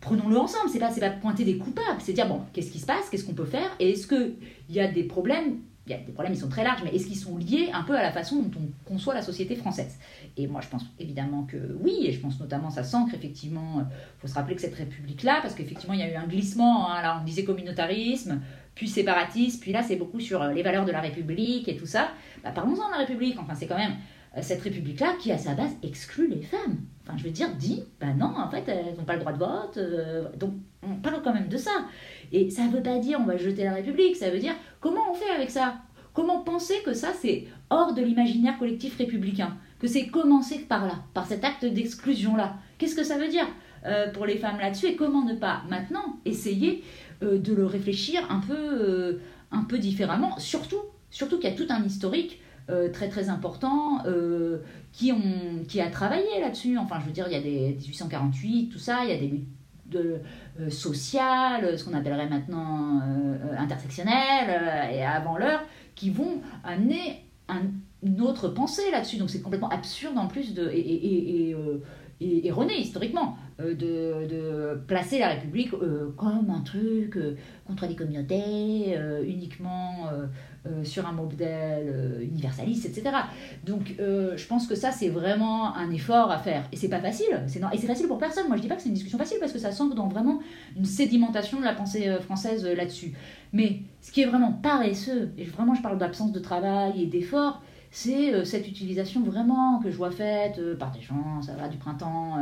Prenons-le 0.00 0.36
ensemble, 0.36 0.68
c'est 0.68 0.80
pas, 0.80 0.90
pas 0.90 1.10
pointer 1.10 1.44
des 1.44 1.56
coupables, 1.56 1.98
c'est 2.00 2.12
dire 2.12 2.28
bon, 2.28 2.42
qu'est-ce 2.52 2.70
qui 2.70 2.78
se 2.78 2.84
passe, 2.84 3.08
qu'est-ce 3.08 3.24
qu'on 3.24 3.32
peut 3.32 3.46
faire, 3.46 3.70
et 3.80 3.92
est-ce 3.92 4.06
qu'il 4.06 4.34
y 4.68 4.78
a 4.78 4.86
des 4.86 5.04
problèmes 5.04 5.60
il 5.86 5.92
y 5.92 5.94
a 5.94 5.98
des 5.98 6.12
problèmes, 6.12 6.32
ils 6.32 6.40
sont 6.40 6.48
très 6.48 6.64
larges, 6.64 6.80
mais 6.82 6.94
est-ce 6.94 7.06
qu'ils 7.06 7.18
sont 7.18 7.36
liés 7.36 7.68
un 7.72 7.82
peu 7.82 7.94
à 7.94 8.02
la 8.02 8.10
façon 8.10 8.40
dont 8.42 8.50
on 8.58 8.88
conçoit 8.88 9.12
la 9.12 9.20
société 9.20 9.54
française? 9.54 9.98
Et 10.36 10.46
moi, 10.46 10.62
je 10.62 10.68
pense 10.68 10.82
évidemment 10.98 11.42
que 11.42 11.58
oui, 11.82 12.06
et 12.06 12.12
je 12.12 12.20
pense 12.20 12.40
notamment, 12.40 12.70
ça 12.70 12.82
s'ancre 12.82 13.14
effectivement, 13.14 13.74
il 13.76 13.80
euh, 13.82 13.96
faut 14.18 14.26
se 14.26 14.34
rappeler 14.34 14.54
que 14.54 14.62
cette 14.62 14.74
république-là, 14.74 15.40
parce 15.42 15.54
qu'effectivement, 15.54 15.92
il 15.92 16.00
y 16.00 16.02
a 16.02 16.10
eu 16.10 16.16
un 16.16 16.26
glissement, 16.26 16.90
hein, 16.90 17.02
là, 17.02 17.18
on 17.20 17.24
disait 17.24 17.44
communautarisme, 17.44 18.40
puis 18.74 18.88
séparatisme, 18.88 19.60
puis 19.60 19.72
là, 19.72 19.82
c'est 19.82 19.96
beaucoup 19.96 20.20
sur 20.20 20.40
euh, 20.40 20.52
les 20.52 20.62
valeurs 20.62 20.86
de 20.86 20.92
la 20.92 21.00
République 21.00 21.68
et 21.68 21.76
tout 21.76 21.86
ça. 21.86 22.08
Bah, 22.42 22.52
Parlons-en 22.54 22.86
de 22.86 22.92
la 22.92 22.98
République, 22.98 23.38
enfin, 23.38 23.54
c'est 23.54 23.66
quand 23.66 23.76
même 23.76 23.96
euh, 24.38 24.40
cette 24.40 24.62
République-là 24.62 25.16
qui, 25.20 25.32
à 25.32 25.38
sa 25.38 25.52
base, 25.52 25.72
exclut 25.82 26.28
les 26.28 26.40
femmes. 26.40 26.78
Enfin, 27.02 27.18
je 27.18 27.24
veux 27.24 27.30
dire, 27.30 27.54
dit, 27.56 27.82
bah 28.00 28.14
non, 28.16 28.32
en 28.38 28.48
fait, 28.48 28.66
elles 28.68 28.96
n'ont 28.96 29.04
pas 29.04 29.16
le 29.16 29.20
droit 29.20 29.34
de 29.34 29.38
vote, 29.38 30.38
donc 30.38 30.54
on 30.82 30.94
parle 30.96 31.22
quand 31.22 31.34
même 31.34 31.48
de 31.48 31.58
ça. 31.58 31.70
Et 32.34 32.50
ça 32.50 32.66
ne 32.66 32.72
veut 32.72 32.82
pas 32.82 32.98
dire 32.98 33.20
on 33.20 33.26
va 33.26 33.36
jeter 33.36 33.62
la 33.62 33.74
République, 33.74 34.16
ça 34.16 34.28
veut 34.28 34.40
dire 34.40 34.54
comment 34.80 35.12
on 35.12 35.14
fait 35.14 35.30
avec 35.30 35.50
ça? 35.50 35.76
Comment 36.12 36.40
penser 36.40 36.74
que 36.84 36.92
ça 36.92 37.12
c'est 37.14 37.44
hors 37.70 37.94
de 37.94 38.02
l'imaginaire 38.02 38.58
collectif 38.58 38.98
républicain? 38.98 39.56
Que 39.78 39.86
c'est 39.86 40.08
commencer 40.08 40.58
par 40.68 40.84
là, 40.84 40.96
par 41.14 41.26
cet 41.26 41.44
acte 41.44 41.64
d'exclusion-là? 41.64 42.56
Qu'est-ce 42.76 42.96
que 42.96 43.04
ça 43.04 43.18
veut 43.18 43.28
dire 43.28 43.46
euh, 43.86 44.10
pour 44.10 44.26
les 44.26 44.36
femmes 44.36 44.58
là-dessus? 44.58 44.86
Et 44.86 44.96
comment 44.96 45.24
ne 45.24 45.34
pas 45.34 45.62
maintenant 45.70 46.16
essayer 46.24 46.82
euh, 47.22 47.38
de 47.38 47.54
le 47.54 47.66
réfléchir 47.66 48.20
un 48.28 48.40
peu, 48.40 48.56
euh, 48.56 49.20
un 49.52 49.62
peu 49.62 49.78
différemment, 49.78 50.36
surtout 50.38 50.82
Surtout 51.10 51.38
qu'il 51.38 51.48
y 51.48 51.52
a 51.52 51.56
tout 51.56 51.68
un 51.70 51.84
historique 51.84 52.40
très 52.92 53.08
très 53.08 53.28
important 53.28 54.02
qui, 54.90 55.12
a 55.12 55.90
travaillé 55.90 56.40
là-dessus. 56.40 56.76
Enfin, 56.76 56.98
je 56.98 57.06
veux 57.06 57.12
dire, 57.12 57.26
il 57.28 57.34
y 57.34 57.36
a 57.36 57.40
des 57.40 57.76
1848, 57.78 58.70
tout 58.70 58.78
ça, 58.80 59.04
il 59.04 59.10
y 59.10 59.12
a 59.12 59.18
des 59.18 59.44
de, 59.86 60.20
euh, 60.60 60.70
sociales, 60.70 61.78
ce 61.78 61.84
qu'on 61.84 61.94
appellerait 61.94 62.28
maintenant 62.28 63.00
intersectionnelles, 63.58 64.92
et 64.92 65.04
avant 65.04 65.36
l'heure, 65.36 65.62
qui 65.94 66.10
vont 66.10 66.40
amener 66.64 67.24
un, 67.48 67.62
une 68.02 68.20
autre 68.20 68.48
pensée 68.48 68.90
là-dessus. 68.90 69.16
Donc 69.16 69.30
c'est 69.30 69.42
complètement 69.42 69.70
absurde 69.70 70.18
en 70.18 70.26
plus 70.26 70.54
de, 70.54 70.68
et, 70.70 71.50
et 72.20 72.46
erroné 72.46 72.78
historiquement 72.78 73.36
de, 73.58 73.74
de, 73.74 74.80
placer 74.86 75.18
la 75.18 75.30
République 75.30 75.70
comme 76.16 76.50
un 76.50 76.60
truc 76.60 77.18
contre 77.66 77.86
les 77.86 77.96
communautés, 77.96 78.96
uniquement 79.26 80.08
euh, 80.66 80.82
sur 80.82 81.06
un 81.06 81.12
modèle 81.12 81.88
euh, 81.88 82.22
universaliste, 82.22 82.86
etc. 82.86 83.14
Donc 83.64 83.96
euh, 84.00 84.34
je 84.34 84.46
pense 84.46 84.66
que 84.66 84.74
ça, 84.74 84.92
c'est 84.92 85.10
vraiment 85.10 85.76
un 85.76 85.90
effort 85.90 86.30
à 86.30 86.38
faire. 86.38 86.66
Et 86.72 86.76
c'est 86.78 86.88
pas 86.88 87.00
facile. 87.00 87.42
C'est 87.48 87.60
et 87.60 87.76
c'est 87.76 87.86
facile 87.86 88.08
pour 88.08 88.16
personne. 88.16 88.46
Moi, 88.48 88.56
je 88.56 88.62
dis 88.62 88.68
pas 88.68 88.76
que 88.76 88.80
c'est 88.80 88.88
une 88.88 88.94
discussion 88.94 89.18
facile 89.18 89.36
parce 89.40 89.52
que 89.52 89.58
ça 89.58 89.72
semble 89.72 89.94
dans 89.94 90.08
vraiment 90.08 90.40
une 90.74 90.86
sédimentation 90.86 91.60
de 91.60 91.66
la 91.66 91.74
pensée 91.74 92.10
française 92.22 92.66
là-dessus. 92.66 93.12
Mais 93.52 93.80
ce 94.00 94.10
qui 94.10 94.22
est 94.22 94.26
vraiment 94.26 94.52
paresseux, 94.52 95.32
et 95.36 95.44
vraiment 95.44 95.74
je 95.74 95.82
parle 95.82 95.98
d'absence 95.98 96.32
de 96.32 96.40
travail 96.40 97.02
et 97.02 97.06
d'effort, 97.06 97.62
c'est 97.90 98.42
cette 98.46 98.66
utilisation 98.66 99.22
vraiment 99.22 99.80
que 99.80 99.90
je 99.90 99.96
vois 99.98 100.12
faite 100.12 100.58
par 100.78 100.92
des 100.92 101.02
gens, 101.02 101.42
ça 101.42 101.52
va 101.56 101.68
du 101.68 101.76
printemps 101.76 102.38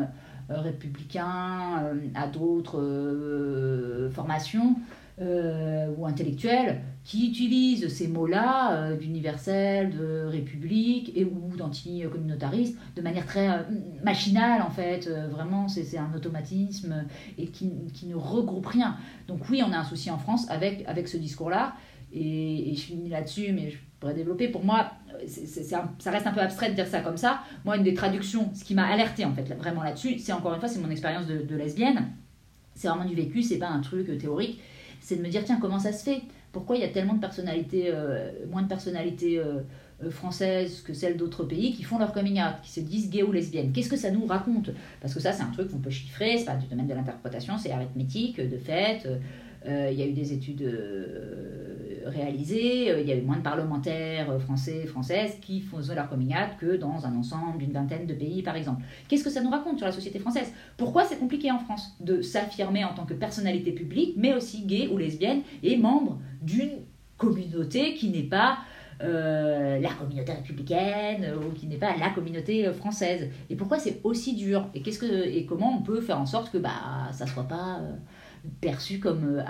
républicain 0.48 1.92
à 2.14 2.28
d'autres 2.28 4.08
formations 4.14 4.76
euh, 5.22 5.86
ou 5.96 6.06
intellectuels 6.06 6.80
qui 7.04 7.28
utilisent 7.28 7.86
ces 7.88 8.08
mots-là 8.08 8.72
euh, 8.72 8.96
d'universel, 8.96 9.90
de 9.90 10.24
république 10.26 11.12
et 11.14 11.24
ou 11.24 11.56
d'anti-communautariste 11.56 12.76
de 12.96 13.02
manière 13.02 13.24
très 13.24 13.48
euh, 13.48 13.62
machinale 14.02 14.62
en 14.62 14.70
fait. 14.70 15.08
vraiment, 15.30 15.68
c'est 15.68 15.96
un 15.96 16.12
automatisme 16.16 17.04
et 17.38 17.46
qui, 17.46 17.70
ne 18.06 18.16
regroupe 18.16 18.66
rien. 18.66 18.96
Donc 19.28 19.48
oui, 19.48 19.62
on 19.64 19.72
a 19.72 19.78
un 19.78 19.84
souci 19.84 20.10
en 20.10 20.18
France 20.18 20.50
avec, 20.50 20.82
avec 20.88 21.06
ce 21.06 21.18
discours-là. 21.18 21.74
Et, 22.12 22.72
je 22.74 22.80
finis 22.80 23.08
là-dessus, 23.08 23.52
mais 23.52 23.70
je 23.70 23.78
pourrais 24.00 24.14
développer. 24.14 24.48
Pour 24.48 24.64
moi, 24.64 24.90
ça 25.26 26.10
reste 26.10 26.26
un 26.26 26.32
peu 26.32 26.40
abstrait 26.40 26.70
de 26.70 26.74
dire 26.74 26.88
ça 26.88 27.00
comme 27.00 27.16
ça. 27.16 27.42
Moi, 27.64 27.76
une 27.76 27.84
des 27.84 27.94
traductions, 27.94 28.50
ce 28.54 28.64
qui 28.64 28.74
m'a 28.74 28.86
alerté 28.86 29.24
en 29.24 29.32
fait 29.32 29.54
vraiment 29.54 29.84
là-dessus, 29.84 30.18
c'est 30.18 30.32
encore 30.32 30.54
une 30.54 30.60
fois, 30.60 30.68
c'est 30.68 30.80
mon 30.80 30.90
expérience 30.90 31.26
de, 31.26 31.42
de 31.42 31.56
lesbienne. 31.56 32.08
C'est 32.74 32.88
vraiment 32.88 33.04
du 33.04 33.14
vécu, 33.14 33.42
c'est 33.42 33.58
pas 33.58 33.68
un 33.68 33.80
truc 33.80 34.18
théorique 34.18 34.60
c'est 35.02 35.16
de 35.16 35.22
me 35.22 35.28
dire 35.28 35.44
tiens 35.44 35.58
comment 35.60 35.78
ça 35.78 35.92
se 35.92 36.04
fait? 36.04 36.22
Pourquoi 36.52 36.76
il 36.76 36.82
y 36.82 36.84
a 36.84 36.88
tellement 36.88 37.14
de 37.14 37.20
personnalités, 37.20 37.86
euh, 37.88 38.30
moins 38.50 38.62
de 38.62 38.68
personnalités 38.68 39.38
euh, 39.38 39.60
euh, 40.04 40.10
françaises 40.10 40.82
que 40.82 40.92
celles 40.92 41.16
d'autres 41.16 41.44
pays 41.44 41.72
qui 41.72 41.82
font 41.82 41.98
leur 41.98 42.12
coming 42.12 42.40
out, 42.40 42.54
qui 42.62 42.70
se 42.70 42.80
disent 42.80 43.10
gays 43.10 43.22
ou 43.22 43.32
lesbiennes? 43.32 43.72
Qu'est-ce 43.72 43.88
que 43.88 43.96
ça 43.96 44.10
nous 44.10 44.26
raconte? 44.26 44.70
Parce 45.00 45.12
que 45.14 45.20
ça 45.20 45.32
c'est 45.32 45.42
un 45.42 45.50
truc 45.50 45.70
qu'on 45.70 45.78
peut 45.78 45.90
chiffrer, 45.90 46.38
c'est 46.38 46.44
pas 46.44 46.56
du 46.56 46.66
domaine 46.66 46.86
de 46.86 46.94
l'interprétation, 46.94 47.58
c'est 47.58 47.72
arithmétique, 47.72 48.40
de 48.40 48.56
fait. 48.56 49.06
il 49.66 49.98
y 49.98 50.02
a 50.02 50.06
eu 50.06 50.12
des 50.12 50.32
études 50.32 50.62
réalisées, 52.06 53.00
il 53.00 53.08
y 53.08 53.12
a 53.12 53.16
eu 53.16 53.22
moins 53.22 53.36
de 53.36 53.42
parlementaires 53.42 54.40
français, 54.40 54.86
françaises 54.86 55.38
qui 55.40 55.60
faisaient 55.60 55.94
leur 55.94 56.08
coming 56.08 56.30
out 56.30 56.56
que 56.58 56.76
dans 56.76 57.06
un 57.06 57.16
ensemble 57.16 57.58
d'une 57.58 57.72
vingtaine 57.72 58.06
de 58.06 58.14
pays 58.14 58.42
par 58.42 58.56
exemple. 58.56 58.82
Qu'est-ce 59.08 59.24
que 59.24 59.30
ça 59.30 59.42
nous 59.42 59.50
raconte 59.50 59.78
sur 59.78 59.86
la 59.86 59.92
société 59.92 60.18
française? 60.18 60.52
Pourquoi 60.76 61.04
c'est 61.04 61.18
compliqué 61.18 61.50
en 61.50 61.58
France 61.58 61.96
de 62.00 62.22
s'affirmer 62.22 62.84
en 62.84 62.94
tant 62.94 63.04
que 63.04 63.14
personnalité 63.14 63.72
publique, 63.72 64.14
mais 64.16 64.34
aussi 64.34 64.62
gay 64.62 64.88
ou 64.88 64.98
lesbienne 64.98 65.42
et 65.62 65.76
membre 65.76 66.18
d'une 66.40 66.78
communauté 67.16 67.94
qui 67.94 68.10
n'est 68.10 68.22
pas 68.22 68.58
euh, 69.02 69.80
la 69.80 69.90
communauté 69.90 70.32
républicaine 70.32 71.26
ou 71.36 71.52
qui 71.52 71.66
n'est 71.66 71.76
pas 71.76 71.96
la 71.96 72.10
communauté 72.10 72.70
française? 72.72 73.30
Et 73.50 73.56
pourquoi 73.56 73.78
c'est 73.78 74.00
aussi 74.04 74.34
dur? 74.34 74.66
Et 74.74 74.82
qu'est-ce 74.82 74.98
que 74.98 75.26
et 75.26 75.44
comment 75.46 75.76
on 75.76 75.82
peut 75.82 76.00
faire 76.00 76.20
en 76.20 76.26
sorte 76.26 76.50
que 76.52 76.58
bah 76.58 77.10
ça 77.12 77.26
soit 77.26 77.48
pas 77.48 77.80
euh, 77.80 77.96
perçu 78.60 78.98
comme 78.98 79.24
euh, 79.24 79.42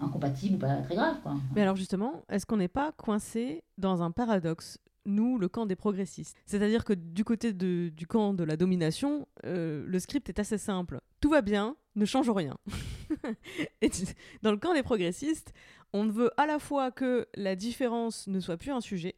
incompatible 0.00 0.56
ou 0.56 0.58
pas 0.58 0.76
très 0.82 0.94
grave. 0.94 1.16
Quoi. 1.22 1.36
Mais 1.54 1.62
alors 1.62 1.76
justement, 1.76 2.22
est-ce 2.28 2.46
qu'on 2.46 2.56
n'est 2.56 2.68
pas 2.68 2.92
coincé 2.92 3.62
dans 3.78 4.02
un 4.02 4.10
paradoxe 4.10 4.78
nous, 5.06 5.38
le 5.38 5.48
camp 5.48 5.66
des 5.66 5.76
progressistes? 5.76 6.36
C'est-à-dire 6.46 6.84
que 6.84 6.92
du 6.94 7.24
côté 7.24 7.52
de, 7.52 7.90
du 7.90 8.06
camp 8.06 8.34
de 8.34 8.44
la 8.44 8.56
domination, 8.56 9.28
euh, 9.44 9.84
le 9.86 9.98
script 9.98 10.28
est 10.28 10.38
assez 10.38 10.58
simple. 10.58 11.00
Tout 11.20 11.30
va 11.30 11.42
bien, 11.42 11.76
ne 11.94 12.04
change 12.04 12.30
rien. 12.30 12.56
Dans 14.42 14.50
le 14.50 14.56
camp 14.56 14.74
des 14.74 14.82
progressistes, 14.82 15.52
on 15.92 16.06
veut 16.06 16.30
à 16.36 16.46
la 16.46 16.58
fois 16.58 16.90
que 16.90 17.26
la 17.34 17.54
différence 17.54 18.26
ne 18.26 18.40
soit 18.40 18.56
plus 18.56 18.72
un 18.72 18.80
sujet, 18.80 19.14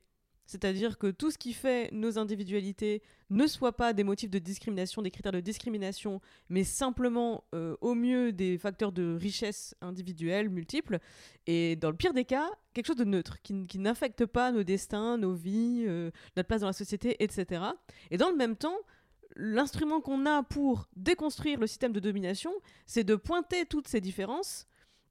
c'est-à-dire 0.47 0.99
que 0.99 1.11
tout 1.11 1.31
ce 1.31 1.39
qui 1.39 1.53
fait 1.53 1.91
nos 1.93 2.19
individualités 2.19 3.03
ne 3.31 3.47
soit 3.47 3.77
pas 3.77 3.93
des 3.93 4.05
motifs 4.05 4.31
de 4.31 4.39
discrimination, 4.39 5.03
des 5.03 5.11
critères 5.11 5.33
de 5.33 5.41
discrimination, 5.41 6.21
mais 6.49 6.65
simplement 6.65 7.45
euh, 7.55 7.77
au 7.81 7.95
mieux 7.95 8.33
des 8.33 8.57
facteurs 8.57 8.93
de 8.93 9.15
richesse 9.15 9.75
individuelle 9.81 10.49
multiples. 10.49 10.99
Et 11.47 11.77
dans 11.77 11.91
le 11.91 11.97
pire 11.97 12.15
des 12.15 12.25
cas, 12.25 12.49
quelque 12.73 12.87
chose 12.87 12.97
de 12.97 13.05
neutre, 13.05 13.39
qui, 13.43 13.79
n'affecte 13.79 14.27
pas 14.27 14.53
nos 14.53 14.63
destins, 14.63 15.19
nos 15.19 15.35
vies, 15.35 15.85
euh, 15.87 16.11
notre 16.37 16.47
place 16.47 16.61
dans 16.61 16.69
la 16.69 16.73
société, 16.73 17.23
etc. 17.23 17.63
Et 18.11 18.17
dans 18.17 18.31
le 18.31 18.37
même 18.37 18.57
temps, 18.57 18.77
l'instrument 19.35 20.01
qu'on 20.01 20.27
a 20.27 20.43
pour 20.43 20.89
déconstruire 20.97 21.59
le 21.59 21.67
système 21.67 21.93
de 21.93 22.01
domination, 22.01 22.53
c'est 22.87 23.05
de 23.05 23.17
pointer 23.17 23.67
toutes 23.67 23.89
ces 23.89 24.01
différences 24.01 24.67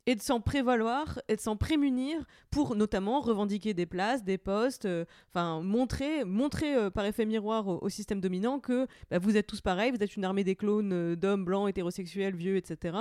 et 0.08 0.16
de 0.16 0.22
s'en 0.22 0.40
prévaloir 0.40 1.20
et 1.28 1.36
de 1.36 1.42
s'en 1.42 1.56
prémunir 1.56 2.24
pour 2.52 2.76
notamment 2.76 3.22
revendiquer 3.22 3.74
des 3.74 3.86
places, 3.86 4.24
des 4.24 4.38
postes, 4.38 4.86
euh, 4.86 5.06
enfin 5.30 5.62
montrer, 5.62 6.24
montrer 6.24 6.76
euh, 6.76 6.90
par 6.90 7.06
effet 7.06 7.26
miroir 7.26 7.68
au, 7.68 7.90
système 7.90 8.22
dominant 8.22 8.60
que 8.60 8.88
bah, 9.10 9.20
vous 9.20 9.38
êtes 9.38 9.48
tous 9.48 9.62
pareils, 9.62 9.92
vous 9.92 10.04
êtes 10.04 10.16
une 10.16 10.26
armée 10.26 10.44
des 10.44 10.56
clones 10.56 10.94
euh, 10.94 11.16
d'hommes 11.16 11.46
blancs, 11.46 11.70
hétérosexuels, 11.70 12.36
vieux, 12.36 12.58
etc. 12.58 12.98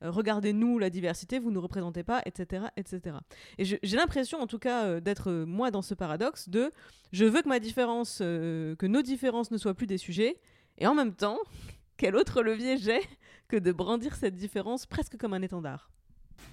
Regardez-nous 0.00 0.78
la 0.78 0.90
diversité, 0.90 1.38
vous 1.38 1.50
ne 1.50 1.56
nous 1.56 1.60
représentez 1.60 2.02
pas, 2.02 2.22
etc. 2.24 2.66
etc. 2.76 3.16
Et 3.58 3.64
j'ai 3.64 3.96
l'impression 3.96 4.40
en 4.40 4.46
tout 4.46 4.58
cas 4.58 5.00
d'être 5.00 5.32
moi 5.32 5.70
dans 5.70 5.82
ce 5.82 5.94
paradoxe 5.94 6.48
de 6.48 6.70
je 7.12 7.24
veux 7.24 7.42
que 7.42 7.48
ma 7.48 7.60
différence, 7.60 8.18
que 8.18 8.86
nos 8.86 9.02
différences 9.02 9.50
ne 9.50 9.58
soient 9.58 9.74
plus 9.74 9.86
des 9.86 9.98
sujets, 9.98 10.38
et 10.78 10.86
en 10.86 10.94
même 10.94 11.14
temps, 11.14 11.38
quel 11.96 12.16
autre 12.16 12.42
levier 12.42 12.76
j'ai 12.76 13.00
que 13.48 13.56
de 13.56 13.72
brandir 13.72 14.14
cette 14.14 14.34
différence 14.34 14.86
presque 14.86 15.16
comme 15.16 15.34
un 15.34 15.42
étendard? 15.42 15.90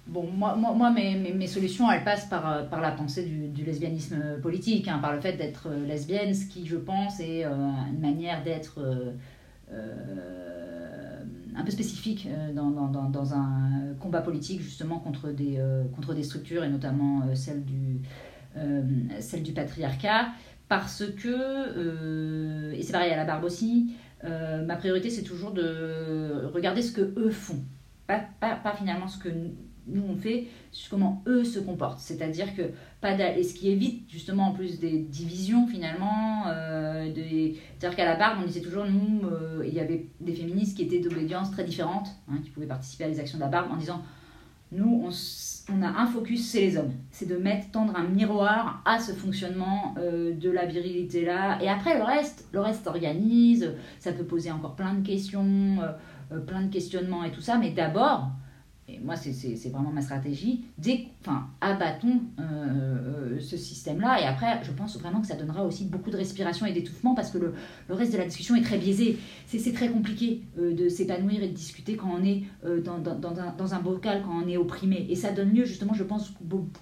Bon, 0.06 0.28
moi, 0.30 0.54
moi, 0.54 0.90
mes, 0.90 1.16
mes, 1.16 1.46
solutions, 1.46 1.90
elles 1.90 2.04
passent 2.04 2.26
par, 2.26 2.50
euh, 2.50 2.62
par 2.64 2.82
la 2.82 2.90
pensée 2.90 3.24
du, 3.24 3.64
lesbianisme 3.64 4.38
politique, 4.42 4.86
hein, 4.86 4.98
par 4.98 5.14
le 5.14 5.20
fait 5.20 5.32
d'être 5.32 5.68
euh, 5.68 5.86
lesbienne, 5.86 6.34
ce 6.34 6.44
qui, 6.44 6.66
je 6.66 6.76
pense, 6.76 7.20
est 7.20 7.46
euh, 7.46 7.50
une 7.90 8.00
manière 8.00 8.44
d'être 8.44 8.80
un 11.56 11.62
peu 11.64 11.70
spécifique 11.70 12.28
dans, 12.54 12.70
dans, 12.70 13.34
un 13.34 13.94
combat 13.98 14.20
politique, 14.20 14.60
justement, 14.60 14.98
contre 14.98 15.30
des, 15.30 15.58
contre 15.96 16.12
des 16.12 16.22
structures, 16.22 16.62
et 16.62 16.68
notamment 16.68 17.34
celle, 17.34 17.64
du, 17.64 18.00
celle 19.20 19.42
du 19.42 19.52
patriarcat, 19.52 20.28
parce 20.68 21.04
que, 21.16 22.72
et 22.72 22.82
c'est 22.82 22.92
pareil 22.92 23.10
à 23.10 23.16
la 23.16 23.24
barbe 23.24 23.44
aussi, 23.44 23.94
ma 24.22 24.76
priorité, 24.76 25.10
c'est 25.10 25.22
toujours 25.22 25.50
de 25.52 26.50
regarder 26.52 26.82
ce 26.82 26.92
que 26.92 27.14
eux 27.16 27.30
font. 27.30 27.64
Pas, 28.06 28.20
pas, 28.38 28.54
pas 28.56 28.74
finalement 28.74 29.08
ce 29.08 29.18
que 29.18 29.30
nous 29.86 30.02
on 30.08 30.16
fait 30.16 30.46
comment 30.90 31.22
eux 31.26 31.44
se 31.44 31.58
comportent. 31.58 32.00
C'est-à-dire 32.00 32.54
que 32.54 32.62
pas 33.00 33.12
et 33.12 33.42
ce 33.42 33.54
qui 33.54 33.70
évite 33.70 34.10
justement 34.10 34.48
en 34.48 34.52
plus 34.52 34.78
des 34.78 34.98
divisions 34.98 35.66
finalement. 35.66 36.44
Euh, 36.48 37.12
C'est-à-dire 37.14 37.96
qu'à 37.96 38.04
la 38.04 38.16
barbe, 38.16 38.38
on 38.42 38.46
disait 38.46 38.60
toujours 38.60 38.86
nous, 38.86 39.26
euh, 39.26 39.64
il 39.66 39.74
y 39.74 39.80
avait 39.80 40.06
des 40.20 40.32
féministes 40.32 40.76
qui 40.76 40.84
étaient 40.84 41.00
d'obédience 41.00 41.50
très 41.50 41.64
différentes, 41.64 42.08
hein, 42.30 42.38
qui 42.42 42.50
pouvaient 42.50 42.66
participer 42.66 43.04
à 43.04 43.08
des 43.08 43.20
actions 43.20 43.38
de 43.38 43.42
la 43.42 43.48
barbe 43.48 43.70
en 43.72 43.76
disant 43.76 44.02
nous, 44.74 45.08
on, 45.72 45.82
a 45.82 45.88
un 45.88 46.06
focus, 46.06 46.48
c'est 46.50 46.60
les 46.60 46.76
hommes. 46.76 46.92
C'est 47.10 47.28
de 47.28 47.36
mettre, 47.36 47.70
tendre 47.70 47.94
un 47.96 48.04
miroir 48.04 48.82
à 48.84 48.98
ce 48.98 49.12
fonctionnement 49.12 49.94
euh, 49.98 50.34
de 50.34 50.50
la 50.50 50.66
virilité 50.66 51.24
là. 51.24 51.62
Et 51.62 51.68
après, 51.68 51.96
le 51.96 52.02
reste, 52.02 52.48
le 52.52 52.60
reste 52.60 52.86
organise. 52.86 53.72
Ça 54.00 54.12
peut 54.12 54.24
poser 54.24 54.50
encore 54.50 54.74
plein 54.74 54.94
de 54.94 55.06
questions, 55.06 55.78
euh, 56.32 56.40
plein 56.40 56.62
de 56.62 56.72
questionnements 56.72 57.22
et 57.22 57.30
tout 57.30 57.40
ça. 57.40 57.56
Mais 57.56 57.70
d'abord, 57.70 58.30
et 58.88 58.98
moi 58.98 59.16
c'est 59.16 59.68
vraiment 59.70 59.90
ma 59.90 60.02
stratégie, 60.02 60.64
dès, 60.76 61.06
enfin, 61.20 61.46
abattons 61.60 62.20
euh, 62.38 62.42
euh, 62.42 63.40
ce 63.40 63.56
système-là, 63.56 64.20
et 64.20 64.24
après 64.24 64.60
je 64.62 64.72
pense 64.72 64.98
vraiment 64.98 65.20
que 65.20 65.26
ça 65.26 65.36
donnera 65.36 65.64
aussi 65.64 65.86
beaucoup 65.86 66.10
de 66.10 66.16
respiration 66.16 66.66
et 66.66 66.72
d'étouffement, 66.72 67.14
parce 67.14 67.30
que 67.30 67.38
le, 67.38 67.54
le, 67.88 67.94
reste 67.94 68.12
de 68.12 68.18
la 68.18 68.26
discussion 68.26 68.56
est 68.56 68.62
très 68.62 68.78
biaisé. 68.78 69.18
C'est 69.46 69.72
très 69.72 69.88
compliqué 69.88 70.42
euh, 70.58 70.74
de 70.74 70.88
s'épanouir 70.88 71.42
et 71.42 71.48
de 71.48 71.54
discuter 71.54 71.96
quand 71.96 72.10
on 72.12 72.24
est 72.24 72.42
dans, 72.84 72.98
dans, 72.98 73.14
dans, 73.14 73.38
un, 73.38 73.54
dans, 73.56 73.74
un, 73.74 73.80
bocal, 73.80 74.22
quand 74.24 74.42
on 74.44 74.48
est 74.48 74.56
opprimé. 74.56 75.06
Et 75.08 75.16
ça 75.16 75.32
donne 75.32 75.52
lieu 75.52 75.64
justement, 75.64 75.94
je 75.94 76.04
pense, 76.04 76.30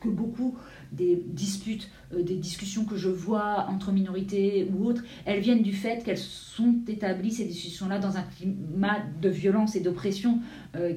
que 0.01 0.09
beaucoup 0.09 0.57
des 0.93 1.22
disputes 1.26 1.90
des 2.12 2.36
discussions 2.36 2.84
que 2.84 2.97
je 2.97 3.09
vois 3.09 3.66
entre 3.70 3.90
minorités 3.90 4.70
ou 4.70 4.84
autres, 4.84 5.03
elles 5.24 5.40
viennent 5.40 5.62
du 5.62 5.72
fait 5.72 6.05
qu'elles 6.05 6.18
sont 6.18 6.74
établies, 6.86 7.30
ces 7.30 7.47
discussions-là, 7.47 7.99
dans 7.99 8.18
un 8.18 8.22
climat 8.22 8.99
de 9.22 9.30
violence 9.30 9.76
et 9.76 9.80
d'oppression 9.80 10.40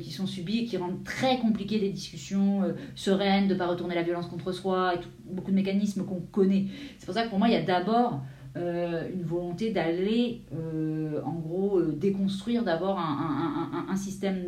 qui 0.02 0.12
sont 0.12 0.28
subies 0.28 0.60
et 0.60 0.66
qui 0.66 0.76
rendent 0.76 1.06
très 1.06 1.40
compliquées 1.40 1.80
les 1.80 1.92
discussions 1.92 2.64
sereines, 2.96 3.48
de 3.48 3.54
ne 3.54 3.58
pas 3.58 3.68
retourner 3.68 3.96
la 3.96 4.04
violence 4.04 4.28
contre 4.28 4.52
soi, 4.52 4.96
et 4.96 5.00
beaucoup 5.32 5.52
de 5.52 5.56
mécanismes 5.56 6.04
qu'on 6.04 6.20
connaît. 6.20 6.66
C'est 7.00 7.06
pour 7.06 7.16
ça 7.16 7.24
que 7.24 7.30
pour 7.30 7.40
moi, 7.40 7.48
il 7.48 7.54
y 7.54 7.58
a 7.58 7.64
d'abord 7.64 8.22
euh, 8.58 9.10
une 9.14 9.24
volonté 9.24 9.72
d'aller, 9.72 10.42
euh, 10.54 11.22
en 11.26 11.34
gros, 11.34 11.78
euh, 11.78 11.92
déconstruire 11.92 12.64
d'abord 12.64 12.98
un, 12.98 13.86
un, 13.90 13.96
système 13.98 14.48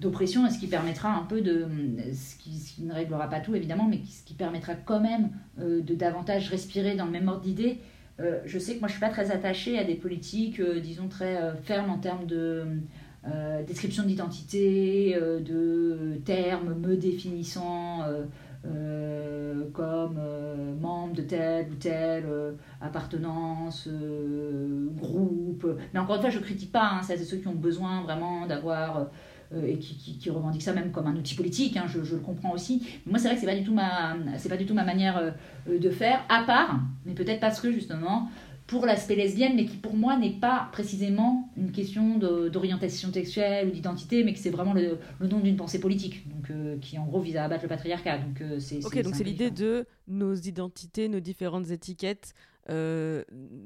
d'oppression, 0.00 0.48
ce 0.50 0.58
qui 0.58 0.66
permettra 0.66 1.14
un 1.14 1.24
peu 1.24 1.40
de, 1.40 1.66
ce 2.12 2.36
qui, 2.36 2.82
ne 2.82 2.92
réglera 2.92 3.28
pas 3.28 3.40
tout 3.40 3.54
évidemment, 3.54 3.86
mais 3.88 4.00
ce 4.04 4.24
qui 4.24 4.34
permettra 4.34 4.74
quand 4.74 5.00
même 5.00 5.30
de 5.58 5.94
davantage 5.94 6.48
respirer 6.48 6.96
dans 6.96 7.04
le 7.04 7.12
même 7.12 7.28
ordre 7.28 7.42
d'idées. 7.42 7.78
je 8.44 8.58
sais 8.58 8.74
que 8.74 8.80
moi 8.80 8.88
je 8.88 8.94
suis 8.94 9.00
pas 9.00 9.10
très 9.10 9.30
attachée 9.30 9.78
à 9.78 9.84
des 9.84 9.94
politiques, 9.94 10.60
disons 10.82 11.08
très 11.08 11.38
fermes 11.62 11.90
en 11.90 11.98
termes 11.98 12.26
de 12.26 12.64
description 13.66 14.02
d'identité, 14.02 15.16
de 15.16 16.20
termes 16.24 16.74
me 16.74 16.96
définissant. 16.96 18.00
Euh, 18.64 19.64
comme 19.72 20.18
euh, 20.20 20.72
membre 20.80 21.14
de 21.14 21.22
telle 21.22 21.66
ou 21.68 21.74
telle 21.74 22.24
euh, 22.26 22.52
appartenance, 22.80 23.88
groupe. 24.96 25.66
Mais 25.92 25.98
encore 25.98 26.16
une 26.16 26.20
fois, 26.20 26.30
je 26.30 26.38
ne 26.38 26.44
critique 26.44 26.70
pas, 26.70 26.92
hein, 26.92 27.00
c'est 27.02 27.16
ceux 27.16 27.38
qui 27.38 27.48
ont 27.48 27.54
besoin 27.54 28.02
vraiment 28.02 28.46
d'avoir 28.46 29.08
et 29.66 29.78
qui, 29.78 30.18
qui, 30.18 30.30
revendiquent 30.30 30.62
ça 30.62 30.72
même 30.72 30.90
comme 30.90 31.06
un 31.06 31.16
outil 31.16 31.34
politique, 31.34 31.76
hein, 31.76 31.84
je, 31.86 32.02
je, 32.02 32.14
le 32.14 32.20
comprends 32.20 32.52
aussi. 32.52 32.82
Mais 33.04 33.12
moi, 33.12 33.18
c'est 33.18 33.28
vrai 33.28 33.34
que 33.34 33.40
ce 33.40 33.46
n'est 33.46 33.52
pas, 33.52 33.58
du 33.58 33.64
tout 33.64 33.74
ma, 33.74 34.16
pas 34.48 34.56
du 34.56 34.66
tout 34.66 34.74
ma 34.74 34.84
manière 34.84 35.34
de 35.68 35.90
faire, 35.90 36.20
à 36.28 36.42
part, 36.44 36.80
mais 37.04 37.12
peut-être 37.12 37.40
parce 37.40 37.60
que 37.60 37.70
justement, 37.72 38.28
pour 38.72 38.86
l'aspect 38.86 39.16
lesbienne, 39.16 39.54
mais 39.54 39.66
qui 39.66 39.76
pour 39.76 39.94
moi 39.94 40.16
n'est 40.16 40.38
pas 40.38 40.68
précisément 40.72 41.50
une 41.58 41.72
question 41.72 42.18
d'orientation 42.18 43.12
sexuelle 43.12 43.68
ou 43.68 43.70
d'identité, 43.70 44.24
mais 44.24 44.32
que 44.32 44.38
c'est 44.38 44.50
vraiment 44.50 44.72
le, 44.72 44.98
le, 45.20 45.28
nom 45.28 45.40
d'une 45.40 45.56
pensée 45.56 45.78
politique, 45.78 46.26
donc 46.28 46.50
euh, 46.50 46.78
qui 46.80 46.98
en 46.98 47.04
gros 47.04 47.20
vise 47.20 47.36
à 47.36 47.44
abattre 47.44 47.64
le 47.64 47.68
patriarcat. 47.68 48.18
Donc 48.18 48.40
euh, 48.40 48.58
c'est 48.60 48.84
ok, 48.84 49.02
donc 49.02 49.14
c'est 49.14 49.24
l'idée 49.24 49.50
de 49.50 49.86
nos 50.08 50.34
identités, 50.34 51.08
nos 51.08 51.20
différentes 51.20 51.70
étiquettes 51.70 52.32
euh, 52.70 53.24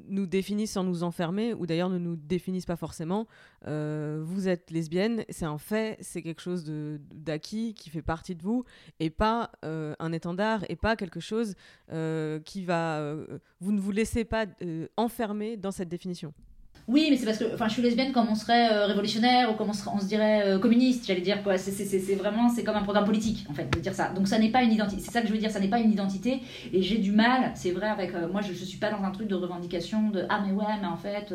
nous 0.09 0.26
définissent 0.26 0.72
sans 0.72 0.84
nous 0.84 1.03
enfermer, 1.03 1.55
ou 1.55 1.66
d'ailleurs 1.66 1.90
ne 1.90 1.99
nous 1.99 2.16
définissent 2.16 2.66
pas 2.66 2.76
forcément. 2.76 3.26
Euh, 3.66 4.22
vous 4.24 4.49
êtes 4.49 4.70
lesbienne, 4.70 5.24
c'est 5.28 5.44
un 5.44 5.59
fait, 5.59 5.99
c'est 6.01 6.22
quelque 6.22 6.40
chose 6.40 6.64
d'acquis 6.66 7.74
qui 7.74 7.90
fait 7.90 8.03
partie 8.03 8.34
de 8.34 8.42
vous, 8.42 8.64
et 9.01 9.11
pas 9.11 9.51
euh, 9.64 9.94
un 9.99 10.12
étendard, 10.12 10.64
et 10.68 10.76
pas 10.76 10.97
quelque 10.97 11.20
chose 11.20 11.55
qui 12.44 12.64
va... 12.64 13.14
vous 13.61 13.72
ne 13.72 13.80
vous 13.80 13.90
laissez 13.90 14.24
pas 14.24 14.47
enfermer 14.97 15.57
dans 15.57 15.70
cette 15.70 15.88
définition. 15.88 16.32
Oui, 16.89 17.09
mais 17.11 17.16
c'est 17.16 17.26
parce 17.26 17.39
que 17.39 17.53
enfin, 17.53 17.66
je 17.66 17.72
suis 17.72 17.82
lesbienne 17.82 18.12
comme 18.12 18.28
on 18.30 18.37
serait 18.37 18.72
euh, 18.72 18.87
révolutionnaire 18.87 19.51
ou 19.51 19.55
comme 19.55 19.70
on, 19.70 19.99
se 19.99 20.07
dirait 20.07 20.47
euh, 20.47 20.59
communiste, 20.61 21.05
j'allais 21.05 21.20
dire. 21.20 21.43
quoi. 21.43 21.59
C'est 21.59 22.14
vraiment, 22.14 22.49
c'est 22.49 22.62
comme 22.62 22.76
un 22.76 22.84
programme 22.84 23.05
politique, 23.05 23.45
en 23.51 23.55
fait, 23.55 23.68
de 23.74 23.80
dire 23.80 23.93
ça. 23.93 24.11
Donc 24.11 24.28
ça 24.28 24.39
n'est 24.39 24.53
pas 24.53 24.62
une 24.62 24.70
identité. 24.72 25.03
C'est 25.03 25.11
ça 25.11 25.20
que 25.20 25.26
je 25.26 25.32
veux 25.32 25.39
dire, 25.39 25.51
ça 25.51 25.59
n'est 25.59 25.68
pas 25.68 25.80
une 25.80 25.91
identité. 25.91 26.43
Et 26.72 26.82
j'ai 26.82 26.99
du 26.99 27.11
mal, 27.11 27.51
c'est 27.55 27.72
vrai, 27.72 27.89
avec. 27.89 28.14
Euh, 28.14 28.28
moi, 28.28 28.41
je 28.41 28.51
ne 28.51 28.55
suis 28.55 28.78
pas 28.78 28.91
dans 28.91 29.03
un 29.03 29.11
truc 29.11 29.26
de 29.26 29.34
revendication 29.34 30.11
de 30.11 30.26
Ah, 30.28 30.45
mais 30.47 30.53
ouais, 30.53 30.64
mais 30.80 30.87
en 30.87 30.97
fait. 30.97 31.34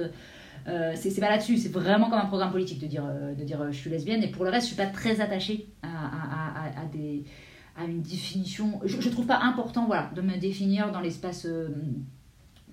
c'est 0.96 1.20
pas 1.20 1.30
là-dessus, 1.30 1.58
c'est 1.58 1.72
vraiment 1.72 2.10
comme 2.10 2.20
un 2.20 2.28
programme 2.28 2.52
politique 2.52 2.80
de 2.80 2.88
dire, 2.88 3.04
de 3.38 3.44
dire 3.44 3.72
je 3.72 3.78
suis 3.78 3.90
lesbienne. 3.90 4.24
Et 4.24 4.28
pour 4.32 4.46
le 4.46 4.52
reste, 4.52 4.68
je 4.70 4.74
suis 4.74 4.82
pas 4.82 4.90
très 4.90 5.20
attachée 5.20 5.68
à, 5.84 5.88
à, 5.88 7.82
à 7.82 7.86
une 7.86 8.02
définition. 8.02 8.80
Je, 8.86 9.02
je 9.02 9.10
trouve 9.10 9.26
pas 9.26 9.40
important 9.40 9.86
voilà, 9.86 10.12
de 10.16 10.22
me 10.22 10.38
définir 10.38 10.92
dans 10.94 11.02
l'espace 11.02 11.46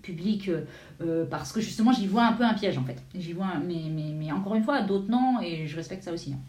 public 0.02 0.48
euh, 0.48 0.64
euh, 1.00 1.24
parce 1.26 1.52
que 1.52 1.60
justement 1.60 1.92
j'y 1.92 2.06
vois 2.06 2.24
un 2.24 2.32
peu 2.32 2.44
un 2.44 2.54
piège 2.54 2.78
en 2.78 2.84
fait. 2.84 3.02
J'y 3.14 3.32
vois, 3.32 3.54
mais, 3.64 3.82
mais, 3.90 4.32
encore 4.32 4.54
une 4.54 4.64
fois, 4.64 4.82
d'autres 4.82 5.10
non 5.10 5.40
et 5.42 5.66
je 5.66 5.76
respecte 5.76 6.02
ça 6.02 6.12
aussi. 6.12 6.32
Hein. 6.32 6.40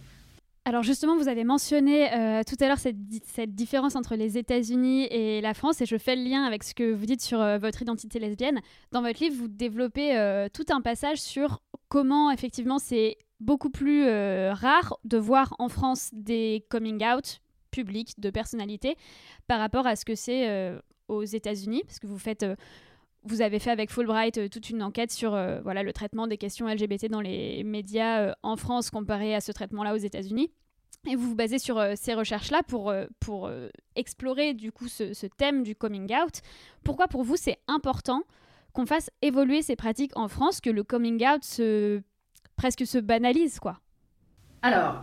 Alors 0.66 0.84
justement, 0.84 1.18
vous 1.18 1.28
avez 1.28 1.43
mentionné 1.43 2.14
euh, 2.14 2.43
tout 2.47 2.56
à 2.60 2.68
l'heure 2.68 2.78
cette, 2.78 2.97
cette, 3.26 3.56
différence 3.56 3.95
entre 3.95 4.16
les 4.16 4.38
États-Unis 4.38 5.08
et 5.10 5.41
la 5.41 5.54
France, 5.54 5.82
et 5.82 5.86
je 5.86 5.97
fais 5.97 6.16
le 6.16 6.24
lien 6.24 6.43
avec 6.43 6.64
ce 6.64 6.76
que 6.76 6.93
vous 6.93 7.06
dites 7.06 7.22
sur 7.22 7.39
votre 7.60 7.82
identité 7.82 8.20
lesbienne. 8.20 8.60
Dans 8.91 9.02
votre 9.02 9.24
livre, 9.24 9.36
vous 9.36 9.47
développez 9.47 10.47
tout 10.54 10.66
un 10.70 10.82
passage 10.82 11.18
sur 11.18 11.62
comment 11.88 12.30
effectivement 12.30 12.78
c'est 12.78 13.18
beaucoup 13.39 13.72
plus 13.72 14.04
rare 14.06 14.97
de 15.06 15.18
voir 15.18 15.56
en 15.58 15.70
France 15.70 16.10
des 16.14 16.66
coming 16.70 17.04
out 17.04 17.39
publics 17.72 18.20
de 18.20 18.30
personnalités 18.30 18.95
par 19.47 19.60
rapport 19.60 19.88
à 19.88 19.95
ce 19.95 20.06
que 20.06 20.14
c'est 20.14 20.78
aux 21.08 21.24
États-Unis, 21.24 21.82
parce 21.88 22.00
que 22.00 22.06
vous 22.06 22.20
faites 22.20 22.45
vous 23.24 23.42
avez 23.42 23.60
fait 23.60 23.72
avec 23.72 23.92
Fulbright 23.92 24.38
euh, 24.38 24.48
toute 24.48 24.70
une 24.70 24.82
enquête 24.82 25.12
sur 25.12 25.34
euh, 25.34 25.60
voilà, 25.62 25.84
le 25.84 25.94
traitement 25.94 26.28
des 26.28 26.38
questions 26.38 26.68
LGBT 26.68 27.10
dans 27.10 27.22
les 27.22 27.64
médias 27.64 28.22
euh, 28.22 28.34
en 28.44 28.56
France 28.56 28.90
comparé 28.90 29.36
à 29.36 29.42
ce 29.42 29.52
traitement-là 29.52 29.94
aux 29.94 29.98
États-Unis. 29.98 30.52
Et 31.08 31.16
vous 31.16 31.30
vous 31.30 31.36
basez 31.36 31.60
sur 31.60 31.82
ces 31.96 32.14
recherches-là 32.14 32.62
pour, 32.68 32.94
pour 33.22 33.50
explorer 33.96 34.54
du 34.54 34.74
coup 34.74 34.90
ce, 34.90 35.28
thème 35.38 35.64
du 35.64 35.74
coming 35.74 36.14
out. 36.14 36.42
Pourquoi 36.84 37.08
pour 37.08 37.24
vous 37.24 37.38
c'est 37.38 37.58
important 37.70 38.24
qu'on 38.74 38.86
fasse 38.86 39.10
évoluer 39.22 39.62
ces 39.62 39.78
pratiques 39.78 40.12
en 40.18 40.28
France, 40.28 40.60
que 40.60 40.70
le 40.70 40.84
coming 40.84 41.26
out 41.26 41.46
se, 41.46 42.02
presque 42.58 42.86
se 42.86 42.98
banalise 42.98 43.62
quoi? 43.62 43.80
Alors, 44.62 45.02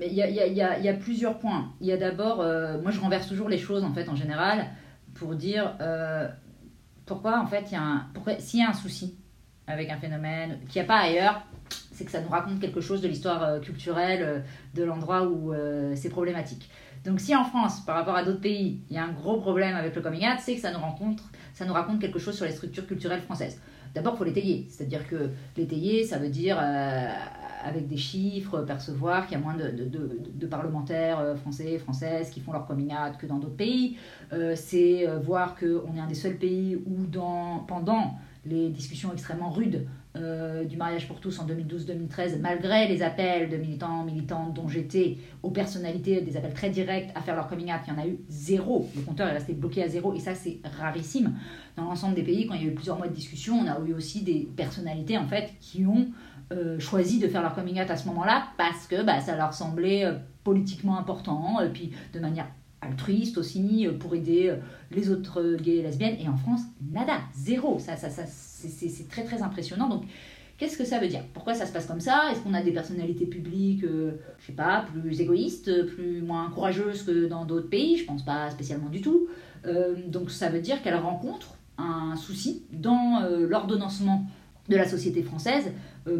il 0.00 0.12
y, 0.12 0.14
y, 0.14 0.62
a 0.88 0.94
plusieurs 0.94 1.40
points. 1.40 1.72
Il 1.80 1.88
y 1.88 1.92
a 1.92 1.96
d'abord, 1.96 2.36
moi 2.82 2.92
je 2.92 3.00
renverse 3.00 3.26
toujours 3.26 3.48
les 3.48 3.58
choses 3.58 3.82
en 3.82 3.92
fait 3.92 4.08
en 4.08 4.14
général 4.14 4.68
pour 5.20 5.34
dire 5.34 5.76
euh, 5.82 6.26
pourquoi 7.04 7.38
en 7.40 7.46
fait 7.46 7.66
s'il 7.66 8.58
y 8.58 8.62
a 8.62 8.68
un 8.68 8.72
souci 8.72 9.18
avec 9.66 9.90
un 9.90 9.98
phénomène 9.98 10.58
qu'il 10.66 10.80
n'y 10.80 10.86
a 10.86 10.88
pas 10.88 10.98
ailleurs, 10.98 11.42
c'est 11.92 12.06
que 12.06 12.10
ça 12.10 12.22
nous 12.22 12.30
raconte 12.30 12.58
quelque 12.58 12.80
chose 12.80 13.02
de 13.02 13.08
l'histoire 13.08 13.42
euh, 13.42 13.60
culturelle 13.60 14.22
euh, 14.22 14.40
de 14.74 14.82
l'endroit 14.82 15.28
où 15.28 15.52
c'est 15.94 16.08
problématique. 16.08 16.70
Donc 17.04 17.20
si 17.20 17.36
en 17.36 17.44
France, 17.44 17.84
par 17.84 17.96
rapport 17.96 18.16
à 18.16 18.24
d'autres 18.24 18.40
pays, 18.40 18.80
il 18.88 18.96
y 18.96 18.98
a 18.98 19.04
un 19.04 19.12
gros 19.12 19.38
problème 19.40 19.76
avec 19.76 19.94
le 19.94 20.02
coming 20.02 20.26
out, 20.26 20.38
c'est 20.40 20.54
que 20.54 20.60
ça 20.60 20.72
nous, 20.72 20.80
rencontre, 20.80 21.24
ça 21.54 21.64
nous 21.66 21.72
raconte 21.72 22.00
quelque 22.00 22.18
chose 22.18 22.34
sur 22.34 22.46
les 22.46 22.52
structures 22.52 22.86
culturelles 22.86 23.22
françaises. 23.22 23.60
D'abord, 23.94 24.14
il 24.14 24.18
faut 24.18 24.24
l'étayer. 24.24 24.66
C'est-à-dire 24.70 25.06
que 25.08 25.30
l'étayer, 25.56 26.04
ça 26.04 26.18
veut 26.18 26.28
dire 26.28 26.58
avec 27.62 27.86
des 27.86 27.96
chiffres, 27.96 28.62
percevoir 28.62 29.26
qu'il 29.26 29.38
y 29.38 29.40
a 29.40 29.44
moins 29.44 29.56
de, 29.56 30.46
parlementaires 30.46 31.18
euh, 31.20 31.36
français, 31.36 31.78
françaises 31.78 32.30
qui 32.30 32.40
font 32.40 32.52
leur 32.52 32.66
coming 32.66 32.92
out 32.92 33.16
que 33.18 33.26
dans 33.26 33.38
d'autres 33.38 33.56
pays. 33.56 33.96
Euh, 34.32 34.54
c'est 34.56 35.08
euh, 35.08 35.18
voir 35.18 35.56
qu'on 35.56 35.94
est 35.96 36.00
un 36.00 36.06
des 36.06 36.14
seuls 36.14 36.36
pays 36.36 36.76
où, 36.76 37.06
pendant 37.66 38.18
les 38.46 38.70
discussions 38.70 39.12
extrêmement 39.12 39.50
rudes 39.50 39.86
du 40.68 40.76
mariage 40.76 41.06
pour 41.06 41.20
tous 41.20 41.38
en 41.38 41.46
2012-2013, 41.46 42.40
malgré 42.40 42.88
les 42.88 43.00
appels 43.00 43.48
de 43.48 43.56
militants, 43.56 44.02
militantes 44.02 44.54
dont 44.54 44.66
j'étais, 44.66 45.18
aux 45.44 45.50
personnalités, 45.50 46.20
des 46.20 46.36
appels 46.36 46.52
très 46.52 46.68
directs 46.68 47.10
à 47.14 47.20
faire 47.20 47.36
leur 47.36 47.46
coming 47.46 47.70
out, 47.72 47.78
il 47.86 47.92
y 47.92 47.96
en 47.96 48.00
a 48.00 48.06
eu 48.08 48.18
zéro. 48.28 48.88
Le 48.96 49.02
compteur 49.02 49.28
est 49.28 49.34
resté 49.34 49.52
bloqué 49.52 49.84
à 49.84 49.88
zéro 49.88 50.12
et 50.12 50.18
ça 50.18 50.34
c'est 50.34 50.58
rarissime. 50.80 51.34
Dans 51.76 51.84
l'ensemble 51.84 52.16
des 52.16 52.24
pays, 52.24 52.46
quand 52.48 52.54
il 52.54 52.62
y 52.62 52.64
a 52.64 52.72
eu 52.72 52.74
plusieurs 52.74 52.98
mois 52.98 53.06
de 53.06 53.14
discussion, 53.14 53.60
on 53.60 53.68
a 53.68 53.78
eu 53.86 53.94
aussi 53.94 54.22
des 54.24 54.48
personnalités 54.56 55.16
en 55.16 55.28
fait 55.28 55.52
qui 55.60 55.86
ont 55.86 56.08
euh, 56.52 56.80
choisi 56.80 57.20
de 57.20 57.28
faire 57.28 57.42
leur 57.42 57.54
coming 57.54 57.80
out 57.80 57.88
à 57.90 57.96
ce 57.96 58.08
moment-là 58.08 58.48
parce 58.56 58.88
que 58.88 59.04
bah, 59.04 59.20
ça 59.20 59.36
leur 59.36 59.54
semblait 59.54 60.04
euh, 60.04 60.14
politiquement 60.42 60.98
important, 60.98 61.60
et 61.60 61.68
puis 61.68 61.92
de 62.12 62.18
manière 62.18 62.48
altruiste 62.80 63.38
aussi, 63.38 63.86
euh, 63.86 63.92
pour 63.92 64.16
aider 64.16 64.56
les 64.90 65.10
autres 65.10 65.56
gays 65.62 65.76
et 65.76 65.82
lesbiennes. 65.82 66.16
Et 66.18 66.28
en 66.28 66.36
France, 66.36 66.62
nada, 66.90 67.18
zéro. 67.34 67.78
Ça, 67.78 67.96
ça, 67.96 68.10
ça 68.10 68.24
c'est 68.26 69.08
très 69.08 69.22
très 69.22 69.42
impressionnant. 69.42 69.88
Donc, 69.88 70.02
qu'est-ce 70.58 70.76
que 70.76 70.84
ça 70.84 70.98
veut 70.98 71.06
dire? 71.06 71.22
Pourquoi 71.32 71.54
ça 71.54 71.66
se 71.66 71.72
passe 71.72 71.86
comme 71.86 72.00
ça? 72.00 72.32
Est-ce 72.32 72.40
qu'on 72.40 72.54
a 72.54 72.62
des 72.62 72.72
personnalités 72.72 73.26
publiques, 73.26 73.84
je 73.84 74.44
sais 74.44 74.52
pas, 74.52 74.84
plus 74.92 75.20
égoïstes, 75.20 75.86
plus 75.86 76.20
moins 76.20 76.50
courageuses 76.50 77.04
que 77.04 77.28
dans 77.28 77.44
d'autres 77.44 77.68
pays? 77.68 77.96
Je 77.96 78.06
pense 78.06 78.24
pas 78.24 78.50
spécialement 78.50 78.88
du 78.88 79.00
tout. 79.00 79.28
donc, 80.08 80.32
ça 80.32 80.48
veut 80.48 80.60
dire 80.60 80.82
qu'elles 80.82 80.96
rencontrent 80.96 81.54
un 81.78 82.16
souci 82.16 82.64
dans 82.72 83.22
l'ordonnancement 83.48 84.26
de 84.70 84.76
la 84.76 84.88
société 84.88 85.22
française 85.22 85.66
euh, 85.66 85.70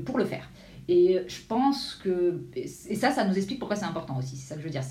pour 0.05 0.19
le 0.19 0.25
faire. 0.25 0.49
Et 0.89 1.21
je 1.29 1.41
pense 1.47 1.95
que. 2.03 2.41
Et 2.57 2.67
ça, 2.67 3.13
ça 3.13 3.25
nous 3.25 3.37
explique 3.37 3.61
pourquoi 3.61 3.77
c'est 3.77 3.85
important 3.85 4.19
aussi, 4.19 4.37
c'est 4.37 4.49
ça 4.49 4.55
que 4.57 4.61
je 4.61 4.67
veux 4.67 4.73
dire. 4.73 4.83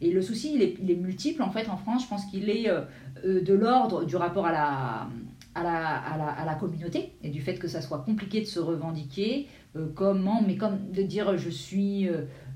Et 0.00 0.12
le 0.12 0.22
souci, 0.22 0.54
il 0.54 0.62
est, 0.62 0.94
multiple 0.94 1.42
en 1.42 1.50
fait 1.50 1.68
en 1.68 1.76
France. 1.76 2.04
Je 2.04 2.08
pense 2.08 2.24
qu'il 2.26 2.48
est 2.48 2.68
euh, 2.68 2.82
euh, 3.24 3.40
de 3.40 3.52
l'ordre 3.52 4.04
du 4.04 4.14
rapport 4.14 4.46
à 4.46 4.52
la, 4.52 5.08
à 5.56 5.64
la, 5.64 5.96
à, 5.96 6.44
la, 6.44 6.54
communauté 6.54 7.14
et 7.24 7.30
du 7.30 7.40
fait 7.40 7.54
que 7.54 7.66
ça 7.66 7.80
soit 7.80 7.98
compliqué 7.98 8.40
de 8.40 8.46
se 8.46 8.60
revendiquer. 8.60 9.48
comment, 9.96 10.40
mais 10.46 10.56
comme 10.56 10.78
de 10.92 11.02
dire 11.02 11.36
je 11.36 11.50
suis 11.50 12.08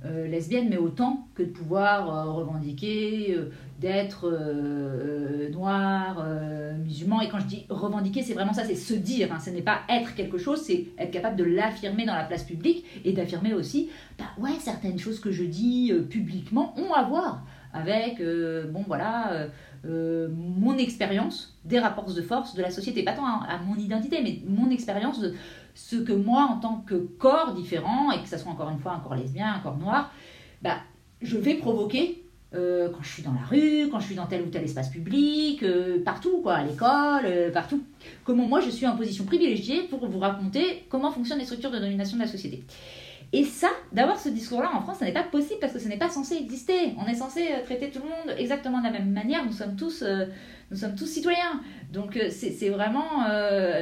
lesbienne, 0.05 0.68
mais 0.68 0.76
autant 0.76 1.28
que 1.34 1.42
de 1.42 1.48
pouvoir 1.48 2.34
revendiquer 2.34 3.38
d'être 3.80 4.28
euh, 4.28 5.46
euh, 5.46 5.50
noir, 5.50 6.22
euh, 6.24 6.74
musulman. 6.78 7.20
Et 7.20 7.28
quand 7.28 7.40
je 7.40 7.46
dis 7.46 7.66
revendiquer, 7.68 8.22
c'est 8.22 8.34
vraiment 8.34 8.52
ça, 8.52 8.64
c'est 8.64 8.74
se 8.74 8.94
dire. 8.94 9.32
Hein. 9.32 9.38
ce 9.38 9.50
n'est 9.50 9.62
pas 9.62 9.80
être 9.88 10.14
quelque 10.14 10.38
chose, 10.38 10.62
c'est 10.62 10.86
être 10.98 11.11
capable 11.11 11.36
de 11.36 11.44
l'affirmer 11.44 12.07
dans 12.07 12.14
la 12.14 12.24
place 12.24 12.44
publique 12.44 12.84
et 13.05 13.12
d'affirmer 13.12 13.52
aussi, 13.52 13.90
bah 14.18 14.24
ouais, 14.38 14.52
certaines 14.61 14.98
choses 14.98 15.20
que 15.20 15.30
je 15.30 15.44
dis 15.44 15.92
publiquement 16.09 16.74
ont 16.78 16.92
à 16.92 17.02
voir 17.02 17.44
avec, 17.72 18.22
bon 18.70 18.84
voilà, 18.86 19.48
mon 19.84 20.78
expérience 20.78 21.59
des 21.64 21.80
rapports 21.80 22.12
de 22.12 22.22
force 22.22 22.55
de 22.55 22.62
la 22.62 22.70
société, 22.70 23.02
pas 23.02 23.14
tant 23.14 23.26
à, 23.26 23.59
mon 23.66 23.74
identité, 23.74 24.20
mais 24.22 24.40
mon 24.46 24.70
expérience 24.70 25.20
de 25.20 25.34
ce 25.74 25.96
que 25.96 26.12
moi, 26.12 26.48
en 26.50 26.58
tant 26.58 26.76
que 26.86 26.94
corps 26.94 27.54
différent, 27.54 28.10
et 28.12 28.22
que 28.22 28.28
ça 28.28 28.38
soit 28.38 28.52
encore 28.52 28.70
une 28.70 28.78
fois 28.78 28.92
un 28.92 29.00
corps 29.00 29.14
lesbien, 29.14 29.54
un 29.54 29.58
corps 29.58 29.76
noir, 29.76 30.12
bah, 30.62 30.76
je 31.20 31.36
vais 31.36 31.54
provoquer 31.54 32.24
euh, 32.54 32.88
quand 32.90 33.02
je 33.02 33.08
suis 33.08 33.22
dans 33.22 33.32
la 33.32 33.44
rue, 33.44 33.88
quand 33.90 33.98
je 33.98 34.06
suis 34.06 34.14
dans 34.14 34.26
tel 34.26 34.42
ou 34.42 34.46
tel 34.46 34.62
espace 34.62 34.88
public, 34.88 35.62
euh, 35.62 36.02
partout, 36.04 36.40
quoi, 36.40 36.54
à 36.54 36.64
l'école, 36.64 37.24
euh, 37.24 37.50
partout. 37.50 37.82
Comment 38.22 38.46
moi 38.46 38.60
je 38.60 38.70
suis 38.70 38.86
en 38.86 38.96
position 38.96 39.24
privilégiée 39.24 39.82
pour 39.84 40.06
vous 40.06 40.18
raconter 40.20 40.84
comment 40.88 41.10
fonctionnent 41.10 41.40
les 41.40 41.44
structures 41.44 41.72
de 41.72 41.78
domination 41.78 42.16
de 42.16 42.22
la 42.22 42.28
société. 42.28 42.62
Et 43.32 43.44
ça, 43.44 43.68
d'avoir 43.92 44.18
ce 44.18 44.28
discours-là 44.28 44.70
en 44.74 44.80
France, 44.80 44.98
ça 44.98 45.04
n'est 45.04 45.12
pas 45.12 45.24
possible 45.24 45.58
parce 45.60 45.72
que 45.72 45.78
ce 45.78 45.88
n'est 45.88 45.98
pas 45.98 46.08
censé 46.08 46.36
exister. 46.36 46.94
On 46.98 47.06
est 47.06 47.14
censé 47.14 47.48
traiter 47.64 47.90
tout 47.90 48.00
le 48.00 48.08
monde 48.08 48.38
exactement 48.38 48.78
de 48.78 48.84
la 48.84 48.92
même 48.92 49.10
manière. 49.10 49.44
Nous 49.44 49.52
sommes 49.52 49.74
tous, 49.76 50.04
nous 50.70 50.76
sommes 50.76 50.94
tous 50.94 51.06
citoyens. 51.06 51.60
Donc 51.92 52.18
c'est 52.30 52.68
vraiment 52.68 53.26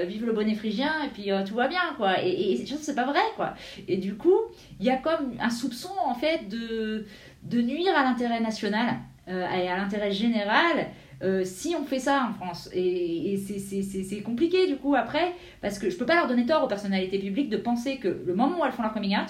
vive 0.07 0.25
le 0.25 0.33
bonnet 0.33 0.55
phrygien 0.55 0.93
et 1.05 1.09
puis 1.09 1.31
tout 1.47 1.55
va 1.55 1.69
bien, 1.69 1.95
quoi. 1.99 2.23
Et, 2.23 2.53
et 2.53 2.67
c'est 2.67 2.95
pas 2.95 3.05
vrai, 3.05 3.21
quoi. 3.37 3.55
Et 3.89 3.99
du 3.99 4.15
coup, 4.15 4.39
il 4.81 4.87
y 4.87 4.91
a 4.91 4.97
comme 4.97 5.35
un 5.39 5.51
soupçon, 5.51 5.93
en 6.03 6.15
fait, 6.15 6.49
de 6.49 7.05
de 7.43 7.61
nuire 7.61 7.97
à 7.97 8.05
l'intérêt 8.05 8.41
national 8.41 8.97
euh, 9.29 9.47
et 9.51 9.69
à 9.69 9.77
l'intérêt 9.77 10.13
général 10.13 10.87
euh, 11.23 11.45
si 11.45 11.75
on 11.79 11.85
fait 11.85 11.99
ça 11.99 12.29
en 12.31 12.35
France. 12.35 12.69
Et, 12.73 13.39
c'est 13.39 14.23
compliqué 14.23 14.67
du 14.67 14.77
coup 14.77 14.95
après, 14.95 15.33
parce 15.61 15.79
que 15.79 15.89
je 15.89 15.97
peux 15.97 16.07
pas 16.07 16.17
leur 16.17 16.27
donner 16.27 16.47
tort 16.47 16.65
aux 16.65 16.69
personnalités 16.69 17.19
publiques 17.19 17.49
de 17.49 17.57
penser 17.57 17.99
que 17.99 18.23
le 18.27 18.35
moment 18.35 18.61
où 18.61 18.65
elles 18.65 18.73
font 18.73 18.83
leur 18.83 18.93
coming 18.93 19.17
out, 19.17 19.29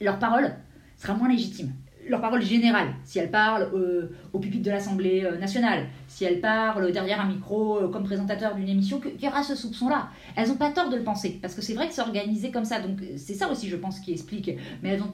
leur 0.00 0.18
parole 0.18 0.54
sera 0.96 1.14
moins 1.14 1.28
légitime. 1.28 1.72
Leur 2.08 2.20
parole 2.20 2.40
générale, 2.40 2.94
si 3.04 3.18
elles 3.18 3.32
parlent 3.32 3.68
euh, 3.74 4.12
au 4.32 4.38
pupitre 4.38 4.64
de 4.64 4.70
l'Assemblée 4.70 5.28
nationale, 5.40 5.86
si 6.06 6.24
elles 6.24 6.40
parlent 6.40 6.92
derrière 6.92 7.20
un 7.20 7.26
micro 7.26 7.88
comme 7.88 8.04
présentateur 8.04 8.54
d'une 8.54 8.68
émission, 8.68 9.00
qu'il 9.00 9.20
y 9.20 9.26
aura 9.26 9.42
ce 9.42 9.56
soupçon-là? 9.56 10.10
Elles 10.36 10.48
n'ont 10.48 10.56
pas 10.56 10.70
tort 10.70 10.88
de 10.88 10.96
le 10.96 11.02
penser, 11.02 11.38
parce 11.42 11.54
que 11.54 11.62
c'est 11.62 11.74
vrai 11.74 11.88
que 11.88 11.94
c'est 11.94 12.50
comme 12.52 12.64
ça. 12.64 12.80
Donc 12.80 13.00
c'est 13.16 13.34
ça 13.34 13.50
aussi, 13.50 13.68
je 13.68 13.76
pense, 13.76 13.98
qui 13.98 14.12
explique. 14.12 14.52
Mais 14.82 14.90
elles 14.90 15.02
ont 15.02 15.12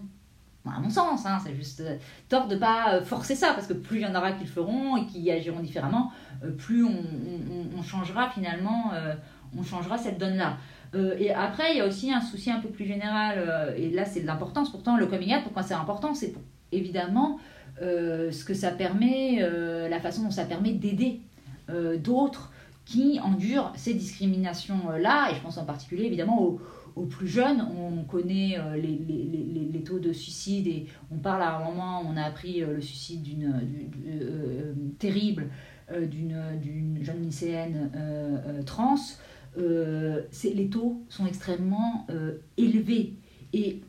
à 0.70 0.80
mon 0.80 0.90
sens, 0.90 1.26
hein, 1.26 1.38
c'est 1.44 1.54
juste 1.54 1.80
euh, 1.80 1.96
tort 2.28 2.46
de 2.46 2.56
pas 2.56 2.94
euh, 2.94 3.04
forcer 3.04 3.34
ça, 3.34 3.52
parce 3.54 3.66
que 3.66 3.72
plus 3.72 3.98
il 3.98 4.02
y 4.02 4.06
en 4.06 4.14
aura 4.14 4.32
qui 4.32 4.44
le 4.44 4.50
feront 4.50 4.96
et 4.96 5.06
qui 5.06 5.30
agiront 5.30 5.60
différemment, 5.60 6.12
euh, 6.44 6.50
plus 6.50 6.84
on, 6.84 7.82
changera 7.82 8.30
finalement, 8.30 8.92
on 9.58 9.64
changera 9.64 9.98
cette 9.98 10.16
donne-là. 10.18 10.56
et 11.18 11.32
après, 11.32 11.72
il 11.72 11.78
y 11.78 11.80
a 11.80 11.86
aussi 11.86 12.12
un 12.12 12.20
souci 12.20 12.48
un 12.48 12.60
peu 12.60 12.68
plus 12.68 12.84
général, 12.84 13.74
et 13.76 13.90
là 13.90 14.04
c'est 14.04 14.20
de 14.20 14.26
l'importance, 14.26 14.70
pourtant 14.70 14.96
le 14.96 15.06
coming 15.06 15.34
out, 15.34 15.42
pourquoi 15.42 15.64
c'est 15.64 15.74
important 15.74 16.14
C'est 16.14 16.32
évidemment 16.70 17.40
ce 17.80 18.44
que 18.44 18.54
ça 18.54 18.70
permet, 18.70 19.44
la 19.90 19.98
façon 19.98 20.22
dont 20.22 20.30
ça 20.30 20.44
permet 20.44 20.72
d'aider 20.72 21.20
d'autres 21.98 22.52
qui 22.84 23.18
endurent 23.20 23.72
ces 23.74 23.94
discriminations-là, 23.94 25.32
et 25.32 25.34
je 25.34 25.40
pense 25.40 25.58
en 25.58 25.64
particulier 25.64 26.04
évidemment 26.04 26.40
aux 26.40 26.60
aux 26.96 27.06
plus 27.06 27.28
jeunes, 27.28 27.66
on 27.78 28.04
connaît 28.04 28.58
euh, 28.58 28.76
les, 28.76 28.98
les, 28.98 29.68
les, 29.72 29.82
taux 29.82 29.98
de 29.98 30.12
suicide 30.12 30.66
et 30.66 30.86
on 31.10 31.18
parle 31.18 31.42
à 31.42 31.56
un 31.56 31.64
moment, 31.64 32.02
on 32.06 32.16
a 32.16 32.22
appris 32.22 32.62
euh, 32.62 32.74
le 32.74 32.80
suicide 32.80 33.22
d'une 33.22 33.60
euh, 34.06 34.74
terrible 34.98 35.48
d'une 36.08 36.98
jeune 37.02 37.20
lycéenne 37.20 37.90
trans. 38.64 38.94
les 39.58 40.70
taux 40.70 41.04
sont 41.10 41.26
extrêmement 41.26 42.06
élevés 42.56 43.18
et 43.52 43.82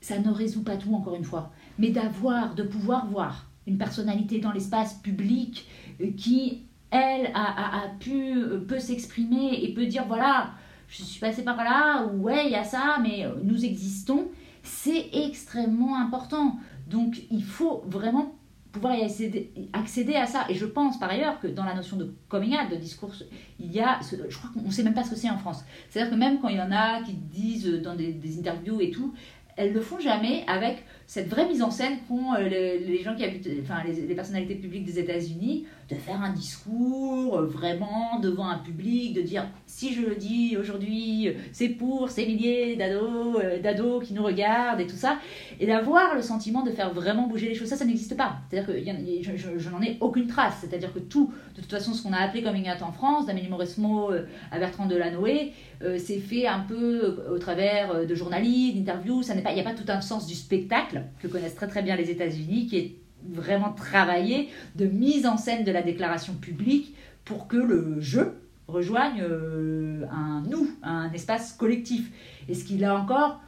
ça 0.00 0.18
ne 0.18 0.30
résout 0.30 0.62
pas 0.62 0.78
tout 0.78 0.94
encore 0.94 1.14
une 1.14 1.24
fois. 1.24 1.52
Mais 1.78 1.90
d'avoir, 1.90 2.54
de 2.54 2.62
pouvoir 2.62 3.06
voir 3.06 3.50
une 3.66 3.76
personnalité 3.76 4.38
dans 4.38 4.52
l'espace 4.52 4.94
public 4.94 5.68
qui, 6.16 6.62
elle, 6.90 7.26
a, 7.34 7.84
a 7.84 7.88
pu, 8.00 8.34
peut 8.66 8.78
s'exprimer 8.78 9.62
et 9.62 9.74
peut 9.74 9.84
dire 9.84 10.06
voilà, 10.06 10.54
je 10.92 11.04
suis 11.04 11.20
passée 11.20 11.42
par 11.42 11.56
là, 11.56 12.04
ou 12.04 12.24
ouais, 12.24 12.46
il 12.46 12.52
y 12.52 12.56
a 12.56 12.64
ça, 12.64 12.98
mais 13.02 13.24
euh, 13.24 13.30
nous 13.42 13.64
existons, 13.64 14.28
c'est 14.62 15.08
extrêmement 15.12 15.98
important. 15.98 16.58
Donc 16.86 17.22
il 17.30 17.42
faut 17.42 17.82
vraiment 17.86 18.34
pouvoir 18.72 18.94
y 18.94 19.02
accéder, 19.02 20.14
à 20.14 20.26
ça. 20.26 20.44
Et 20.50 20.54
je 20.54 20.66
pense 20.66 20.98
par 20.98 21.10
ailleurs 21.10 21.40
que 21.40 21.46
dans 21.46 21.64
la 21.64 21.74
notion 21.74 21.96
de 21.96 22.14
coming 22.28 22.54
out, 22.54 22.70
de 22.70 22.76
discours, 22.76 23.12
il 23.58 23.72
y 23.72 23.80
a, 23.80 24.00
je 24.02 24.36
crois 24.36 24.50
qu'on 24.52 24.62
ne 24.62 24.70
sait 24.70 24.82
même 24.82 24.94
pas 24.94 25.04
ce 25.04 25.10
que 25.10 25.16
c'est 25.16 25.30
en 25.30 25.38
France. 25.38 25.64
C'est-à-dire 25.88 26.12
que 26.12 26.18
même 26.18 26.40
quand 26.40 26.48
il 26.48 26.56
y 26.56 26.60
en 26.60 26.72
a 26.72 27.02
qui 27.02 27.12
disent 27.12 27.80
dans 27.82 27.94
des, 27.94 28.12
des 28.12 28.38
interviews 28.38 28.80
et 28.80 28.90
tout, 28.90 29.14
elles 29.56 29.72
le 29.72 29.80
font 29.80 30.00
jamais 30.00 30.44
avec 30.46 30.84
cette 31.06 31.28
vraie 31.28 31.46
mise 31.46 31.62
en 31.62 31.70
scène 31.70 31.98
qu'ont 32.08 32.34
euh, 32.34 32.48
les, 32.48 33.02
gens 33.02 33.14
qui 33.14 33.24
habitent, 33.24 33.48
enfin 33.62 33.82
les, 33.84 34.14
personnalités 34.14 34.54
publiques 34.54 34.84
des 34.84 34.98
États-Unis, 34.98 35.66
de 35.90 35.96
faire 35.96 36.22
un 36.22 36.32
discours 36.32 37.38
euh, 37.38 37.46
vraiment 37.46 38.18
devant 38.20 38.48
un 38.48 38.58
public, 38.58 39.14
de 39.14 39.22
dire 39.22 39.46
si 39.66 39.94
je 39.94 40.02
le 40.02 40.14
dis 40.14 40.56
aujourd'hui, 40.58 41.28
c'est 41.52 41.68
pour 41.68 42.10
ces 42.10 42.26
milliers 42.26 42.76
d'ados, 42.76 43.36
euh, 43.42 43.60
d'ados 43.60 44.06
qui 44.06 44.14
nous 44.14 44.22
regardent 44.22 44.80
et 44.80 44.86
tout 44.86 44.96
ça, 44.96 45.18
et 45.60 45.66
d'avoir 45.66 46.14
le 46.14 46.22
sentiment 46.22 46.62
de 46.62 46.70
faire 46.70 46.92
vraiment 46.92 47.26
bouger 47.26 47.48
les 47.48 47.54
choses. 47.54 47.68
Ça, 47.68 47.76
ça 47.76 47.84
n'existe 47.84 48.16
pas. 48.16 48.36
C'est-à-dire 48.48 48.74
que 48.74 48.78
je, 48.78 49.70
n'en 49.70 49.82
ai 49.82 49.96
aucune 50.00 50.26
trace. 50.26 50.58
C'est-à-dire 50.60 50.92
que 50.92 50.98
tout, 50.98 51.32
de 51.56 51.60
toute 51.60 51.70
façon, 51.70 51.94
ce 51.94 52.02
qu'on 52.02 52.12
a 52.12 52.18
appelé 52.18 52.42
coming 52.42 52.70
out 52.70 52.82
en 52.82 52.92
France, 52.92 53.26
d'Amélie 53.26 53.48
Mauresmo 53.48 54.10
à 54.50 54.58
Bertrand 54.58 54.86
Delanoë, 54.86 55.52
c'est 55.98 56.18
fait 56.18 56.46
un 56.46 56.60
peu 56.60 57.24
au 57.30 57.38
travers 57.38 58.06
de 58.06 58.14
journalistes, 58.14 58.76
d'interviews. 58.76 59.22
Il 59.22 59.54
n'y 59.54 59.60
a 59.60 59.64
pas 59.64 59.74
tout 59.74 59.84
un 59.88 60.00
sens 60.00 60.26
du 60.26 60.34
spectacle 60.34 61.02
que 61.20 61.28
connaissent 61.28 61.54
très 61.54 61.68
très 61.68 61.82
bien 61.82 61.96
les 61.96 62.10
États-Unis, 62.10 62.66
qui 62.66 62.76
est 62.76 63.01
vraiment 63.30 63.72
travaillé 63.72 64.48
de 64.76 64.86
mise 64.86 65.26
en 65.26 65.36
scène 65.36 65.64
de 65.64 65.72
la 65.72 65.82
déclaration 65.82 66.34
publique 66.34 66.94
pour 67.24 67.48
que 67.48 67.56
le 67.56 68.00
jeu 68.00 68.34
rejoigne 68.68 69.22
euh, 69.22 70.04
un 70.10 70.42
nous, 70.48 70.70
un 70.82 71.12
espace 71.12 71.52
collectif. 71.52 72.10
Et 72.48 72.54
ce 72.54 72.64
qu'il 72.64 72.84
a 72.84 72.94
encore 72.94 73.40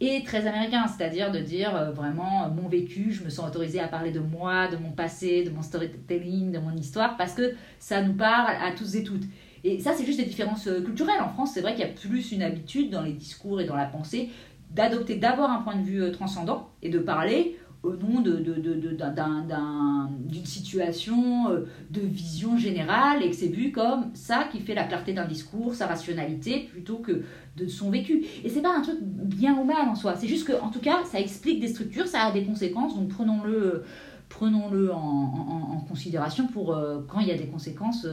est 0.00 0.26
très 0.26 0.46
américain, 0.46 0.86
c'est-à-dire 0.88 1.30
de 1.30 1.38
dire 1.38 1.76
euh, 1.76 1.90
vraiment 1.90 2.48
mon 2.48 2.68
vécu, 2.68 3.12
je 3.12 3.24
me 3.24 3.30
sens 3.30 3.48
autorisé 3.48 3.80
à 3.80 3.88
parler 3.88 4.10
de 4.10 4.20
moi, 4.20 4.68
de 4.68 4.76
mon 4.76 4.90
passé, 4.90 5.44
de 5.44 5.50
mon 5.50 5.62
storytelling, 5.62 6.52
de 6.52 6.58
mon 6.58 6.74
histoire, 6.76 7.16
parce 7.16 7.34
que 7.34 7.54
ça 7.78 8.02
nous 8.02 8.14
parle 8.14 8.54
à 8.60 8.72
tous 8.72 8.96
et 8.96 9.04
toutes. 9.04 9.24
Et 9.64 9.78
ça, 9.78 9.92
c'est 9.94 10.04
juste 10.04 10.18
des 10.18 10.24
différences 10.24 10.66
euh, 10.66 10.82
culturelles. 10.82 11.20
En 11.20 11.28
France, 11.28 11.52
c'est 11.54 11.60
vrai 11.60 11.74
qu'il 11.74 11.84
y 11.84 11.88
a 11.88 11.92
plus 11.92 12.32
une 12.32 12.42
habitude 12.42 12.90
dans 12.90 13.02
les 13.02 13.12
discours 13.12 13.60
et 13.60 13.64
dans 13.64 13.76
la 13.76 13.86
pensée 13.86 14.30
d'adopter 14.70 15.16
d'abord 15.16 15.50
un 15.50 15.62
point 15.62 15.76
de 15.76 15.82
vue 15.82 16.02
euh, 16.02 16.10
transcendant 16.10 16.70
et 16.82 16.88
de 16.88 16.98
parler 16.98 17.58
au 17.82 17.96
nom 17.96 18.20
d'une 18.20 20.46
situation 20.46 21.50
euh, 21.50 21.64
de 21.90 22.00
vision 22.00 22.56
générale 22.56 23.22
et 23.22 23.30
que 23.30 23.36
c'est 23.36 23.48
vu 23.48 23.72
comme 23.72 24.14
ça 24.14 24.44
qui 24.50 24.60
fait 24.60 24.74
la 24.74 24.84
clarté 24.84 25.12
d'un 25.12 25.26
discours, 25.26 25.74
sa 25.74 25.88
rationalité, 25.88 26.68
plutôt 26.70 26.98
que 26.98 27.22
de 27.56 27.66
son 27.66 27.90
vécu. 27.90 28.24
Et 28.44 28.48
c'est 28.48 28.62
pas 28.62 28.76
un 28.76 28.82
truc 28.82 28.98
bien 29.02 29.58
ou 29.58 29.64
mal 29.64 29.88
en 29.88 29.94
soi, 29.94 30.14
c'est 30.14 30.28
juste 30.28 30.46
que 30.46 30.60
en 30.60 30.70
tout 30.70 30.80
cas 30.80 31.04
ça 31.04 31.18
explique 31.18 31.60
des 31.60 31.68
structures, 31.68 32.06
ça 32.06 32.22
a 32.22 32.32
des 32.32 32.44
conséquences, 32.44 32.96
donc 32.96 33.08
prenons-le 33.08 33.82
prenons-le 34.28 34.92
en, 34.92 35.84
considération 35.88 36.46
pour 36.46 36.74
euh, 36.74 37.00
quand 37.06 37.20
il 37.20 37.28
y 37.28 37.32
a 37.32 37.36
des 37.36 37.48
conséquences 37.48 38.06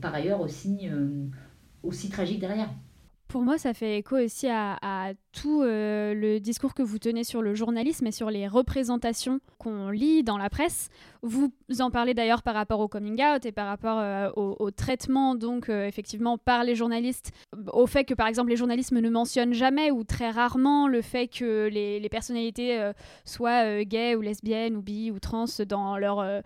par 0.00 0.12
ailleurs 0.12 0.40
aussi, 0.40 0.88
aussi 1.84 2.08
tragiques 2.08 2.40
derrière. 2.40 2.68
Pour 3.32 3.40
moi, 3.40 3.56
ça 3.56 3.72
fait 3.72 3.96
écho 3.96 4.18
aussi 4.18 4.46
à, 4.50 5.14
tout 5.32 5.62
euh, 5.62 6.12
le 6.12 6.38
discours 6.38 6.74
que 6.74 6.82
vous 6.82 6.98
tenez 6.98 7.24
sur 7.24 7.40
le 7.40 7.54
journalisme 7.54 8.06
et 8.06 8.12
sur 8.12 8.30
les 8.30 8.46
représentations 8.46 9.40
qu'on 9.56 9.88
lit 9.88 10.22
dans 10.22 10.36
la 10.36 10.50
presse. 10.50 10.90
Vous 11.22 11.50
en 11.80 11.90
parlez 11.90 12.12
d'ailleurs 12.12 12.42
par 12.42 12.52
rapport 12.52 12.80
au 12.80 12.88
coming 12.88 13.22
out 13.22 13.46
et 13.46 13.52
par 13.52 13.68
rapport 13.68 13.98
euh, 13.98 14.28
au, 14.36 14.70
traitement, 14.70 15.34
donc 15.34 15.70
euh, 15.70 15.86
effectivement 15.86 16.36
par 16.36 16.62
les 16.62 16.74
journalistes, 16.74 17.32
au 17.72 17.86
fait 17.86 18.04
que 18.04 18.12
par 18.12 18.26
exemple 18.26 18.50
les 18.50 18.56
journalistes 18.56 18.92
ne 18.92 19.08
mentionnent 19.08 19.54
jamais 19.54 19.90
ou 19.90 20.04
très 20.04 20.28
rarement 20.28 20.86
le 20.86 21.00
fait 21.00 21.28
que 21.28 21.70
les, 21.72 22.00
les 22.00 22.08
personnalités 22.10 22.92
soient 23.24 23.82
gays 23.84 24.14
ou 24.14 24.20
lesbiennes 24.20 24.76
ou 24.76 24.82
bi 24.82 25.10
ou 25.10 25.18
trans 25.18 25.46
dans 25.66 25.96
leur 25.96 26.42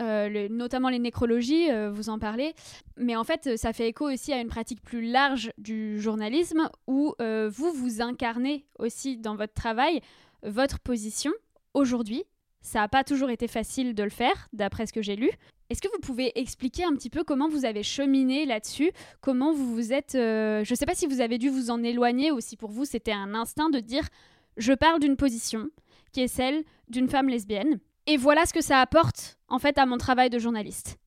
euh, 0.00 0.48
notamment 0.48 0.88
les 0.88 0.98
nécrologies, 0.98 1.70
euh, 1.70 1.90
vous 1.90 2.08
en 2.08 2.18
parlez. 2.18 2.54
Mais 2.96 3.16
en 3.16 3.24
fait, 3.24 3.56
ça 3.56 3.72
fait 3.72 3.88
écho 3.88 4.10
aussi 4.10 4.32
à 4.32 4.40
une 4.40 4.48
pratique 4.48 4.82
plus 4.82 5.02
large 5.02 5.50
du 5.58 6.00
journalisme 6.00 6.68
où 6.86 7.14
euh, 7.20 7.50
vous, 7.52 7.72
vous 7.72 8.00
incarnez 8.00 8.66
aussi 8.78 9.16
dans 9.16 9.36
votre 9.36 9.54
travail 9.54 10.00
votre 10.42 10.78
position 10.78 11.32
aujourd'hui. 11.74 12.24
Ça 12.60 12.80
n'a 12.80 12.88
pas 12.88 13.02
toujours 13.02 13.30
été 13.30 13.48
facile 13.48 13.94
de 13.94 14.02
le 14.02 14.10
faire, 14.10 14.48
d'après 14.52 14.86
ce 14.86 14.92
que 14.92 15.02
j'ai 15.02 15.16
lu. 15.16 15.30
Est-ce 15.70 15.82
que 15.82 15.88
vous 15.88 16.00
pouvez 16.00 16.38
expliquer 16.38 16.84
un 16.84 16.92
petit 16.94 17.10
peu 17.10 17.24
comment 17.24 17.48
vous 17.48 17.64
avez 17.64 17.82
cheminé 17.82 18.46
là-dessus? 18.46 18.90
Comment 19.20 19.52
vous 19.52 19.74
vous 19.74 19.92
êtes... 19.92 20.12
je 20.14 20.68
ne 20.68 20.74
sais 20.74 20.86
pas 20.86 20.94
si 20.94 21.06
vous 21.06 21.20
avez 21.20 21.38
dû 21.38 21.48
vous 21.48 21.70
en 21.70 21.82
éloigner 21.82 22.30
ou 22.30 22.40
si 22.40 22.56
pour 22.56 22.70
vous 22.70 22.84
c'était 22.84 23.12
un 23.12 23.34
instinct 23.34 23.68
de 23.68 23.80
dire 23.80 24.08
je 24.56 24.72
parle 24.72 25.00
d'une 25.00 25.16
position 25.16 25.68
qui 26.12 26.20
est 26.22 26.28
celle 26.28 26.64
d'une 26.88 27.08
femme 27.08 27.28
lesbienne 27.28 27.80
et 28.08 28.16
voilà 28.16 28.46
ce 28.46 28.52
que 28.52 28.62
ça 28.62 28.80
apporte 28.80 29.38
en 29.48 29.58
fait 29.58 29.78
à 29.78 29.86
mon 29.86 29.98
travail 29.98 30.30
de 30.30 30.38
journaliste. 30.38 30.98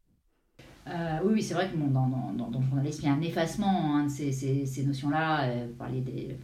Euh, 0.87 1.19
oui, 1.25 1.41
c'est 1.41 1.53
vrai 1.53 1.69
que 1.69 1.77
dans, 1.77 2.07
le 2.07 2.65
journalisme, 2.65 3.01
il 3.03 3.05
y 3.07 3.09
a 3.09 3.13
un 3.13 3.21
effacement 3.21 3.95
hein, 3.95 4.05
de 4.05 4.09
ces, 4.09 4.83
notions-là. 4.85 5.43
Euh, 5.45 5.67
des, 5.89 6.37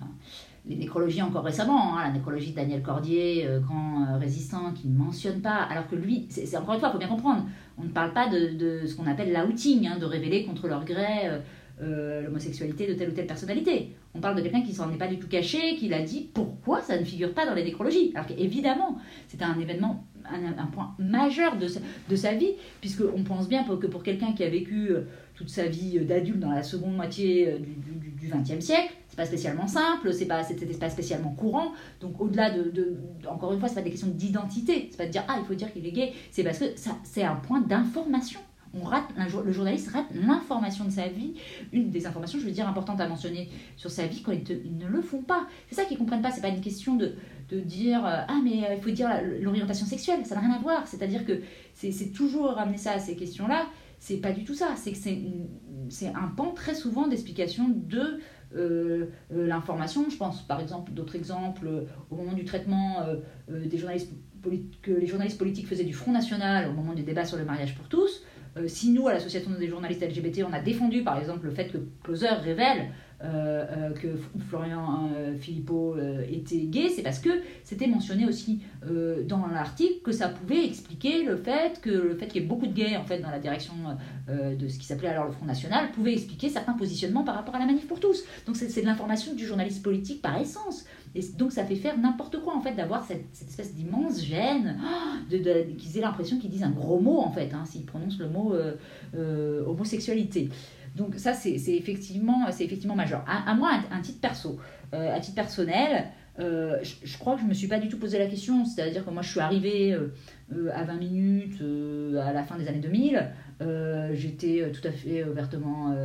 les 0.65 0.75
nécrologies 0.75 1.21
encore 1.21 1.43
récemment, 1.43 1.97
hein, 1.97 2.03
la 2.03 2.11
nécrologie 2.11 2.51
de 2.51 2.55
Daniel 2.57 2.81
Cordier, 2.83 3.45
euh, 3.47 3.59
grand 3.59 4.19
résistant, 4.19 4.73
qui 4.73 4.89
ne 4.89 4.97
mentionne 4.97 5.41
pas, 5.41 5.55
alors 5.55 5.87
que 5.87 5.95
lui, 5.95 6.27
c'est 6.29 6.57
encore 6.57 6.73
une 6.73 6.79
fois, 6.81 6.89
il 6.89 6.91
faut 6.91 6.97
bien 6.97 7.07
comprendre, 7.07 7.45
on 7.77 7.83
ne 7.83 7.89
parle 7.89 8.11
pas 8.13 8.27
de, 8.27 8.85
ce 8.85 8.93
qu'on 8.95 9.07
appelle 9.07 9.33
l'outing, 9.47 9.87
hein, 9.87 9.97
de 9.97 10.05
révéler 10.05 10.43
contre 10.43 10.67
leur 10.67 10.83
gré 10.83 11.41
l'homosexualité 11.79 12.87
de 12.87 12.95
telle 12.95 13.09
ou 13.09 13.13
telle 13.13 13.27
personnalité. 13.27 13.95
On 14.15 14.19
parle 14.19 14.35
de 14.35 14.41
quelqu'un 14.41 14.63
qui 14.63 14.73
s'en 14.73 14.91
est 14.91 14.97
pas 14.97 15.07
du 15.07 15.19
tout 15.19 15.27
caché, 15.27 15.75
qui 15.75 15.87
l'a 15.87 16.01
dit 16.01 16.31
pourquoi 16.33 16.81
ça 16.81 16.99
ne 16.99 17.05
figure 17.05 17.35
pas 17.35 17.45
dans 17.45 17.53
les 17.53 17.63
nécrologies. 17.63 18.11
Alors 18.15 18.25
qu'évidemment, 18.25 18.97
c'était 19.27 19.45
un 19.45 19.59
événement, 19.59 20.03
un, 20.31 20.65
point 20.67 20.95
majeur 20.99 21.57
de 21.57 21.67
sa, 21.67 21.79
de 22.09 22.15
sa 22.15 22.33
vie, 22.33 22.51
puisqu'on 22.81 23.23
pense 23.23 23.47
bien 23.47 23.63
que 23.63 23.87
pour 23.87 24.03
quelqu'un 24.03 24.33
qui 24.33 24.43
a 24.43 24.49
vécu 24.49 24.91
toute 25.35 25.49
sa 25.49 25.67
vie 25.67 25.99
d'adulte 25.99 26.39
dans 26.39 26.51
la 26.51 26.63
seconde 26.63 26.95
moitié 26.95 27.57
du 28.19 28.27
XXe 28.29 28.63
siècle, 28.63 28.93
pas 29.17 29.25
spécialement 29.25 29.67
simple, 29.67 30.13
c'est 30.13 30.27
pas, 30.27 30.43
c'était 30.43 30.65
pas 30.67 30.89
spécialement 30.89 31.31
courant. 31.31 31.73
Donc 31.99 32.21
au-delà 32.21 32.51
de, 32.51 32.97
encore 33.27 33.51
une 33.51 33.59
fois, 33.59 33.67
c'est 33.67 33.75
pas 33.75 33.81
des 33.81 33.89
questions 33.89 34.07
d'identité. 34.07 34.87
C'est 34.91 34.97
pas 34.97 35.07
de 35.07 35.11
dire 35.11 35.23
ah 35.27 35.37
il 35.39 35.45
faut 35.45 35.55
dire 35.55 35.73
qu'il 35.73 35.85
est 35.85 35.91
gay. 35.91 36.13
C'est 36.31 36.43
parce 36.43 36.59
que 36.59 36.65
ça, 36.77 36.91
c'est 37.03 37.23
un 37.23 37.35
point 37.35 37.59
d'information. 37.59 38.39
On 38.79 38.83
rate, 38.83 39.05
le 39.43 39.51
journaliste 39.51 39.89
rate 39.89 40.05
l'information 40.13 40.85
de 40.85 40.91
sa 40.91 41.07
vie, 41.07 41.33
une 41.71 41.89
des 41.89 42.05
informations, 42.05 42.37
je 42.37 42.45
veux 42.45 42.51
dire, 42.51 42.67
importantes 42.67 43.01
à 43.01 43.07
mentionner 43.07 43.49
sur 43.75 43.89
sa 43.89 44.05
vie 44.05 44.21
quand 44.21 44.33
ils, 44.33 44.77
ne 44.77 44.85
le 44.87 45.01
font 45.01 45.23
pas. 45.23 45.47
C'est 45.67 45.75
ça 45.75 45.85
qu'ils 45.85 45.97
comprennent 45.97 46.21
pas. 46.21 46.29
C'est 46.29 46.41
pas 46.41 46.49
une 46.49 46.61
question 46.61 46.95
de, 46.95 47.15
de 47.49 47.59
dire 47.59 48.05
euh, 48.05 48.21
ah 48.27 48.39
mais 48.43 48.65
euh, 48.65 48.75
il 48.75 48.81
faut 48.81 48.89
dire 48.89 49.09
l'orientation 49.41 49.85
sexuelle. 49.85 50.25
Ça 50.25 50.35
n'a 50.35 50.41
rien 50.41 50.51
à 50.51 50.59
voir. 50.59 50.87
C'est-à-dire 50.87 51.25
que 51.25 51.41
c'est, 51.73 52.11
toujours 52.13 52.51
ramener 52.51 52.77
ça 52.77 52.91
à 52.93 52.99
ces 52.99 53.15
questions-là. 53.15 53.67
C'est 53.99 54.17
pas 54.17 54.31
du 54.31 54.43
tout 54.43 54.53
ça. 54.53 54.75
C'est 54.75 54.91
que 54.91 54.97
c'est, 54.97 56.07
un 56.07 56.27
pan 56.35 56.51
très 56.51 56.75
souvent 56.75 57.07
d'explication 57.07 57.69
de 57.69 58.19
euh, 58.55 59.07
l'information. 59.31 60.09
Je 60.09 60.17
pense 60.17 60.41
par 60.41 60.59
exemple 60.59 60.91
d'autres 60.91 61.15
exemples 61.15 61.85
au 62.09 62.15
moment 62.15 62.33
du 62.33 62.45
traitement 62.45 63.05
des 63.49 63.77
journalistes 63.77 64.11
que 64.81 64.91
les 64.91 65.07
journalistes 65.07 65.37
politiques 65.37 65.67
faisaient 65.67 65.83
du 65.83 65.93
Front 65.93 66.11
National 66.11 66.69
au 66.69 66.73
moment 66.73 66.93
du 66.93 67.03
débat 67.03 67.25
sur 67.25 67.37
le 67.37 67.43
mariage 67.43 67.75
pour 67.75 67.87
tous. 67.87 68.23
si 68.67 68.91
nous, 68.91 69.07
à 69.07 69.13
l'association 69.13 69.51
des 69.51 69.67
journalistes 69.67 70.01
LGBT, 70.01 70.43
on 70.47 70.53
a 70.53 70.61
défendu 70.61 71.03
par 71.03 71.17
exemple 71.17 71.45
le 71.45 71.51
fait 71.51 71.69
que 71.69 71.79
Closer 72.03 72.27
révèle 72.43 72.91
euh, 73.23 73.65
euh, 73.71 73.89
que 73.93 74.09
Florian 74.47 75.09
euh, 75.15 75.35
Philippot 75.35 75.95
était 76.29 76.61
gay, 76.67 76.89
c'est 76.89 77.01
parce 77.01 77.17
que 77.17 77.29
c'était 77.63 77.87
mentionné 77.87 78.27
aussi 78.27 78.61
dans 79.27 79.47
l'article 79.47 80.01
que 80.03 80.11
ça 80.11 80.29
pouvait 80.29 80.65
expliquer 80.65 81.23
le 81.23 81.35
fait 81.35 81.81
que 81.81 81.89
le 81.89 82.15
fait 82.15 82.27
qu'il 82.27 82.41
y 82.41 82.45
ait 82.45 82.47
beaucoup 82.47 82.67
de 82.67 82.73
gays 82.73 82.95
en 82.95 83.03
fait 83.03 83.19
dans 83.19 83.31
la 83.31 83.39
direction 83.39 83.73
de 84.27 84.67
ce 84.67 84.77
qui 84.77 84.85
s'appelait 84.85 85.07
alors 85.07 85.25
le 85.25 85.31
Front 85.31 85.45
National 85.45 85.91
pouvait 85.91 86.13
expliquer 86.13 86.49
certains 86.49 86.73
positionnements 86.73 87.23
par 87.23 87.35
rapport 87.35 87.55
à 87.55 87.59
la 87.59 87.65
manif 87.65 87.87
pour 87.87 87.99
tous. 87.99 88.23
Donc 88.45 88.55
c'est 88.55 88.81
de 88.81 88.85
l'information 88.85 89.33
du 89.33 89.45
journaliste 89.45 89.83
politique 89.83 90.21
par 90.21 90.39
essence. 90.39 90.85
Et 91.15 91.21
donc 91.37 91.51
ça 91.51 91.65
fait 91.65 91.75
faire 91.75 91.97
n'importe 91.97 92.39
quoi 92.41 92.55
en 92.55 92.61
fait 92.61 92.73
d'avoir 92.73 93.03
cette, 93.03 93.25
espèce 93.31 93.73
d'immense 93.73 94.23
gêne, 94.23 94.79
de, 95.31 95.37
qu'ils 95.77 95.97
aient 95.97 96.01
l'impression 96.01 96.37
qu'ils 96.37 96.51
disent 96.51 96.63
un 96.63 96.71
gros 96.71 96.99
mot 96.99 97.19
en 97.19 97.31
fait, 97.31 97.51
hein, 97.53 97.65
s'ils 97.65 97.85
prononcent 97.85 98.19
le 98.19 98.29
mot 98.29 98.53
homosexualité. 99.65 100.49
Donc 100.97 101.13
ça, 101.15 101.33
c'est 101.33 101.53
effectivement, 101.53 102.47
effectivement 102.47 102.95
majeur. 102.95 103.23
À, 103.27 103.53
moi, 103.53 103.69
un, 103.91 104.01
titre 104.01 104.19
perso, 104.19 104.57
euh, 104.95 105.15
à 105.15 105.19
titre 105.19 105.35
personnel, 105.35 106.05
euh, 106.39 106.79
je, 106.81 107.17
crois 107.19 107.35
que 107.35 107.41
je 107.41 107.45
ne 107.45 107.49
me 107.49 107.53
suis 107.53 107.67
pas 107.67 107.77
du 107.77 107.87
tout 107.87 107.99
posé 107.99 108.17
la 108.17 108.25
question. 108.25 108.65
C'est-à-dire 108.65 109.05
que 109.05 109.11
moi, 109.11 109.21
je 109.21 109.29
suis 109.29 109.39
arrivée 109.39 109.93
euh, 109.93 110.71
à 110.73 110.83
20 110.85 110.95
minutes 110.95 111.61
à 112.19 112.33
la 112.33 112.41
fin 112.41 112.57
des 112.57 112.67
années 112.67 112.79
2000. 112.79 113.31
J'étais 114.13 114.71
tout 114.71 114.87
à 114.87 114.91
fait 114.91 115.23
ouvertement 115.23 115.95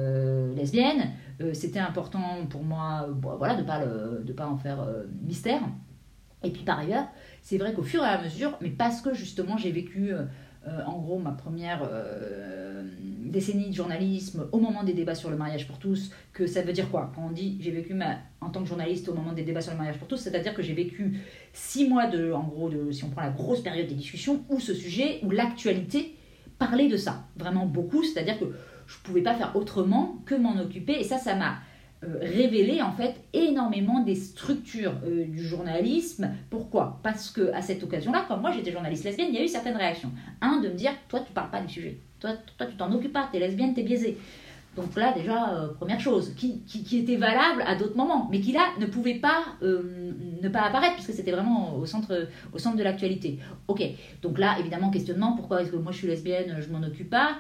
lesbienne. 0.55 1.11
C'était 1.55 1.79
important 1.79 2.47
pour 2.51 2.63
moi 2.63 3.09
voilà, 3.23 3.55
de 3.55 3.63
ne 3.63 3.67
pas, 3.67 3.81
pas 4.37 4.47
en 4.47 4.59
faire 4.59 4.87
mystère. 5.23 5.63
Et 6.45 6.51
puis 6.51 6.65
par 6.65 6.81
ailleurs, 6.81 7.07
c'est 7.41 7.57
vrai 7.57 7.73
qu'au 7.73 7.83
fur 7.83 8.03
et 8.03 8.07
à 8.07 8.21
mesure, 8.23 8.59
mais 8.61 8.71
parce 8.71 9.01
que 9.01 9.15
justement 9.15 9.57
j'ai 9.57 9.71
vécu 9.71 10.13
en 10.67 10.99
gros, 10.99 11.19
ma 11.19 11.33
première 11.33 11.89
décennie 13.33 13.71
de 13.71 13.75
journalisme 13.75 14.47
au 14.53 14.61
moment 14.61 14.85
des 14.85 14.93
débats 14.93 15.15
sur 15.15 15.31
le 15.31 15.37
mariage 15.37 15.67
pour 15.67 15.79
tous, 15.79 16.13
que 16.33 16.47
ça 16.47 16.63
veut 16.63 16.73
dire 16.73 16.89
quoi 16.91 17.11
Quand 17.15 17.27
on 17.27 17.31
dit 17.31 17.57
j'ai 17.61 17.73
vécu 17.73 17.99
en 18.41 18.51
tant 18.51 18.63
que 18.63 18.69
journaliste 18.69 19.09
au 19.09 19.15
moment 19.15 19.33
des 19.33 19.43
débats 19.43 19.61
sur 19.61 19.73
le 19.73 19.79
mariage 19.79 19.99
pour 19.99 20.07
tous, 20.07 20.19
c'est-à-dire 20.19 20.55
que 20.55 20.63
j'ai 20.63 20.75
vécu 20.75 21.19
six 21.53 21.89
mois 21.89 22.07
de, 22.07 22.33
en 22.33 22.45
gros, 22.45 22.69
de, 22.69 22.93
si 22.93 23.03
on 23.05 23.09
prend 23.09 23.23
la 23.23 23.31
grosse 23.31 23.63
période 23.63 23.89
des 23.89 23.95
discussions, 23.95 24.45
où 24.49 24.61
ce 24.61 24.75
sujet, 24.75 25.19
où 25.25 25.31
l'actualité 25.31 26.15
parlait 26.59 26.89
de 26.89 26.97
ça, 26.97 27.25
vraiment 27.37 27.67
beaucoup, 27.67 28.05
c'est-à-dire 28.05 28.39
que 28.39 28.45
je 28.87 28.99
ne 28.99 29.03
pouvais 29.05 29.23
pas 29.23 29.35
faire 29.35 29.57
autrement 29.57 30.23
que 30.27 30.35
m'en 30.35 30.57
occuper, 30.59 31.01
et 31.01 31.05
ça, 31.05 31.19
ça 31.19 31.35
m'a 31.35 31.57
euh, 32.05 32.19
révéler 32.21 32.83
en 32.83 32.93
fait 32.93 33.15
énormément 33.33 34.01
des 34.01 34.17
structures 34.17 34.95
euh, 35.05 35.25
du 35.25 35.45
journalisme. 35.45 36.31
Pourquoi? 36.51 37.01
Parce 37.03 37.31
que 37.31 37.53
à 37.53 37.63
cette 37.63 37.83
occasion-là, 37.83 38.25
comme 38.27 38.41
moi 38.41 38.51
j'étais 38.51 38.73
journaliste 38.73 39.05
lesbienne, 39.05 39.29
il 39.31 39.37
y 39.37 39.39
a 39.39 39.45
eu 39.45 39.49
certaines 39.49 39.77
réactions. 39.77 40.11
Un, 40.41 40.61
de 40.61 40.69
me 40.69 40.75
dire, 40.75 40.93
toi 41.09 41.21
tu 41.21 41.33
parles 41.33 41.51
pas 41.51 41.61
du 41.61 41.73
sujet, 41.73 41.99
toi, 42.19 42.31
toi 42.59 42.67
tu 42.67 42.77
t'en 42.77 42.93
occupes 42.93 43.13
pas, 43.13 43.29
t'es 43.31 43.39
lesbienne, 43.39 43.75
t'es 43.75 43.85
biaisée. 43.85 44.19
Donc 44.77 44.97
là, 44.97 45.13
déjà, 45.13 45.51
euh, 45.51 45.69
première 45.75 46.01
chose, 46.01 46.35
qui, 46.35 46.63
qui, 46.63 46.99
était 46.99 47.17
valable 47.17 47.63
à 47.67 47.75
d'autres 47.75 47.97
moments, 47.97 48.29
mais 48.31 48.41
qui 48.41 48.53
là 48.53 48.67
ne 48.81 48.87
pouvait 48.87 49.17
pas 49.17 49.45
ne 49.63 50.49
pas 50.49 50.63
apparaître, 50.63 50.95
puisque 50.95 51.13
c'était 51.13 51.33
vraiment 51.33 51.77
au 51.77 51.87
centre, 51.87 52.29
au 52.53 52.59
centre 52.59 52.77
de 52.77 52.83
l'actualité. 52.83 53.39
Ok, 53.69 53.83
donc 54.23 54.39
là, 54.39 54.57
évidemment, 54.59 54.91
questionnement, 54.91 55.37
pourquoi 55.37 55.63
est-ce 55.63 55.71
que 55.71 55.77
moi 55.77 55.93
je 55.93 55.99
suis 55.99 56.09
lesbienne, 56.09 56.57
je 56.61 56.69
m'en 56.73 56.85
occupe 56.85 57.11
pas 57.11 57.37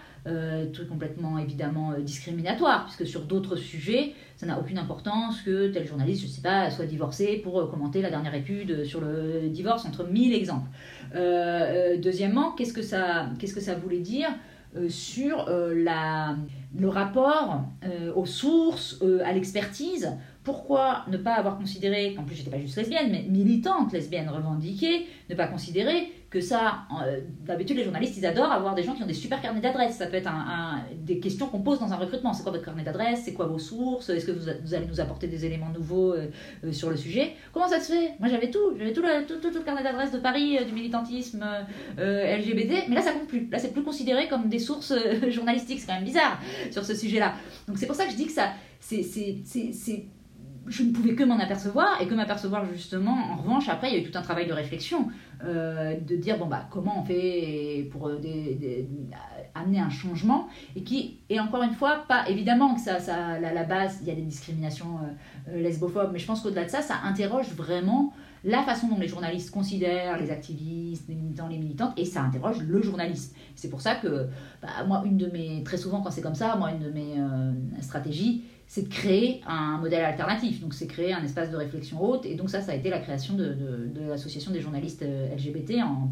Truc 0.72 0.88
complètement, 0.88 1.38
évidemment, 1.38 1.94
discriminatoire, 1.98 2.84
puisque 2.84 3.06
sur 3.06 3.22
d'autres 3.22 3.56
sujets, 3.56 4.14
ça 4.42 4.48
n'a 4.48 4.58
aucune 4.58 4.78
importance 4.78 5.40
que 5.42 5.68
tel 5.68 5.86
journaliste, 5.86 6.22
je 6.22 6.26
ne 6.26 6.32
sais 6.32 6.40
pas, 6.42 6.68
soit 6.68 6.84
divorcé 6.84 7.40
pour 7.44 7.60
euh, 7.60 7.66
commenter 7.68 8.02
la 8.02 8.10
dernière 8.10 8.34
étude 8.34 8.84
sur 8.84 9.00
le 9.00 9.48
divorce, 9.48 9.84
entre 9.84 10.02
mille 10.04 10.34
exemples. 10.34 10.68
Euh, 11.14 11.94
euh, 11.94 11.96
deuxièmement, 11.96 12.50
qu'est-ce 12.50 12.72
que 12.72 12.82
ça, 12.82 13.28
qu'est-ce 13.38 13.54
que 13.54 13.60
ça 13.60 13.76
voulait 13.76 14.00
dire 14.00 14.30
sur 14.88 15.50
la, 15.50 16.34
le 16.76 16.88
rapport 16.88 17.62
aux 18.14 18.26
sources, 18.26 19.02
à 19.24 19.32
l'expertise 19.32 20.10
pourquoi 20.44 21.04
ne 21.08 21.16
pas 21.16 21.34
avoir 21.34 21.56
considéré, 21.56 22.14
qu'en 22.14 22.24
plus 22.24 22.34
j'étais 22.34 22.50
pas 22.50 22.58
juste 22.58 22.76
lesbienne, 22.76 23.10
mais 23.10 23.24
militante 23.28 23.92
lesbienne 23.92 24.28
revendiquée, 24.28 25.06
ne 25.30 25.34
pas 25.34 25.46
considérer 25.46 26.12
que 26.32 26.40
ça, 26.40 26.86
euh, 27.04 27.20
d'habitude 27.44 27.76
les 27.76 27.84
journalistes 27.84 28.16
ils 28.16 28.24
adorent 28.24 28.50
avoir 28.50 28.74
des 28.74 28.82
gens 28.82 28.94
qui 28.94 29.02
ont 29.02 29.06
des 29.06 29.12
super 29.12 29.42
carnets 29.42 29.60
d'adresses. 29.60 29.96
Ça 29.96 30.06
peut 30.06 30.16
être 30.16 30.30
des 30.96 31.20
questions 31.20 31.46
qu'on 31.46 31.60
pose 31.60 31.78
dans 31.78 31.92
un 31.92 31.96
recrutement. 31.96 32.32
C'est 32.32 32.42
quoi 32.42 32.52
votre 32.52 32.64
carnet 32.64 32.82
d'adresses? 32.82 33.20
C'est 33.24 33.34
quoi 33.34 33.46
vos 33.46 33.58
sources? 33.58 34.08
Est-ce 34.08 34.24
que 34.24 34.32
vous, 34.32 34.74
allez 34.74 34.86
nous 34.86 34.98
apporter 34.98 35.26
des 35.26 35.44
éléments 35.44 35.68
nouveaux 35.68 36.14
euh, 36.14 36.30
euh, 36.64 36.72
sur 36.72 36.88
le 36.88 36.96
sujet? 36.96 37.34
Comment 37.52 37.68
ça 37.68 37.80
se 37.80 37.92
fait? 37.92 38.12
Moi 38.18 38.28
j'avais 38.28 38.50
tout, 38.50 38.74
j'avais 38.78 38.94
tout 38.94 39.02
le, 39.02 39.26
tout, 39.26 39.46
le 39.46 39.60
carnet 39.60 39.82
d'adresses 39.82 40.12
de 40.12 40.18
Paris, 40.18 40.58
du 40.66 40.72
militantisme 40.72 41.44
LGBT, 41.98 42.88
mais 42.88 42.94
là 42.94 43.02
ça 43.02 43.12
compte 43.12 43.28
plus. 43.28 43.48
Là 43.50 43.58
c'est 43.58 43.72
plus 43.72 43.82
considéré 43.82 44.26
comme 44.26 44.48
des 44.48 44.58
sources 44.58 44.94
journalistiques. 45.28 45.80
C'est 45.80 45.86
quand 45.86 45.96
même 45.96 46.04
bizarre 46.04 46.40
sur 46.70 46.82
ce 46.84 46.94
sujet-là. 46.94 47.34
Donc 47.68 47.76
c'est 47.76 47.86
pour 47.86 47.96
ça 47.96 48.06
que 48.06 48.12
je 48.12 48.16
dis 48.16 48.26
que 48.26 48.32
ça, 48.32 48.52
c'est 48.80 49.04
je 50.66 50.82
ne 50.82 50.92
pouvais 50.92 51.14
que 51.14 51.24
m'en 51.24 51.38
apercevoir 51.38 52.00
et 52.00 52.06
que 52.06 52.14
m'apercevoir 52.14 52.64
justement 52.66 53.32
en 53.32 53.36
revanche 53.36 53.68
après 53.68 53.90
il 53.90 53.94
y 53.94 53.96
a 53.96 54.00
eu 54.00 54.10
tout 54.10 54.16
un 54.16 54.22
travail 54.22 54.46
de 54.46 54.52
réflexion 54.52 55.08
euh, 55.44 55.98
de 55.98 56.16
dire 56.16 56.38
bon 56.38 56.46
bah 56.46 56.66
comment 56.70 57.00
on 57.00 57.04
fait 57.04 57.88
pour 57.90 58.08
euh, 58.08 58.20
amener 59.54 59.80
un 59.80 59.90
changement 59.90 60.48
et 60.76 60.82
qui 60.82 61.18
et 61.28 61.40
encore 61.40 61.62
une 61.62 61.72
fois 61.72 62.04
pas 62.08 62.28
évidemment 62.28 62.74
que 62.74 62.80
ça, 62.80 63.00
ça 63.00 63.40
la, 63.40 63.52
la 63.52 63.64
base 63.64 63.98
il 64.02 64.08
y 64.08 64.10
a 64.10 64.14
des 64.14 64.22
discriminations 64.22 64.98
euh, 65.48 65.60
lesbophobes 65.60 66.10
mais 66.12 66.18
je 66.18 66.26
pense 66.26 66.42
qu'au-delà 66.42 66.64
de 66.64 66.70
ça 66.70 66.80
ça 66.80 66.96
interroge 67.04 67.50
vraiment 67.54 68.12
la 68.44 68.62
façon 68.62 68.88
dont 68.88 68.98
les 68.98 69.06
journalistes 69.06 69.52
considèrent 69.52 70.18
les 70.18 70.32
activistes, 70.32 71.08
les 71.08 71.14
militants, 71.14 71.46
les 71.46 71.58
militantes, 71.58 71.92
et 71.96 72.04
ça 72.04 72.22
interroge 72.22 72.60
le 72.60 72.82
journalisme. 72.82 73.36
C'est 73.54 73.68
pour 73.68 73.80
ça 73.80 73.94
que, 73.94 74.26
bah, 74.60 74.82
moi, 74.84 75.04
une 75.06 75.16
de 75.16 75.26
mes, 75.26 75.62
très 75.62 75.76
souvent 75.76 76.00
quand 76.00 76.10
c'est 76.10 76.22
comme 76.22 76.34
ça, 76.34 76.56
moi, 76.56 76.72
une 76.72 76.80
de 76.80 76.90
mes 76.90 77.14
stratégies, 77.80 78.42
c'est 78.72 78.88
de 78.88 78.88
créer 78.88 79.42
un 79.46 79.76
modèle 79.76 80.02
alternatif. 80.02 80.62
Donc 80.62 80.72
c'est 80.72 80.86
créer 80.86 81.12
un 81.12 81.22
espace 81.22 81.50
de 81.50 81.58
réflexion 81.58 82.02
haute. 82.02 82.24
Et 82.24 82.36
donc 82.36 82.48
ça, 82.48 82.62
ça 82.62 82.72
a 82.72 82.74
été 82.74 82.88
la 82.88 83.00
création 83.00 83.34
de, 83.34 83.54
l'association 84.08 84.50
des 84.50 84.62
journalistes 84.62 85.02
euh, 85.02 85.34
LGBT 85.34 85.82
en, 85.82 86.10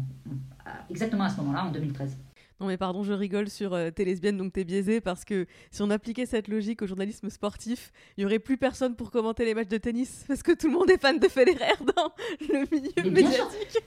exactement 0.87 1.23
à 1.23 1.29
ce 1.29 1.37
moment-là, 1.37 1.65
en 1.65 1.71
2013. 1.71 2.15
Non 2.61 2.67
mais 2.67 2.77
pardon, 2.77 3.01
je 3.01 3.11
rigole 3.11 3.49
sur 3.49 3.73
euh, 3.73 3.89
t'es 3.89 4.05
lesbienne 4.05 4.37
donc 4.37 4.53
t'es 4.53 4.63
biaisée 4.63 5.01
parce 5.01 5.25
que 5.25 5.47
si 5.71 5.81
on 5.81 5.89
appliquait 5.89 6.27
cette 6.27 6.47
logique 6.47 6.83
au 6.83 6.85
journalisme 6.85 7.27
sportif, 7.31 7.91
il 8.17 8.21
y 8.21 8.25
aurait 8.25 8.37
plus 8.37 8.55
personne 8.55 8.95
pour 8.95 9.09
commenter 9.09 9.45
les 9.45 9.55
matchs 9.55 9.69
de 9.69 9.77
tennis 9.77 10.25
parce 10.27 10.43
que 10.43 10.51
tout 10.51 10.67
le 10.67 10.73
monde 10.73 10.91
est 10.91 11.01
fan 11.01 11.17
de 11.17 11.27
Federer 11.27 11.73
dans 11.97 12.11
le 12.39 12.67
milieu 12.71 13.11
médiatique. 13.11 13.79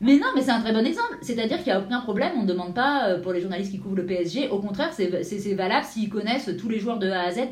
Mais 0.00 0.16
non, 0.16 0.28
mais 0.34 0.40
c'est 0.40 0.50
un 0.50 0.62
très 0.62 0.72
bon 0.72 0.86
exemple. 0.86 1.18
C'est-à-dire 1.20 1.58
qu'il 1.58 1.66
n'y 1.66 1.72
a 1.72 1.80
aucun 1.80 2.00
problème, 2.00 2.32
on 2.38 2.44
ne 2.44 2.48
demande 2.48 2.74
pas 2.74 3.06
euh, 3.10 3.20
pour 3.20 3.34
les 3.34 3.42
journalistes 3.42 3.70
qui 3.70 3.78
couvrent 3.78 3.96
le 3.96 4.06
PSG. 4.06 4.48
Au 4.48 4.60
contraire, 4.60 4.94
c'est 4.94 5.54
valable 5.54 5.84
s'ils 5.84 6.08
connaissent 6.08 6.50
tous 6.58 6.70
les 6.70 6.78
joueurs 6.78 6.98
de 6.98 7.10
A 7.10 7.24
à 7.24 7.30
Z 7.32 7.50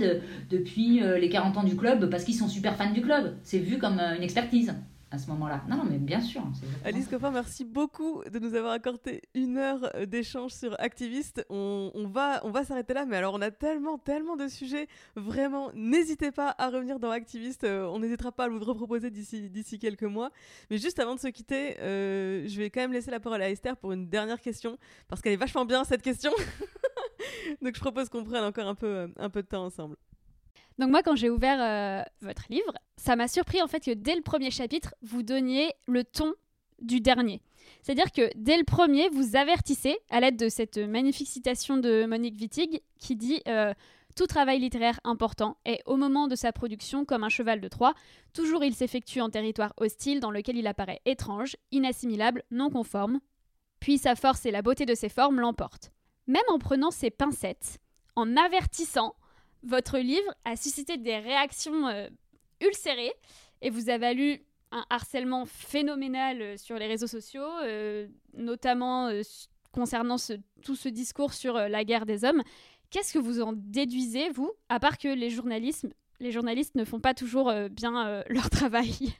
depuis 0.48 1.02
euh, 1.02 1.18
les 1.18 1.28
40 1.28 1.58
ans 1.58 1.62
du 1.62 1.76
club 1.76 2.08
parce 2.08 2.24
qu'ils 2.24 2.36
sont 2.36 2.48
super 2.48 2.74
fans 2.76 2.90
du 2.90 3.02
club. 3.02 3.36
C'est 3.42 3.58
vu 3.58 3.76
comme 3.76 4.00
une 4.00 4.22
expertise. 4.22 4.72
À 5.10 5.18
ce 5.18 5.28
moment-là. 5.30 5.62
Non, 5.68 5.76
non, 5.76 5.84
mais 5.84 5.98
bien 5.98 6.20
sûr. 6.20 6.42
Alice 6.84 7.08
Coffin, 7.08 7.30
merci 7.30 7.64
beaucoup 7.64 8.22
de 8.30 8.38
nous 8.38 8.54
avoir 8.54 8.72
accordé 8.72 9.22
une 9.34 9.56
heure 9.56 9.90
euh, 9.96 10.06
d'échange 10.06 10.52
sur 10.52 10.76
Activiste. 10.80 11.44
On, 11.50 11.90
va, 12.12 12.40
on 12.44 12.50
va 12.50 12.64
s'arrêter 12.64 12.94
là, 12.94 13.04
mais 13.06 13.16
alors 13.16 13.34
on 13.34 13.40
a 13.40 13.50
tellement, 13.50 13.98
tellement 13.98 14.36
de 14.36 14.46
sujets. 14.46 14.86
Vraiment, 15.16 15.70
n'hésitez 15.74 16.30
pas 16.30 16.54
à 16.58 16.70
revenir 16.70 17.00
dans 17.00 17.10
Activiste. 17.10 17.64
Euh, 17.64 17.86
on 17.86 17.98
n'hésitera 17.98 18.30
pas 18.30 18.44
à 18.44 18.48
vous 18.48 18.60
reproposer 18.60 19.10
d'ici, 19.10 19.50
d'ici 19.50 19.78
quelques 19.78 20.04
mois. 20.04 20.30
Mais 20.70 20.78
juste 20.78 21.00
avant 21.00 21.16
de 21.16 21.20
se 21.20 21.28
quitter, 21.28 21.78
euh, 21.80 22.46
je 22.46 22.58
vais 22.58 22.70
quand 22.70 22.80
même 22.80 22.92
laisser 22.92 23.10
la 23.10 23.20
parole 23.20 23.42
à 23.42 23.50
Esther 23.50 23.76
pour 23.76 23.92
une 23.92 24.08
dernière 24.08 24.40
question, 24.40 24.78
parce 25.08 25.20
qu'elle 25.20 25.32
est 25.32 25.36
vachement 25.36 25.64
bien 25.64 25.82
cette 25.84 26.02
question. 26.02 26.30
Donc 27.62 27.74
je 27.74 27.80
propose 27.80 28.08
qu'on 28.08 28.22
prenne 28.24 28.44
encore 28.44 28.68
un 28.68 28.74
peu, 28.76 29.08
un 29.16 29.30
peu 29.30 29.42
de 29.42 29.48
temps 29.48 29.64
ensemble. 29.64 29.96
Donc 30.80 30.88
moi, 30.90 31.02
quand 31.02 31.14
j'ai 31.14 31.28
ouvert 31.28 31.58
euh, 31.60 32.02
votre 32.22 32.44
livre, 32.48 32.72
ça 32.96 33.14
m'a 33.14 33.28
surpris 33.28 33.60
en 33.60 33.66
fait 33.66 33.84
que 33.84 33.90
dès 33.90 34.16
le 34.16 34.22
premier 34.22 34.50
chapitre, 34.50 34.94
vous 35.02 35.22
donniez 35.22 35.74
le 35.86 36.04
ton 36.04 36.32
du 36.80 37.00
dernier. 37.02 37.42
C'est-à-dire 37.82 38.10
que 38.10 38.30
dès 38.34 38.56
le 38.56 38.64
premier, 38.64 39.10
vous 39.10 39.36
avertissez, 39.36 39.98
à 40.08 40.20
l'aide 40.20 40.38
de 40.38 40.48
cette 40.48 40.78
magnifique 40.78 41.28
citation 41.28 41.76
de 41.76 42.06
Monique 42.06 42.40
Wittig, 42.40 42.80
qui 42.98 43.14
dit 43.14 43.42
euh, 43.46 43.74
Tout 44.16 44.26
travail 44.26 44.58
littéraire 44.58 44.98
important 45.04 45.58
est, 45.66 45.82
au 45.84 45.98
moment 45.98 46.28
de 46.28 46.34
sa 46.34 46.50
production, 46.50 47.04
comme 47.04 47.24
un 47.24 47.28
cheval 47.28 47.60
de 47.60 47.68
Troie. 47.68 47.92
Toujours 48.32 48.64
il 48.64 48.74
s'effectue 48.74 49.20
en 49.20 49.28
territoire 49.28 49.74
hostile 49.76 50.18
dans 50.18 50.30
lequel 50.30 50.56
il 50.56 50.66
apparaît 50.66 51.02
étrange, 51.04 51.56
inassimilable, 51.72 52.42
non 52.50 52.70
conforme. 52.70 53.20
Puis 53.80 53.98
sa 53.98 54.14
force 54.14 54.46
et 54.46 54.50
la 54.50 54.62
beauté 54.62 54.86
de 54.86 54.94
ses 54.94 55.10
formes 55.10 55.40
l'emportent. 55.40 55.92
Même 56.26 56.40
en 56.48 56.58
prenant 56.58 56.90
ses 56.90 57.10
pincettes, 57.10 57.80
en 58.16 58.34
avertissant, 58.38 59.14
votre 59.62 59.98
livre 59.98 60.34
a 60.44 60.56
suscité 60.56 60.96
des 60.96 61.18
réactions 61.18 61.88
euh, 61.88 62.08
ulcérées 62.60 63.12
et 63.62 63.70
vous 63.70 63.90
a 63.90 63.98
valu 63.98 64.40
un 64.72 64.84
harcèlement 64.88 65.44
phénoménal 65.46 66.40
euh, 66.40 66.56
sur 66.56 66.76
les 66.76 66.86
réseaux 66.86 67.06
sociaux, 67.06 67.48
euh, 67.64 68.06
notamment 68.34 69.10
concernant 69.72 70.16
tout 70.64 70.76
ce 70.76 70.88
discours 70.88 71.32
sur 71.32 71.54
la 71.54 71.84
guerre 71.84 72.06
des 72.06 72.24
hommes. 72.24 72.42
Qu'est-ce 72.90 73.12
que 73.12 73.18
vous 73.18 73.40
en 73.40 73.52
déduisez, 73.54 74.30
vous, 74.30 74.50
à 74.68 74.80
part 74.80 74.98
que 74.98 75.08
les 75.08 75.30
journalistes, 75.30 75.86
ne 76.74 76.84
font 76.84 76.98
pas 76.98 77.14
toujours 77.14 77.52
bien 77.70 78.24
leur 78.28 78.50
travail? 78.50 79.14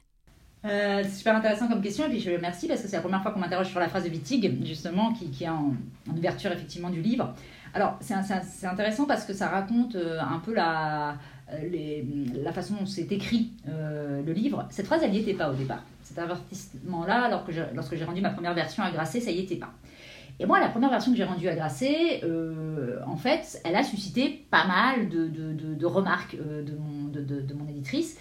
C'est 0.63 1.09
super 1.09 1.37
intéressant 1.37 1.69
comme 1.69 1.81
question 1.81 2.05
et 2.05 2.09
puis 2.09 2.19
je 2.19 2.29
remercie 2.31 2.67
parce 2.67 2.81
que 2.81 2.87
c'est 2.87 2.97
la 2.97 3.01
première 3.01 3.23
fois 3.23 3.31
qu'on 3.31 3.39
m'interroge 3.39 3.69
sur 3.69 3.79
la 3.79 3.87
phrase 3.87 4.03
de 4.03 4.09
Wittig 4.09 4.63
justement 4.65 5.13
qui, 5.13 5.31
qui 5.31 5.45
est 5.45 5.49
en, 5.49 5.73
en, 6.09 6.17
ouverture 6.17 6.51
effectivement 6.51 6.89
du 6.89 7.01
livre. 7.01 7.33
Alors, 7.73 7.97
c'est 8.01 8.65
intéressant 8.65 9.05
parce 9.05 9.25
que 9.25 9.33
ça 9.33 9.47
raconte 9.47 9.95
euh, 9.95 10.19
un 10.19 10.39
peu 10.39 10.53
la, 10.53 11.15
euh, 11.53 12.51
façon 12.53 12.75
dont 12.75 12.85
c'est 12.85 13.11
écrit 13.11 13.51
euh, 13.69 14.21
le 14.25 14.33
livre. 14.33 14.67
Cette 14.69 14.85
phrase, 14.85 15.01
elle 15.03 15.11
n'y 15.11 15.19
était 15.19 15.33
pas 15.33 15.49
au 15.49 15.53
départ. 15.53 15.83
Cet 16.03 16.19
avertissement-là, 16.19 17.29
lorsque 17.73 17.95
j'ai 17.95 18.03
rendu 18.03 18.21
ma 18.21 18.31
première 18.31 18.53
version 18.53 18.83
à 18.83 18.91
Grasset, 18.91 19.21
ça 19.21 19.31
y 19.31 19.39
était 19.39 19.55
pas. 19.55 19.71
Et 20.39 20.45
moi, 20.45 20.59
la 20.59 20.67
première 20.67 20.89
version 20.89 21.11
que 21.11 21.17
j'ai 21.17 21.23
rendue 21.23 21.47
à 21.47 21.55
Grasset, 21.55 22.21
en 23.05 23.15
fait, 23.15 23.61
elle 23.63 23.75
a 23.75 23.83
suscité 23.83 24.45
pas 24.49 24.65
mal 24.65 25.07
de, 25.07 25.85
remarques 25.85 26.35
de, 26.35 27.53
mon 27.53 27.69
éditrice 27.69 28.17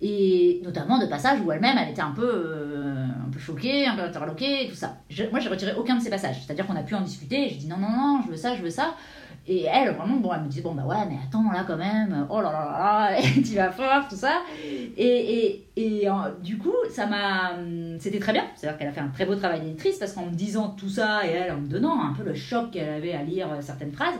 et 0.00 0.60
notamment 0.64 0.98
de 0.98 1.06
passages 1.06 1.40
où 1.40 1.52
elle-même 1.52 1.78
elle 1.78 1.90
était 1.90 2.02
un 2.02 2.10
peu, 2.10 2.28
euh, 2.28 3.06
un 3.06 3.30
peu 3.30 3.38
choquée, 3.38 3.86
un 3.86 3.94
peu 3.94 4.02
interloquée, 4.02 4.68
tout 4.68 4.74
ça. 4.74 4.96
moi 5.30 5.40
j'ai 5.40 5.48
retiré 5.48 5.72
aucun 5.76 5.96
de 5.96 6.02
ces 6.02 6.10
passages, 6.10 6.44
c'est-à-dire 6.44 6.66
qu'on 6.66 6.76
a 6.76 6.82
pu 6.82 6.94
en 6.94 7.00
discuter, 7.00 7.48
j'ai 7.48 7.56
dit 7.56 7.68
non, 7.68 7.76
non, 7.78 7.90
non, 7.90 8.20
je 8.24 8.30
veux 8.30 8.36
ça, 8.36 8.54
je 8.54 8.62
veux 8.62 8.70
ça. 8.70 8.94
Et 9.46 9.64
elle, 9.64 9.90
vraiment, 9.90 10.16
bon, 10.16 10.32
elle 10.32 10.40
me 10.40 10.48
disait, 10.48 10.62
bon, 10.62 10.72
bah 10.74 10.86
ouais, 10.86 11.04
mais 11.06 11.18
attends, 11.22 11.52
là, 11.52 11.64
quand 11.66 11.76
même, 11.76 12.26
oh 12.30 12.40
là 12.40 12.50
là 12.50 13.10
là 13.10 13.20
tu 13.34 13.54
vas 13.54 13.70
fort, 13.70 14.08
tout 14.08 14.16
ça. 14.16 14.40
Et, 14.96 15.04
et, 15.04 15.66
et 15.76 16.08
du 16.42 16.56
coup, 16.56 16.72
ça 16.90 17.06
m'a. 17.06 17.52
C'était 17.98 18.20
très 18.20 18.32
bien. 18.32 18.44
C'est-à-dire 18.54 18.78
qu'elle 18.78 18.88
a 18.88 18.92
fait 18.92 19.02
un 19.02 19.08
très 19.08 19.26
beau 19.26 19.36
travail 19.36 19.60
d'éditrice 19.60 19.98
parce 19.98 20.14
qu'en 20.14 20.26
me 20.26 20.34
disant 20.34 20.70
tout 20.70 20.88
ça 20.88 21.26
et 21.26 21.30
elle, 21.32 21.52
en 21.52 21.58
me 21.58 21.66
donnant 21.66 22.02
un 22.02 22.14
peu 22.14 22.22
le 22.22 22.34
choc 22.34 22.70
qu'elle 22.70 22.88
avait 22.88 23.12
à 23.12 23.22
lire 23.22 23.48
certaines 23.60 23.92
phrases, 23.92 24.14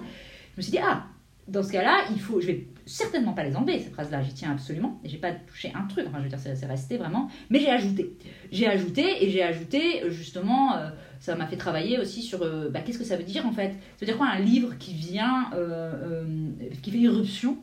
je 0.53 0.59
me 0.59 0.63
suis 0.63 0.73
dit, 0.73 0.79
ah, 0.79 1.05
dans 1.49 1.63
ce 1.63 1.73
cas-là, 1.73 2.05
il 2.11 2.21
faut, 2.21 2.41
je 2.43 2.49
vais 2.49 2.67
certainement 2.87 3.33
pas 3.33 3.45
les 3.45 3.57
enlever, 3.57 3.81
ces 3.81 3.91
phrases-là, 3.91 4.23
j'y 4.23 4.33
tiens 4.35 4.53
absolument, 4.53 5.01
j'ai 5.05 5.17
pas 5.19 5.33
touché 5.33 5.73
un 5.75 5.87
truc, 5.87 6.07
enfin 6.09 6.19
je 6.19 6.25
veux 6.25 6.29
dire, 6.29 6.39
c'est 6.39 6.67
resté 6.67 6.97
vraiment, 6.97 7.29
mais 7.51 7.61
j'ai 7.61 7.71
ajouté. 7.71 8.17
J'ai 8.53 8.67
ajouté, 8.67 9.25
et 9.25 9.31
j'ai 9.31 9.43
ajouté, 9.43 10.03
justement, 10.11 10.77
euh, 10.77 10.91
ça 11.21 11.35
m'a 11.35 11.47
fait 11.47 11.57
travailler 11.57 11.99
aussi 11.99 12.23
sur, 12.23 12.43
euh, 12.43 12.69
bah, 12.71 12.81
qu'est-ce 12.81 12.99
que 12.99 13.05
ça 13.05 13.17
veut 13.17 13.25
dire 13.25 13.47
en 13.47 13.53
fait? 13.53 13.71
Ça 13.71 14.01
veut 14.01 14.07
dire 14.07 14.19
quoi 14.19 14.29
un 14.29 14.41
livre 14.41 14.77
qui 14.79 14.93
vient, 14.93 15.51
euh, 15.55 16.25
qui 16.83 16.91
fait 16.91 16.99
irruption 16.99 17.59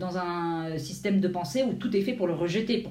dans 0.00 0.18
un 0.18 0.76
système 0.76 1.20
de 1.20 1.28
pensée 1.28 1.62
où 1.62 1.72
tout 1.74 1.94
est 1.94 2.00
fait 2.00 2.14
pour 2.14 2.26
le 2.26 2.32
rejeter, 2.32 2.84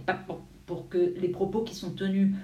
pour, 0.68 0.88
que 0.89 1.13
les 1.20 1.28
propos 1.28 1.63
qui 1.63 1.76
sont 1.76 1.91
tenus 1.91 2.30
euh, 2.34 2.38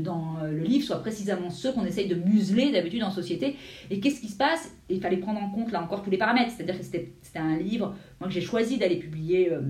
dans 0.00 0.36
euh, 0.42 0.50
le 0.50 0.62
livre 0.62 0.84
soient 0.84 1.00
précisément 1.00 1.50
ceux 1.50 1.72
qu'on 1.72 1.84
essaye 1.84 2.08
de 2.08 2.14
museler 2.14 2.72
d'habitude 2.72 3.02
en 3.02 3.10
société. 3.10 3.56
Et 3.90 4.00
qu'est-ce 4.00 4.20
qui 4.20 4.28
se 4.28 4.36
passe? 4.36 4.70
Il 4.88 5.00
fallait 5.00 5.18
prendre 5.18 5.40
en 5.40 5.50
compte 5.50 5.72
là 5.72 5.82
encore 5.82 6.02
tous 6.02 6.10
les 6.10 6.18
paramètres, 6.18 6.52
c'est-à-dire 6.56 6.78
que 6.78 6.84
c'était 6.84 7.12
un 7.36 7.56
livre 7.56 7.94
moi, 8.20 8.28
que 8.28 8.34
j'ai 8.34 8.40
choisi 8.40 8.78
d'aller 8.78 8.96
publier. 8.96 9.52
Euh, 9.52 9.60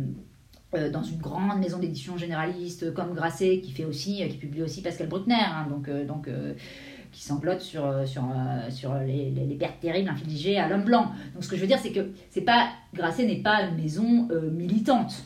dans 0.93 1.03
une 1.03 1.19
grande 1.19 1.59
maison 1.59 1.81
d'édition 1.81 2.17
généraliste 2.17 2.95
comme 2.95 3.13
Grasset, 3.13 3.59
qui 3.59 3.73
fait 3.73 3.85
aussi, 3.85 4.25
qui 4.29 4.37
publie 4.37 4.63
aussi 4.63 4.83
Pascal 4.83 5.09
Bruckner, 5.09 5.35
hein, 5.35 5.67
donc, 5.69 5.91
donc 6.07 6.29
qui 7.11 7.25
sanglote 7.25 7.61
sur, 7.61 8.07
sur, 8.07 8.23
sur 8.69 8.95
les, 8.95 9.31
les, 9.31 9.57
pertes 9.57 9.81
terribles 9.81 10.09
infligées 10.09 10.59
à 10.59 10.69
l'homme 10.69 10.85
blanc. 10.85 11.11
Donc 11.35 11.43
ce 11.43 11.49
que 11.49 11.57
je 11.57 11.63
veux 11.63 11.67
dire, 11.67 11.81
c'est 11.81 11.91
que 11.91 12.13
c'est 12.31 12.43
pas 12.43 12.69
Grasset 12.95 13.27
n'est 13.27 13.43
pas 13.43 13.63
une 13.63 13.83
maison 13.83 14.29
militante. 14.53 15.25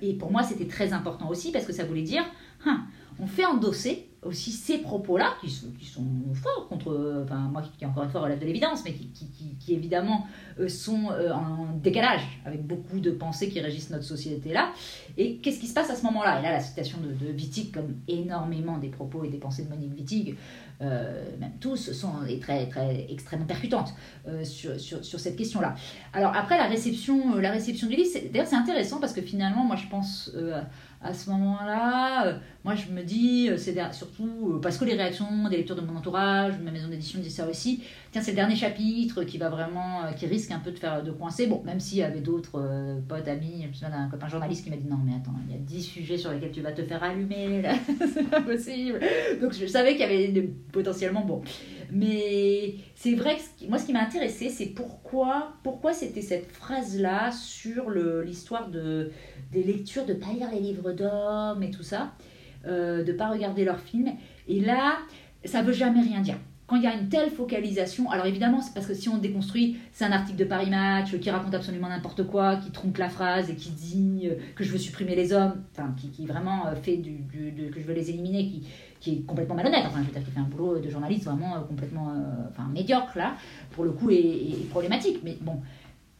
et 0.00 0.14
pour 0.14 0.30
moi, 0.30 0.44
c'était 0.44 0.68
très 0.68 0.92
important 0.92 1.28
aussi 1.28 1.50
parce 1.50 1.66
que 1.66 1.72
ça 1.72 1.82
voulait 1.82 2.02
dire, 2.02 2.22
hein, 2.64 2.84
on 3.22 3.26
fait 3.26 3.46
endosser 3.46 4.08
aussi 4.22 4.52
ces 4.52 4.78
propos-là, 4.78 5.34
qui 5.40 5.50
sont, 5.50 5.66
qui 5.78 5.84
sont 5.84 6.04
forts 6.32 6.68
contre, 6.68 7.24
enfin 7.24 7.38
moi 7.52 7.62
qui 7.76 7.84
encore 7.84 8.04
une 8.04 8.10
fois 8.10 8.20
relève 8.20 8.38
de 8.38 8.44
l'évidence, 8.44 8.84
mais 8.84 8.92
qui, 8.92 9.74
évidemment 9.74 10.26
euh, 10.60 10.68
sont 10.68 11.10
euh, 11.10 11.32
en 11.32 11.76
décalage 11.82 12.40
avec 12.44 12.64
beaucoup 12.64 13.00
de 13.00 13.10
pensées 13.10 13.48
qui 13.48 13.60
régissent 13.60 13.90
notre 13.90 14.04
société 14.04 14.52
là. 14.52 14.72
Et 15.16 15.38
qu'est-ce 15.38 15.58
qui 15.58 15.66
se 15.66 15.74
passe 15.74 15.90
à 15.90 15.96
ce 15.96 16.04
moment-là? 16.04 16.38
Et 16.38 16.42
là, 16.42 16.52
la 16.52 16.60
citation 16.60 16.98
de, 16.98 17.12
de, 17.12 17.32
Wittig, 17.32 17.72
comme 17.72 17.96
énormément 18.06 18.78
des 18.78 18.88
propos 18.88 19.24
et 19.24 19.28
des 19.28 19.38
pensées 19.38 19.64
de 19.64 19.70
Monique 19.70 19.92
Wittig, 19.96 20.36
euh, 20.80 21.24
même 21.40 21.52
tous, 21.60 21.92
sont 21.92 22.12
très, 22.40 22.68
très 22.68 23.06
extrêmement 23.10 23.46
percutantes 23.46 23.92
sur, 24.44 24.78
sur, 24.78 25.04
sur, 25.04 25.20
cette 25.20 25.36
question-là. 25.36 25.74
Alors 26.12 26.34
après, 26.36 26.58
la 26.58 26.66
réception, 26.66 27.36
la 27.36 27.50
réception 27.50 27.88
du 27.88 27.96
livre, 27.96 28.10
d'ailleurs 28.32 28.46
c'est 28.46 28.56
intéressant 28.56 29.00
parce 29.00 29.12
que 29.12 29.22
finalement, 29.22 29.64
moi 29.64 29.76
je 29.76 29.86
pense 29.88 30.32
à 31.02 31.12
ce 31.12 31.30
moment-là, 31.30 32.26
euh, 32.26 32.34
moi 32.64 32.74
je 32.74 32.90
me 32.92 33.02
dis, 33.02 33.48
euh, 33.50 33.56
c'est 33.56 33.76
surtout 33.92 34.54
euh, 34.54 34.60
parce 34.60 34.78
que 34.78 34.84
les 34.84 34.94
réactions 34.94 35.48
des 35.48 35.56
lecteurs 35.56 35.76
de 35.76 35.82
mon 35.82 35.96
entourage, 35.96 36.54
ma 36.62 36.70
maison 36.70 36.88
d'édition 36.88 37.18
dit 37.18 37.30
ça 37.30 37.48
aussi, 37.48 37.82
tiens 38.12 38.22
c'est 38.22 38.30
le 38.30 38.36
dernier 38.36 38.54
chapitre 38.54 39.24
qui 39.24 39.36
va 39.36 39.48
vraiment, 39.48 40.12
qui 40.16 40.26
risque 40.26 40.52
un 40.52 40.60
peu 40.60 40.70
de 40.70 40.78
faire 40.78 41.02
de 41.02 41.10
coincer, 41.10 41.48
bon 41.48 41.62
même 41.64 41.80
s'il 41.80 41.98
y 41.98 42.02
avait 42.02 42.20
d'autres 42.20 43.00
potes, 43.08 43.26
amis, 43.26 43.62
je 43.62 43.68
me 43.68 43.72
souviens 43.72 43.90
d'un 43.90 44.08
copain 44.08 44.28
journaliste 44.28 44.64
qui 44.64 44.70
m'a 44.70 44.76
dit 44.76 44.88
non 44.88 44.98
mais 45.04 45.14
attends, 45.16 45.34
il 45.48 45.54
y 45.54 45.56
a 45.56 45.60
10 45.60 45.82
sujets 45.82 46.16
sur 46.18 46.30
lesquels 46.30 46.52
tu 46.52 46.60
vas 46.60 46.72
te 46.72 46.82
faire 46.82 47.02
allumer, 47.02 47.62
c'est 48.14 48.28
pas 48.30 48.40
possible, 48.40 49.00
donc 49.40 49.52
je 49.54 49.66
savais 49.66 49.96
qu'il 49.96 50.00
y 50.00 50.04
avait 50.04 50.50
potentiellement, 50.70 51.24
bon, 51.24 51.42
mais 51.94 52.76
c'est 52.94 53.14
vrai 53.14 53.36
que 53.36 53.68
moi, 53.68 53.78
ce 53.78 53.84
qui 53.84 53.92
m'a 53.92 54.02
intéressé, 54.02 54.48
c'est 54.48 54.66
pourquoi, 54.66 55.52
pourquoi 55.62 55.92
c'était 55.92 56.22
cette 56.22 56.50
phrase-là 56.50 57.30
sur 57.32 57.90
l'histoire 57.90 58.70
de, 58.70 59.10
des 59.52 59.62
lectures, 59.62 60.06
de 60.06 60.14
ne 60.14 60.18
pas 60.18 60.32
lire 60.32 60.48
les 60.50 60.60
livres 60.60 60.92
d'hommes 60.92 61.62
et 61.62 61.70
tout 61.70 61.82
ça, 61.82 62.14
euh, 62.66 63.04
de 63.04 63.12
ne 63.12 63.16
pas 63.16 63.28
regarder 63.28 63.64
leurs 63.64 63.80
films. 63.80 64.10
Et 64.48 64.60
là, 64.60 64.98
ça 65.44 65.60
ne 65.60 65.66
veut 65.66 65.74
jamais 65.74 66.00
rien 66.00 66.22
dire. 66.22 66.38
Quand 66.66 66.76
il 66.76 66.84
y 66.84 66.86
a 66.86 66.94
une 66.94 67.10
telle 67.10 67.28
focalisation, 67.28 68.10
alors 68.10 68.24
évidemment, 68.24 68.62
c'est 68.62 68.72
parce 68.72 68.86
que 68.86 68.94
si 68.94 69.10
on 69.10 69.18
déconstruit, 69.18 69.76
c'est 69.92 70.06
un 70.06 70.12
article 70.12 70.38
de 70.38 70.44
Paris 70.44 70.70
Match 70.70 71.18
qui 71.18 71.28
raconte 71.28 71.54
absolument 71.54 71.90
n'importe 71.90 72.26
quoi, 72.26 72.56
qui 72.56 72.70
trompe 72.70 72.96
la 72.96 73.10
phrase 73.10 73.50
et 73.50 73.56
qui 73.56 73.70
dit 73.70 74.22
euh, 74.24 74.36
que 74.54 74.64
je 74.64 74.72
veux 74.72 74.78
supprimer 74.78 75.14
les 75.14 75.34
hommes, 75.34 75.62
enfin, 75.72 75.94
qui, 75.98 76.08
qui 76.08 76.24
vraiment 76.24 76.68
euh, 76.68 76.74
fait 76.74 76.96
du, 76.96 77.18
que 77.70 77.78
je 77.78 77.84
veux 77.84 77.92
les 77.92 78.08
éliminer, 78.08 78.46
qui, 78.46 78.62
qui 79.02 79.14
est 79.14 79.22
complètement 79.26 79.56
malhonnête. 79.56 79.84
Enfin, 79.84 79.98
je 80.00 80.06
veux 80.06 80.12
dire, 80.12 80.24
qui 80.24 80.30
fait 80.30 80.38
un 80.38 80.44
boulot 80.44 80.78
de 80.78 80.88
journaliste 80.88 81.24
vraiment 81.24 81.56
euh, 81.56 81.60
complètement 81.60 82.10
euh, 82.10 82.48
enfin, 82.50 82.68
médiocre, 82.72 83.18
là, 83.18 83.34
pour 83.72 83.84
le 83.84 83.90
coup, 83.90 84.10
et, 84.10 84.66
problématique. 84.70 85.18
Mais 85.24 85.36
bon. 85.40 85.60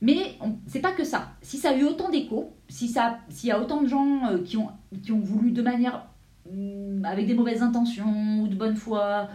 Mais 0.01 0.37
c'est 0.66 0.80
pas 0.80 0.91
que 0.91 1.05
ça. 1.05 1.30
Si 1.43 1.59
ça 1.59 1.70
a 1.70 1.76
eu 1.76 1.85
autant 1.85 2.11
d'écho, 2.11 2.53
si 2.68 2.93
s'il 3.28 3.49
y 3.49 3.53
a 3.53 3.61
autant 3.61 3.83
de 3.83 3.87
gens 3.87 4.26
euh, 4.26 4.43
qui, 4.43 4.57
ont, 4.57 4.68
qui 5.01 5.12
ont 5.12 5.20
voulu 5.20 5.53
de 5.53 5.62
manière 5.62 6.07
mm, 6.53 7.05
avec 7.05 7.28
des 7.28 7.35
mauvaises 7.35 7.62
intentions 7.62 8.41
ou 8.43 8.49
de 8.49 8.57
bonne 8.57 8.76
foi 8.76 9.28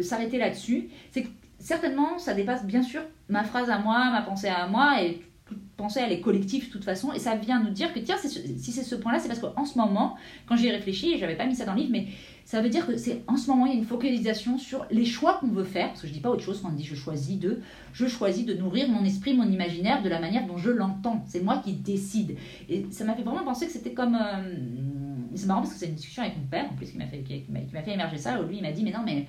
s'arrêter 0.00 0.38
là-dessus, 0.38 0.88
c'est 1.10 1.24
que 1.24 1.28
certainement 1.58 2.18
ça 2.18 2.32
dépasse 2.32 2.64
bien 2.64 2.82
sûr 2.82 3.02
ma 3.28 3.44
phrase 3.44 3.68
à 3.68 3.78
moi, 3.78 4.10
ma 4.10 4.22
pensée 4.22 4.48
à 4.48 4.66
moi 4.66 5.02
et 5.02 5.20
pensée 5.76 6.00
elle 6.04 6.12
est 6.12 6.20
collective 6.20 6.68
de 6.68 6.72
toute 6.72 6.84
façon 6.84 7.12
et 7.12 7.18
ça 7.18 7.36
vient 7.36 7.62
nous 7.62 7.70
dire 7.70 7.92
que 7.92 7.98
tiens 7.98 8.16
si 8.16 8.72
c'est 8.72 8.82
ce 8.82 8.94
point-là 8.94 9.18
c'est 9.18 9.28
parce 9.28 9.40
qu'en 9.40 9.64
ce 9.64 9.76
moment 9.78 10.16
quand 10.46 10.56
j'y 10.56 10.68
ai 10.68 10.72
réfléchi 10.72 11.12
et 11.12 11.18
j'avais 11.18 11.36
pas 11.36 11.46
mis 11.46 11.54
ça 11.54 11.64
dans 11.64 11.74
le 11.74 11.80
livre 11.80 11.92
mais 11.92 12.06
ça 12.46 12.62
veut 12.62 12.68
dire 12.68 12.86
que 12.86 12.96
c'est 12.96 13.24
en 13.26 13.36
ce 13.36 13.50
moment, 13.50 13.66
il 13.66 13.72
y 13.72 13.74
a 13.74 13.78
une 13.78 13.84
focalisation 13.84 14.56
sur 14.56 14.86
les 14.92 15.04
choix 15.04 15.38
qu'on 15.40 15.48
veut 15.48 15.64
faire, 15.64 15.88
parce 15.88 16.02
que 16.02 16.06
je 16.06 16.12
dis 16.12 16.20
pas 16.20 16.30
autre 16.30 16.44
chose 16.44 16.60
quand 16.62 16.68
on 16.68 16.74
dit 16.74 16.84
je 16.84 16.94
choisis 16.94 17.40
de, 17.40 17.60
je 17.92 18.06
choisis 18.06 18.46
de 18.46 18.54
nourrir 18.54 18.88
mon 18.88 19.04
esprit, 19.04 19.34
mon 19.34 19.50
imaginaire 19.50 20.00
de 20.00 20.08
la 20.08 20.20
manière 20.20 20.46
dont 20.46 20.56
je 20.56 20.70
l'entends. 20.70 21.24
C'est 21.26 21.42
moi 21.42 21.60
qui 21.64 21.72
décide. 21.72 22.36
Et 22.68 22.86
ça 22.92 23.04
m'a 23.04 23.16
fait 23.16 23.24
vraiment 23.24 23.42
penser 23.42 23.66
que 23.66 23.72
c'était 23.72 23.94
comme, 23.94 24.14
euh, 24.14 24.54
c'est 25.34 25.46
marrant 25.46 25.62
parce 25.62 25.72
que 25.72 25.80
c'est 25.80 25.88
une 25.88 25.96
discussion 25.96 26.22
avec 26.22 26.38
mon 26.38 26.44
père, 26.44 26.66
en 26.70 26.76
plus, 26.76 26.92
qui 26.92 26.98
m'a 26.98 27.06
fait, 27.06 27.24
qui 27.24 27.44
fait 27.72 27.92
émerger 27.92 28.16
ça, 28.16 28.40
où 28.40 28.46
lui, 28.46 28.58
il 28.58 28.62
m'a 28.62 28.70
dit, 28.70 28.84
mais 28.84 28.92
non, 28.92 29.02
mais 29.04 29.26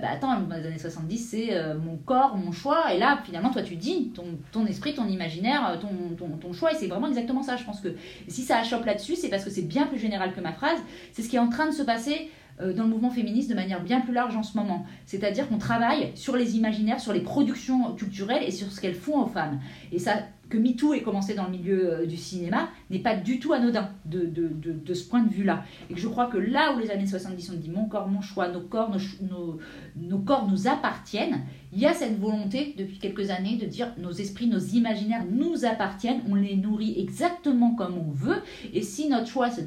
bah 0.00 0.08
attends, 0.12 0.40
dans 0.40 0.56
les 0.56 0.66
années 0.66 0.78
70, 0.78 1.18
c'est 1.18 1.54
euh, 1.54 1.78
mon 1.78 1.96
corps, 1.96 2.36
mon 2.36 2.52
choix, 2.52 2.92
et 2.92 2.98
là, 2.98 3.20
finalement, 3.24 3.50
toi, 3.50 3.62
tu 3.62 3.76
dis 3.76 4.12
ton, 4.52 4.66
esprit, 4.66 4.94
ton 4.94 5.06
imaginaire, 5.06 5.68
euh, 5.68 5.76
ton 5.76 6.52
choix, 6.52 6.72
et 6.72 6.74
c'est 6.74 6.88
vraiment 6.88 7.08
exactement 7.08 7.42
ça. 7.42 7.56
Je 7.56 7.64
pense 7.64 7.80
que 7.80 7.94
si 8.26 8.42
ça 8.42 8.58
achoppe 8.58 8.84
là-dessus, 8.84 9.16
c'est 9.16 9.28
parce 9.28 9.44
que 9.44 9.50
c'est 9.50 9.62
bien 9.62 9.86
plus 9.86 9.98
général 9.98 10.34
que 10.34 10.40
ma 10.40 10.52
phrase. 10.52 10.78
C'est 11.12 11.22
ce 11.22 11.28
qui 11.28 11.36
est 11.36 11.40
en 11.40 11.48
train 11.48 11.66
de 11.66 11.72
se 11.72 11.82
passer 11.82 12.30
dans 12.60 12.84
le 12.84 12.90
mouvement 12.90 13.10
féministe 13.10 13.48
de 13.50 13.54
manière 13.54 13.82
bien 13.82 14.00
plus 14.00 14.12
large 14.12 14.36
en 14.36 14.42
ce 14.42 14.56
moment. 14.56 14.84
C'est-à-dire 15.06 15.48
qu'on 15.48 15.58
travaille 15.58 16.10
sur 16.14 16.36
les 16.36 16.56
imaginaires, 16.56 17.00
sur 17.00 17.12
les 17.12 17.20
productions 17.20 17.94
culturelles 17.94 18.42
et 18.42 18.50
sur 18.50 18.72
ce 18.72 18.80
qu'elles 18.80 18.94
font 18.94 19.22
aux 19.22 19.26
femmes. 19.26 19.60
Et 19.92 19.98
ça, 19.98 20.14
que 20.48 20.56
MeToo 20.56 20.94
ait 20.94 21.02
commencé 21.02 21.34
dans 21.34 21.44
le 21.44 21.50
milieu 21.50 21.92
euh, 21.92 22.06
du 22.06 22.16
cinéma 22.16 22.70
n'est 22.90 22.98
pas 23.00 23.16
du 23.16 23.38
tout 23.38 23.52
anodin 23.52 23.90
de, 24.06 24.24
de, 24.24 24.48
de, 24.48 24.94
ce 24.94 25.04
point 25.08 25.22
de 25.22 25.30
vue-là. 25.30 25.64
Et 25.90 25.94
que 25.94 26.00
je 26.00 26.08
crois 26.08 26.26
que 26.26 26.38
là 26.38 26.74
où 26.74 26.78
les 26.78 26.90
années 26.90 27.06
70 27.06 27.50
ont 27.50 27.56
dit 27.56 27.70
mon 27.70 27.86
corps, 27.86 28.08
mon 28.08 28.20
choix, 28.20 28.48
nos 28.48 28.60
corps, 28.60 28.90
nos, 28.90 29.58
nos, 29.96 30.18
corps 30.18 30.48
nous 30.48 30.68
appartiennent, 30.68 31.42
il 31.72 31.78
y 31.78 31.86
a 31.86 31.92
cette 31.92 32.18
volonté 32.18 32.74
depuis 32.78 32.98
quelques 32.98 33.30
années 33.30 33.56
de 33.56 33.66
dire 33.66 33.92
nos 33.98 34.12
esprits, 34.12 34.46
nos 34.46 34.58
imaginaires 34.58 35.24
nous 35.30 35.64
appartiennent, 35.64 36.22
on 36.28 36.34
les 36.34 36.56
nourrit 36.56 36.98
exactement 36.98 37.74
comme 37.74 37.98
on 37.98 38.10
veut. 38.10 38.42
Et 38.72 38.82
si 38.82 39.08
notre 39.08 39.26
choix 39.26 39.50
c'est 39.50 39.66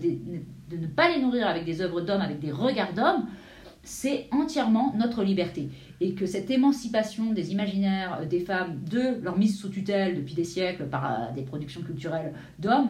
de, 0.72 0.78
ne 0.78 0.88
pas 0.88 1.09
les 1.09 1.22
nourrir 1.22 1.47
avec 1.47 1.65
des 1.65 1.82
œuvres 1.82 2.01
d'hommes, 2.01 2.22
avec 2.22 2.39
des 2.39 2.51
regards 2.51 2.93
d'hommes, 2.93 3.28
c'est 3.84 4.28
entièrement 4.32 4.93
notre 4.95 5.24
liberté 5.24 5.69
et 5.99 6.13
que 6.13 6.26
cette 6.26 6.49
émancipation 6.49 7.32
des 7.32 7.51
imaginaires 7.51 8.19
euh, 8.22 8.26
des 8.26 8.39
femmes 8.39 8.80
de 8.89 9.22
leur 9.24 9.38
mise 9.38 9.57
sous 9.57 9.69
tutelle 9.69 10.15
depuis 10.15 10.34
des 10.34 10.43
siècles 10.43 10.86
par 10.86 11.05
euh, 11.05 11.34
des 11.34 11.43
productions 11.43 11.82
culturelles 11.82 12.34
d'hommes, 12.59 12.89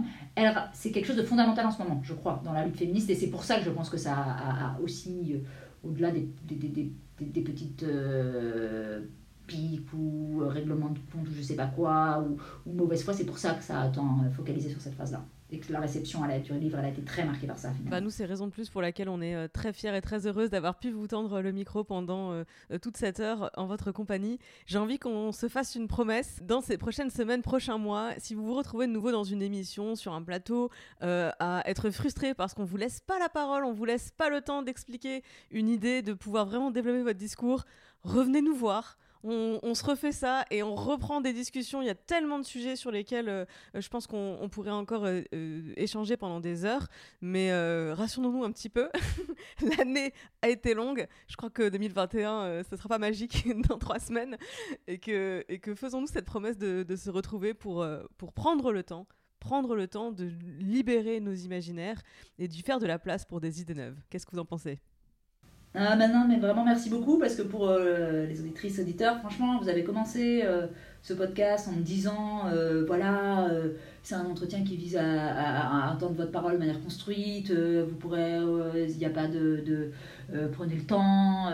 c'est 0.74 0.92
quelque 0.92 1.06
chose 1.06 1.18
de 1.18 1.24
fondamental 1.24 1.66
en 1.66 1.72
ce 1.72 1.82
moment, 1.82 2.00
je 2.04 2.14
crois, 2.14 2.42
dans 2.44 2.54
la 2.54 2.66
lutte 2.66 2.78
féministe. 2.78 3.10
Et 3.10 3.16
c'est 3.16 3.30
pour 3.30 3.44
ça 3.44 3.60
que 3.60 3.66
je 3.66 3.70
pense 3.70 3.90
que 3.90 3.98
ça 3.98 4.16
a, 4.16 4.80
aussi, 4.82 5.34
euh, 5.34 5.88
au-delà 5.88 6.12
des, 6.12 6.28
petites 7.18 7.86
piques 9.46 9.94
ou 9.94 10.42
règlements 10.48 10.90
de 10.90 11.00
compte 11.12 11.28
ou 11.28 11.34
je 11.34 11.42
sais 11.42 11.56
pas 11.56 11.68
quoi, 11.68 12.26
ou, 12.26 12.38
ou 12.70 12.74
mauvaise 12.74 13.04
foi, 13.04 13.14
c'est 13.14 13.26
pour 13.26 13.38
ça 13.38 13.54
que 13.54 13.64
ça 13.64 13.82
a 13.82 13.90
tant 13.90 14.24
focalisé 14.32 14.70
sur 14.70 14.80
cette 14.80 14.96
phase-là 14.96 15.24
et 15.52 15.60
que 15.60 15.72
la 15.74 15.82
réception 15.82 16.24
à 16.24 16.28
la 16.28 16.40
du 16.40 16.54
livre 16.54 16.78
a 16.80 16.88
été 16.88 17.02
très 17.02 17.26
marquée 17.26 17.48
par 17.48 17.58
ça. 17.58 17.74
Bah 17.84 18.00
nous, 18.02 18.10
c'est 18.10 18.26
raison 18.26 18.48
de 18.48 18.52
plus 18.52 18.70
pour 18.70 18.82
laquelle 18.82 19.10
on 19.10 19.22
est 19.22 19.36
euh, 19.36 19.48
très 19.48 19.74
fiers 19.74 19.96
et 19.96 20.02
très 20.02 20.26
heureuse 20.26 20.50
d'avoir 20.50 20.80
pu 20.80 20.92
vous 20.92 21.08
tendre 21.08 21.42
le 21.42 21.52
micro 21.52 21.84
pendant 21.84 22.32
euh, 22.32 22.44
euh, 22.72 22.80
toute 22.80 22.98
cette 22.98 23.20
heure 23.20 23.52
en 23.58 23.66
votre 23.66 23.92
compagnie. 23.92 24.40
J'ai 24.66 24.78
envie 24.78 24.98
qu'on 24.98 25.32
se 25.32 25.50
fasse 25.50 25.76
une 25.76 25.88
promesse 25.88 26.40
dans 26.42 26.62
ces 26.62 26.78
prochaines 26.78 27.10
semaines, 27.10 27.42
prochains 27.42 27.78
mois. 27.78 28.12
Si 28.18 28.34
vous 28.34 28.46
vous 28.46 28.56
retrouvez 28.56 28.88
de 28.88 28.92
nouveau 28.92 29.12
dans 29.12 29.24
une 29.24 29.42
émission, 29.42 29.96
sur 29.96 30.14
un 30.14 30.24
plateau, 30.24 30.70
à 31.02 31.64
être 31.66 31.90
frustré 31.90 32.34
parce 32.34 32.54
qu'on 32.54 32.64
vous 32.64 32.78
laisse 32.78 33.00
pas 33.00 33.20
la 33.20 33.30
parole, 33.30 33.66
on 33.66 33.74
vous 33.74 33.86
laisse 33.86 34.12
pas 34.12 34.30
le 34.30 34.42
temps 34.42 34.62
d'expliquer 34.62 35.24
une 35.52 35.70
idée, 35.70 36.02
de 36.02 36.14
pouvoir 36.14 36.46
vraiment 36.46 36.72
développer 36.72 37.04
votre 37.04 37.20
discours, 37.20 37.66
revenez 38.04 38.42
nous 38.42 38.56
voir 38.56 38.98
on, 39.24 39.74
se 39.76 39.84
refait 39.84 40.12
ça 40.12 40.46
et 40.52 40.64
on 40.64 40.76
reprend 40.76 41.22
des 41.22 41.34
discussions. 41.34 41.82
Il 41.82 41.86
y 41.86 41.92
a 41.92 41.96
tellement 41.96 42.40
de 42.40 42.46
sujets 42.46 42.76
sur 42.76 42.92
lesquels 42.92 43.30
euh, 43.30 43.46
je 43.76 43.88
pense 43.88 44.08
qu'on 44.08 44.50
pourrait 44.52 44.72
encore 44.72 45.06
euh, 45.06 45.22
euh, 45.34 45.74
échanger 45.78 46.18
pendant 46.18 46.40
des 46.40 46.66
heures. 46.66 46.88
Mais 47.22 47.52
rassurons-nous 47.94 48.44
un 48.44 48.52
petit 48.52 48.70
peu. 48.70 48.90
L'année 49.78 50.14
a 50.42 50.50
été 50.50 50.74
longue. 50.74 51.08
Je 51.28 51.36
crois 51.36 51.50
que 51.50 51.70
2021, 51.70 52.64
ce 52.64 52.72
ne 52.72 52.78
sera 52.78 52.90
pas 52.90 53.00
magique 53.00 53.48
dans 53.68 53.78
trois 53.78 54.00
semaines. 54.00 54.38
Et 54.88 54.98
que, 54.98 55.44
faisons-nous 55.76 56.08
cette 56.08 56.26
promesse 56.26 56.58
de, 56.58 56.84
de, 56.84 56.96
se 56.96 57.10
retrouver 57.10 57.54
pour, 57.54 57.86
pour 58.18 58.34
prendre 58.34 58.72
le 58.72 58.84
temps 58.84 59.08
prendre 59.40 59.76
le 59.76 59.88
temps 59.88 60.12
de 60.12 60.26
libérer 60.60 61.20
nos 61.20 61.34
imaginaires 61.34 62.00
et 62.38 62.48
d'y 62.48 62.62
faire 62.62 62.78
de 62.78 62.86
la 62.86 63.00
place 63.00 63.26
pour 63.26 63.42
des 63.42 63.60
idées 63.60 63.74
neuves? 63.74 63.98
Qu'est-ce 64.12 64.28
que 64.28 64.32
vous 64.34 64.40
en 64.40 64.46
pensez? 64.46 64.80
Ah 65.74 65.96
bah 65.96 66.08
non, 66.10 66.28
mais 66.28 66.38
vraiment 66.38 66.66
merci 66.66 66.90
beaucoup 66.90 67.18
parce 67.18 67.36
que 67.36 67.42
pour 67.44 67.70
euh, 67.70 68.26
les 68.26 68.42
auditrices, 68.42 68.80
auditeurs, 68.80 69.20
franchement, 69.20 69.58
vous 69.60 69.70
avez 69.70 69.84
commencé 69.86 70.42
euh, 70.44 70.68
ce 71.04 71.14
podcast 71.14 71.68
en 71.68 71.72
me 71.72 71.82
disant, 71.82 72.48
euh, 72.48 72.84
voilà, 72.86 73.50
c'est 74.04 74.16
un 74.16 74.26
entretien 74.26 74.64
qui 74.64 74.78
vise 74.78 74.98
à, 74.98 75.94
entendre 75.94 76.14
votre 76.14 76.32
parole 76.32 76.54
de 76.54 76.58
manière 76.60 76.82
construite, 76.82 77.52
vous 77.52 77.96
pourrez, 77.96 78.38
il 78.76 78.98
n'y 78.98 79.06
a 79.06 79.10
pas 79.10 79.28
de, 79.28 79.64
de 79.66 79.92
prenez 80.52 80.76
le 80.76 80.84
temps, 80.84 81.48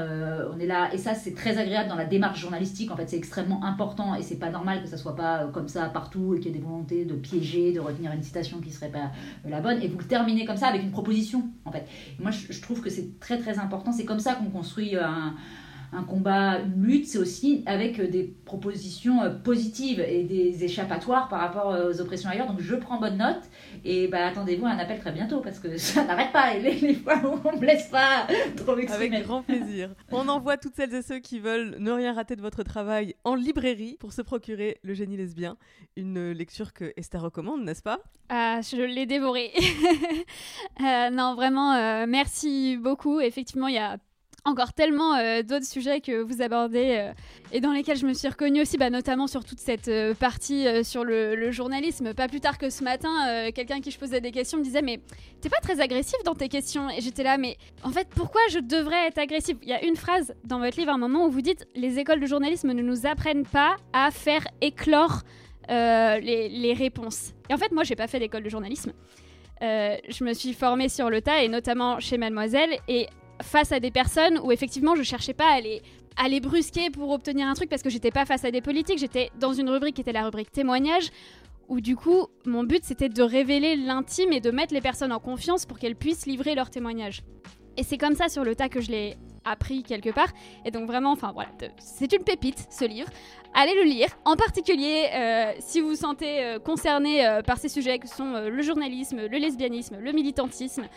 on 0.54 0.60
est 0.60 0.66
là. 0.66 0.94
Et 0.94 0.98
ça, 0.98 1.14
c'est 1.14 1.34
très 1.34 1.58
agréable 1.58 1.90
dans 1.90 1.96
la 1.96 2.06
démarche 2.06 2.40
journalistique, 2.40 2.92
en 2.92 2.98
fait, 2.98 3.10
c'est 3.10 3.18
extrêmement 3.18 3.64
important 3.64 4.16
et 4.16 4.22
c'est 4.22 4.38
pas 4.38 4.50
normal 4.50 4.82
que 4.82 4.90
ça 4.90 4.98
soit 4.98 5.16
pas 5.16 5.50
comme 5.54 5.68
ça 5.68 5.86
partout 5.86 6.36
et 6.36 6.40
qu'il 6.40 6.52
y 6.52 6.56
ait 6.56 6.60
des 6.60 6.64
volontés 6.66 7.06
de 7.06 7.16
piéger, 7.16 7.72
de 7.72 7.80
retenir 7.80 8.12
une 8.12 8.24
citation 8.24 8.60
qui 8.60 8.72
serait 8.72 8.92
pas 8.92 9.12
la 9.46 9.62
bonne. 9.62 9.82
Et 9.82 9.88
vous 9.88 9.98
le 9.98 10.06
terminez 10.06 10.46
comme 10.46 10.58
ça 10.58 10.68
avec 10.68 10.84
une 10.84 10.92
proposition, 10.92 11.44
en 11.66 11.72
fait. 11.72 11.86
moi, 12.20 12.32
je, 12.32 12.52
je 12.52 12.62
trouve 12.62 12.82
que 12.82 12.90
c'est 12.90 13.20
très 13.20 13.38
très 13.38 13.60
important, 13.60 13.92
c'est 13.92 14.06
comme 14.06 14.20
ça 14.20 14.36
qu'on 14.36 14.50
construit 14.50 14.96
un 14.96 15.36
un 15.94 16.04
combat, 16.04 16.60
une 16.60 16.84
lutte, 16.84 17.08
c'est 17.08 17.18
aussi 17.18 17.64
avec 17.66 18.00
euh, 18.00 18.08
des 18.08 18.24
propositions 18.46 19.24
euh, 19.24 19.30
positives 19.30 20.02
et 20.02 20.24
des 20.24 20.64
échappatoires 20.64 21.30
par 21.30 21.40
rapport 21.40 21.72
euh, 21.72 21.92
aux 21.92 22.02
oppressions 22.02 22.30
ailleurs. 22.30 22.48
Donc 22.48 22.60
je 22.60 22.76
prends 22.76 23.00
bonne 23.00 23.18
note 23.18 23.42
et 23.86 24.08
bah, 24.08 24.28
attendez-vous 24.28 24.66
à 24.66 24.72
un 24.72 24.80
appel 24.80 25.00
très 25.00 25.12
bientôt 25.12 25.40
parce 25.40 25.60
que 25.60 25.78
ça 25.78 26.04
n'arrête 26.04 26.34
pas 26.34 26.54
les, 26.56 26.74
les, 26.74 26.94
fois 26.96 27.16
où 27.24 27.40
on 27.44 27.58
me 27.58 27.66
laisse 27.66 27.88
pas 27.88 28.28
trop 28.58 28.76
m'exprimer. 28.76 29.16
Avec 29.16 29.28
grand 29.28 29.44
plaisir. 29.44 29.96
on 30.12 30.28
envoie 30.28 30.58
toutes 30.58 30.76
celles 30.76 30.94
et 30.94 31.02
ceux 31.02 31.20
qui 31.20 31.40
veulent 31.40 31.78
ne 31.80 31.92
rien 31.92 32.14
rater 32.14 32.36
de 32.36 32.42
votre 32.42 32.64
travail 32.64 33.16
en 33.24 33.36
librairie 33.36 33.98
pour 34.00 34.12
se 34.12 34.22
procurer 34.22 34.78
Le 34.84 34.94
génie 34.94 35.18
lesbien, 35.18 35.58
une 35.96 36.32
lecture 36.32 36.74
que 36.74 36.92
Esther 36.98 37.22
recommande, 37.22 37.64
n'est-ce 37.64 37.84
pas? 37.84 38.00
Ah, 38.30 38.60
Je 38.62 38.82
l'ai 38.82 39.06
dévoré. 39.06 39.52
non, 41.12 41.36
vraiment, 41.36 42.06
merci 42.06 42.78
beaucoup. 42.78 43.22
Effectivement, 43.22 43.68
il 43.68 43.76
y 43.76 43.80
a 43.80 43.98
encore 44.48 44.74
tellement 44.74 45.16
euh, 45.16 45.44
d'autres 45.44 45.66
sujets 45.66 46.00
que 46.00 46.22
vous 46.22 46.42
abordez 46.42 46.96
euh, 46.98 47.14
et 47.52 47.60
dans 47.60 47.74
lesquels 47.74 47.98
je 47.98 48.06
me 48.06 48.14
suis 48.14 48.28
reconnue 48.28 48.62
aussi, 48.62 48.78
bah, 48.78 48.90
notamment 48.90 49.28
sur 49.28 49.44
toute 49.44 49.60
cette 49.60 49.90
euh, 49.90 50.14
partie 50.14 50.66
sur 50.84 51.04
le, 51.04 51.52
journalisme. 51.52 52.14
Pas 52.14 52.28
plus 52.28 52.40
tard 52.40 52.58
que 52.58 52.70
ce 52.70 52.84
matin, 52.84 53.52
quelqu'un 53.52 53.80
qui 53.80 53.90
je 53.90 53.98
posais 53.98 54.20
des 54.20 54.32
questions 54.32 54.58
me 54.58 54.64
disait 54.64 54.82
Mais 54.82 55.00
t'es 55.42 55.50
pas 55.50 55.60
très 55.62 55.80
agressif 55.80 56.18
dans 56.26 56.36
tes 56.36 56.50
questions 56.50 56.90
Et 56.90 57.00
j'étais 57.00 57.24
là, 57.24 57.38
mais 57.38 57.58
en 57.84 57.90
fait, 57.90 58.08
pourquoi 58.14 58.42
je 58.52 58.60
devrais 58.60 59.08
être 59.08 59.18
agressif? 59.18 59.58
Il 59.62 59.70
y 59.70 59.74
a 59.74 59.84
une 59.84 59.96
phrase 59.96 60.36
dans 60.44 60.60
votre 60.60 60.78
livre, 60.78 60.92
un 60.92 60.98
moment 60.98 61.26
où 61.26 61.32
vous 61.32 61.42
dites 61.42 61.66
Les 61.76 62.00
écoles 62.00 62.20
de 62.20 62.26
journalisme 62.26 62.74
ne 62.74 62.82
nous 62.82 63.06
apprennent 63.06 63.46
pas 63.46 63.78
à 63.94 64.12
faire 64.12 64.46
éclore 64.62 65.22
les, 65.70 66.50
les, 66.50 66.74
réponses. 66.74 67.34
Et 67.50 67.54
en 67.54 67.58
fait, 67.58 67.72
moi, 67.72 67.84
j'ai 67.84 67.96
pas 67.96 68.08
fait 68.08 68.20
d'école 68.20 68.44
de 68.44 68.50
journalisme. 68.50 68.94
je 69.62 70.24
me 70.24 70.34
suis 70.34 70.54
formée 70.54 70.90
sur 70.90 71.10
le 71.10 71.22
tas 71.22 71.44
et 71.44 71.48
notamment 71.48 72.00
chez 72.00 72.18
Mademoiselle. 72.18 72.78
Et 72.88 73.08
face 73.42 73.72
à 73.72 73.80
des 73.80 73.92
personnes 73.92 74.40
où 74.44 74.52
effectivement 74.52 74.96
je 74.96 75.04
cherchais 75.04 75.34
pas 75.34 75.50
à 75.52 75.62
les, 75.62 75.82
à 76.16 76.28
les 76.28 76.40
brusquer 76.40 76.90
pour 76.90 77.12
obtenir 77.12 77.48
un 77.48 77.54
truc 77.54 77.70
parce 77.70 77.82
que 77.82 77.90
j'étais 77.90 78.12
pas 78.12 78.26
face 78.26 78.46
à 78.46 78.52
des 78.52 78.62
politiques, 78.62 79.00
j'étais 79.00 79.32
dans 79.40 79.54
une 79.54 79.70
rubrique 79.70 79.96
qui 79.96 80.02
était 80.02 80.12
la 80.12 80.24
rubrique 80.24 80.52
témoignage 80.52 81.10
où 81.68 81.82
du 81.82 81.96
coup 81.96 82.28
mon 82.46 82.64
but 82.64 82.84
c'était 82.84 83.10
de 83.10 83.24
révéler 83.24 83.76
l'intime 83.76 84.32
et 84.32 84.40
de 84.40 84.52
mettre 84.52 84.74
les 84.74 84.82
personnes 84.82 85.12
en 85.12 85.20
confiance 85.20 85.66
pour 85.66 85.80
qu'elles 85.80 85.96
puissent 85.96 86.26
livrer 86.26 86.56
leur 86.56 86.70
témoignage. 86.70 87.24
Et 87.78 87.84
c'est 87.84 87.98
comme 87.98 88.16
ça 88.16 88.28
sur 88.28 88.44
le 88.44 88.56
tas 88.56 88.70
que 88.70 88.82
je 88.82 88.92
l'ai 88.92 89.18
appris 89.46 89.84
quelque 89.84 90.10
part. 90.10 90.30
Et 90.66 90.72
donc 90.72 90.88
vraiment, 90.88 91.12
enfin 91.12 91.32
voilà, 91.34 91.50
c'est 91.78 92.12
une 92.12 92.24
pépite 92.24 92.68
ce 92.70 92.86
livre. 92.86 93.10
Allez 93.54 93.74
le 93.76 93.84
lire. 93.84 94.10
En 94.26 94.36
particulier, 94.36 95.10
euh, 95.14 95.54
si 95.60 95.80
vous 95.80 95.90
vous 95.90 95.96
sentez 95.96 96.44
euh, 96.44 96.60
concerné 96.60 97.26
euh, 97.26 97.42
par 97.42 97.58
ces 97.58 97.70
sujets 97.70 97.98
que 97.98 98.08
sont 98.08 98.34
le 98.50 98.62
journalisme, 98.62 99.28
le 99.28 99.38
lesbianisme, 99.38 99.98
le 100.00 100.12
militantisme. 100.12 100.88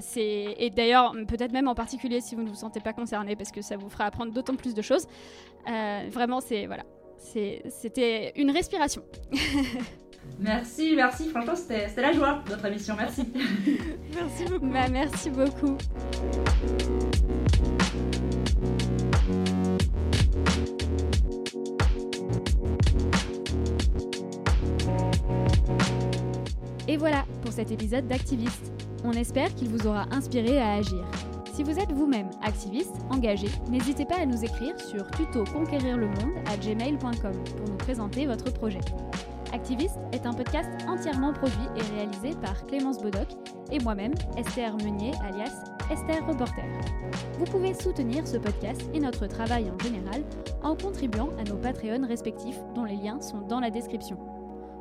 c'est 0.00 0.54
et 0.58 0.70
d'ailleurs 0.70 1.12
peut-être 1.26 1.52
même 1.52 1.68
en 1.68 1.74
particulier 1.74 2.20
si 2.20 2.34
vous 2.34 2.42
ne 2.42 2.48
vous 2.48 2.54
sentez 2.54 2.80
pas 2.80 2.92
concerné 2.92 3.36
parce 3.36 3.50
que 3.50 3.62
ça 3.62 3.76
vous 3.76 3.88
fera 3.88 4.04
apprendre 4.04 4.32
d'autant 4.32 4.54
plus 4.54 4.74
de 4.74 4.82
choses. 4.82 5.06
vraiment, 5.66 6.40
c'est 6.40 6.66
voilà, 6.66 6.84
c'était 7.16 8.32
une 8.36 8.50
respiration. 8.50 9.02
Merci, 10.38 10.94
merci. 10.96 11.28
Franchement, 11.28 11.54
c'était 11.54 12.00
la 12.00 12.12
joie, 12.12 12.42
notre 12.48 12.64
émission. 12.66 12.94
Merci. 12.96 13.24
merci 14.14 14.44
beaucoup. 14.44 14.66
Bah, 14.66 14.88
merci 14.90 15.30
beaucoup. 15.30 15.76
Et 26.88 26.96
voilà 26.96 27.24
pour 27.42 27.52
cet 27.52 27.70
épisode 27.70 28.06
d'Activiste. 28.06 28.72
On 29.04 29.12
espère 29.12 29.54
qu'il 29.54 29.68
vous 29.68 29.86
aura 29.86 30.06
inspiré 30.10 30.60
à 30.60 30.74
agir. 30.74 31.04
Si 31.54 31.62
vous 31.62 31.78
êtes 31.78 31.92
vous-même 31.92 32.30
activiste, 32.42 32.94
engagé, 33.10 33.46
n'hésitez 33.68 34.04
pas 34.04 34.16
à 34.16 34.26
nous 34.26 34.42
écrire 34.42 34.78
sur 34.80 35.10
tuto 35.12 35.44
conquérir 35.44 35.96
le 35.96 36.06
monde 36.06 36.34
à 36.46 36.56
gmail.com 36.56 37.44
pour 37.56 37.68
nous 37.68 37.76
présenter 37.76 38.26
votre 38.26 38.52
projet. 38.52 38.80
Activiste 39.52 39.98
est 40.12 40.24
un 40.24 40.32
podcast 40.32 40.70
entièrement 40.88 41.32
produit 41.32 41.68
et 41.76 41.94
réalisé 41.94 42.30
par 42.40 42.66
Clémence 42.66 42.98
Bodoc 42.98 43.28
et 43.70 43.78
moi-même, 43.80 44.14
Esther 44.38 44.74
Meunier, 44.78 45.12
alias 45.22 45.62
Esther 45.90 46.26
Reporter. 46.26 46.64
Vous 47.38 47.44
pouvez 47.44 47.74
soutenir 47.74 48.26
ce 48.26 48.38
podcast 48.38 48.80
et 48.94 49.00
notre 49.00 49.26
travail 49.26 49.70
en 49.70 49.78
général 49.78 50.22
en 50.62 50.74
contribuant 50.74 51.28
à 51.38 51.44
nos 51.44 51.56
Patreons 51.56 52.06
respectifs 52.06 52.58
dont 52.74 52.84
les 52.84 52.96
liens 52.96 53.20
sont 53.20 53.42
dans 53.42 53.60
la 53.60 53.70
description. 53.70 54.16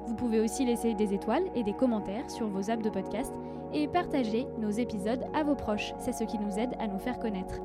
Vous 0.07 0.15
pouvez 0.15 0.39
aussi 0.39 0.65
laisser 0.65 0.93
des 0.93 1.13
étoiles 1.13 1.45
et 1.53 1.63
des 1.63 1.73
commentaires 1.73 2.29
sur 2.31 2.47
vos 2.47 2.71
apps 2.71 2.83
de 2.83 2.89
podcast 2.89 3.33
et 3.73 3.89
partager 3.89 4.47
nos 4.57 4.71
épisodes 4.71 5.25
à 5.33 5.43
vos 5.43 5.55
proches. 5.55 5.93
C'est 5.99 6.13
ce 6.13 6.23
qui 6.23 6.39
nous 6.39 6.57
aide 6.57 6.75
à 6.79 6.87
nous 6.87 6.99
faire 6.99 7.19
connaître. 7.19 7.55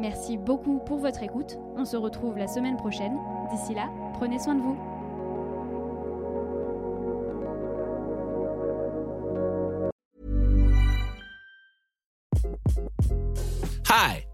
Merci 0.00 0.36
beaucoup 0.36 0.78
pour 0.78 0.98
votre 0.98 1.22
écoute. 1.22 1.58
On 1.76 1.84
se 1.84 1.96
retrouve 1.96 2.36
la 2.36 2.48
semaine 2.48 2.76
prochaine. 2.76 3.16
D'ici 3.50 3.74
là, 3.74 3.88
prenez 4.14 4.40
soin 4.40 4.56
de 4.56 4.62
vous. 4.62 4.93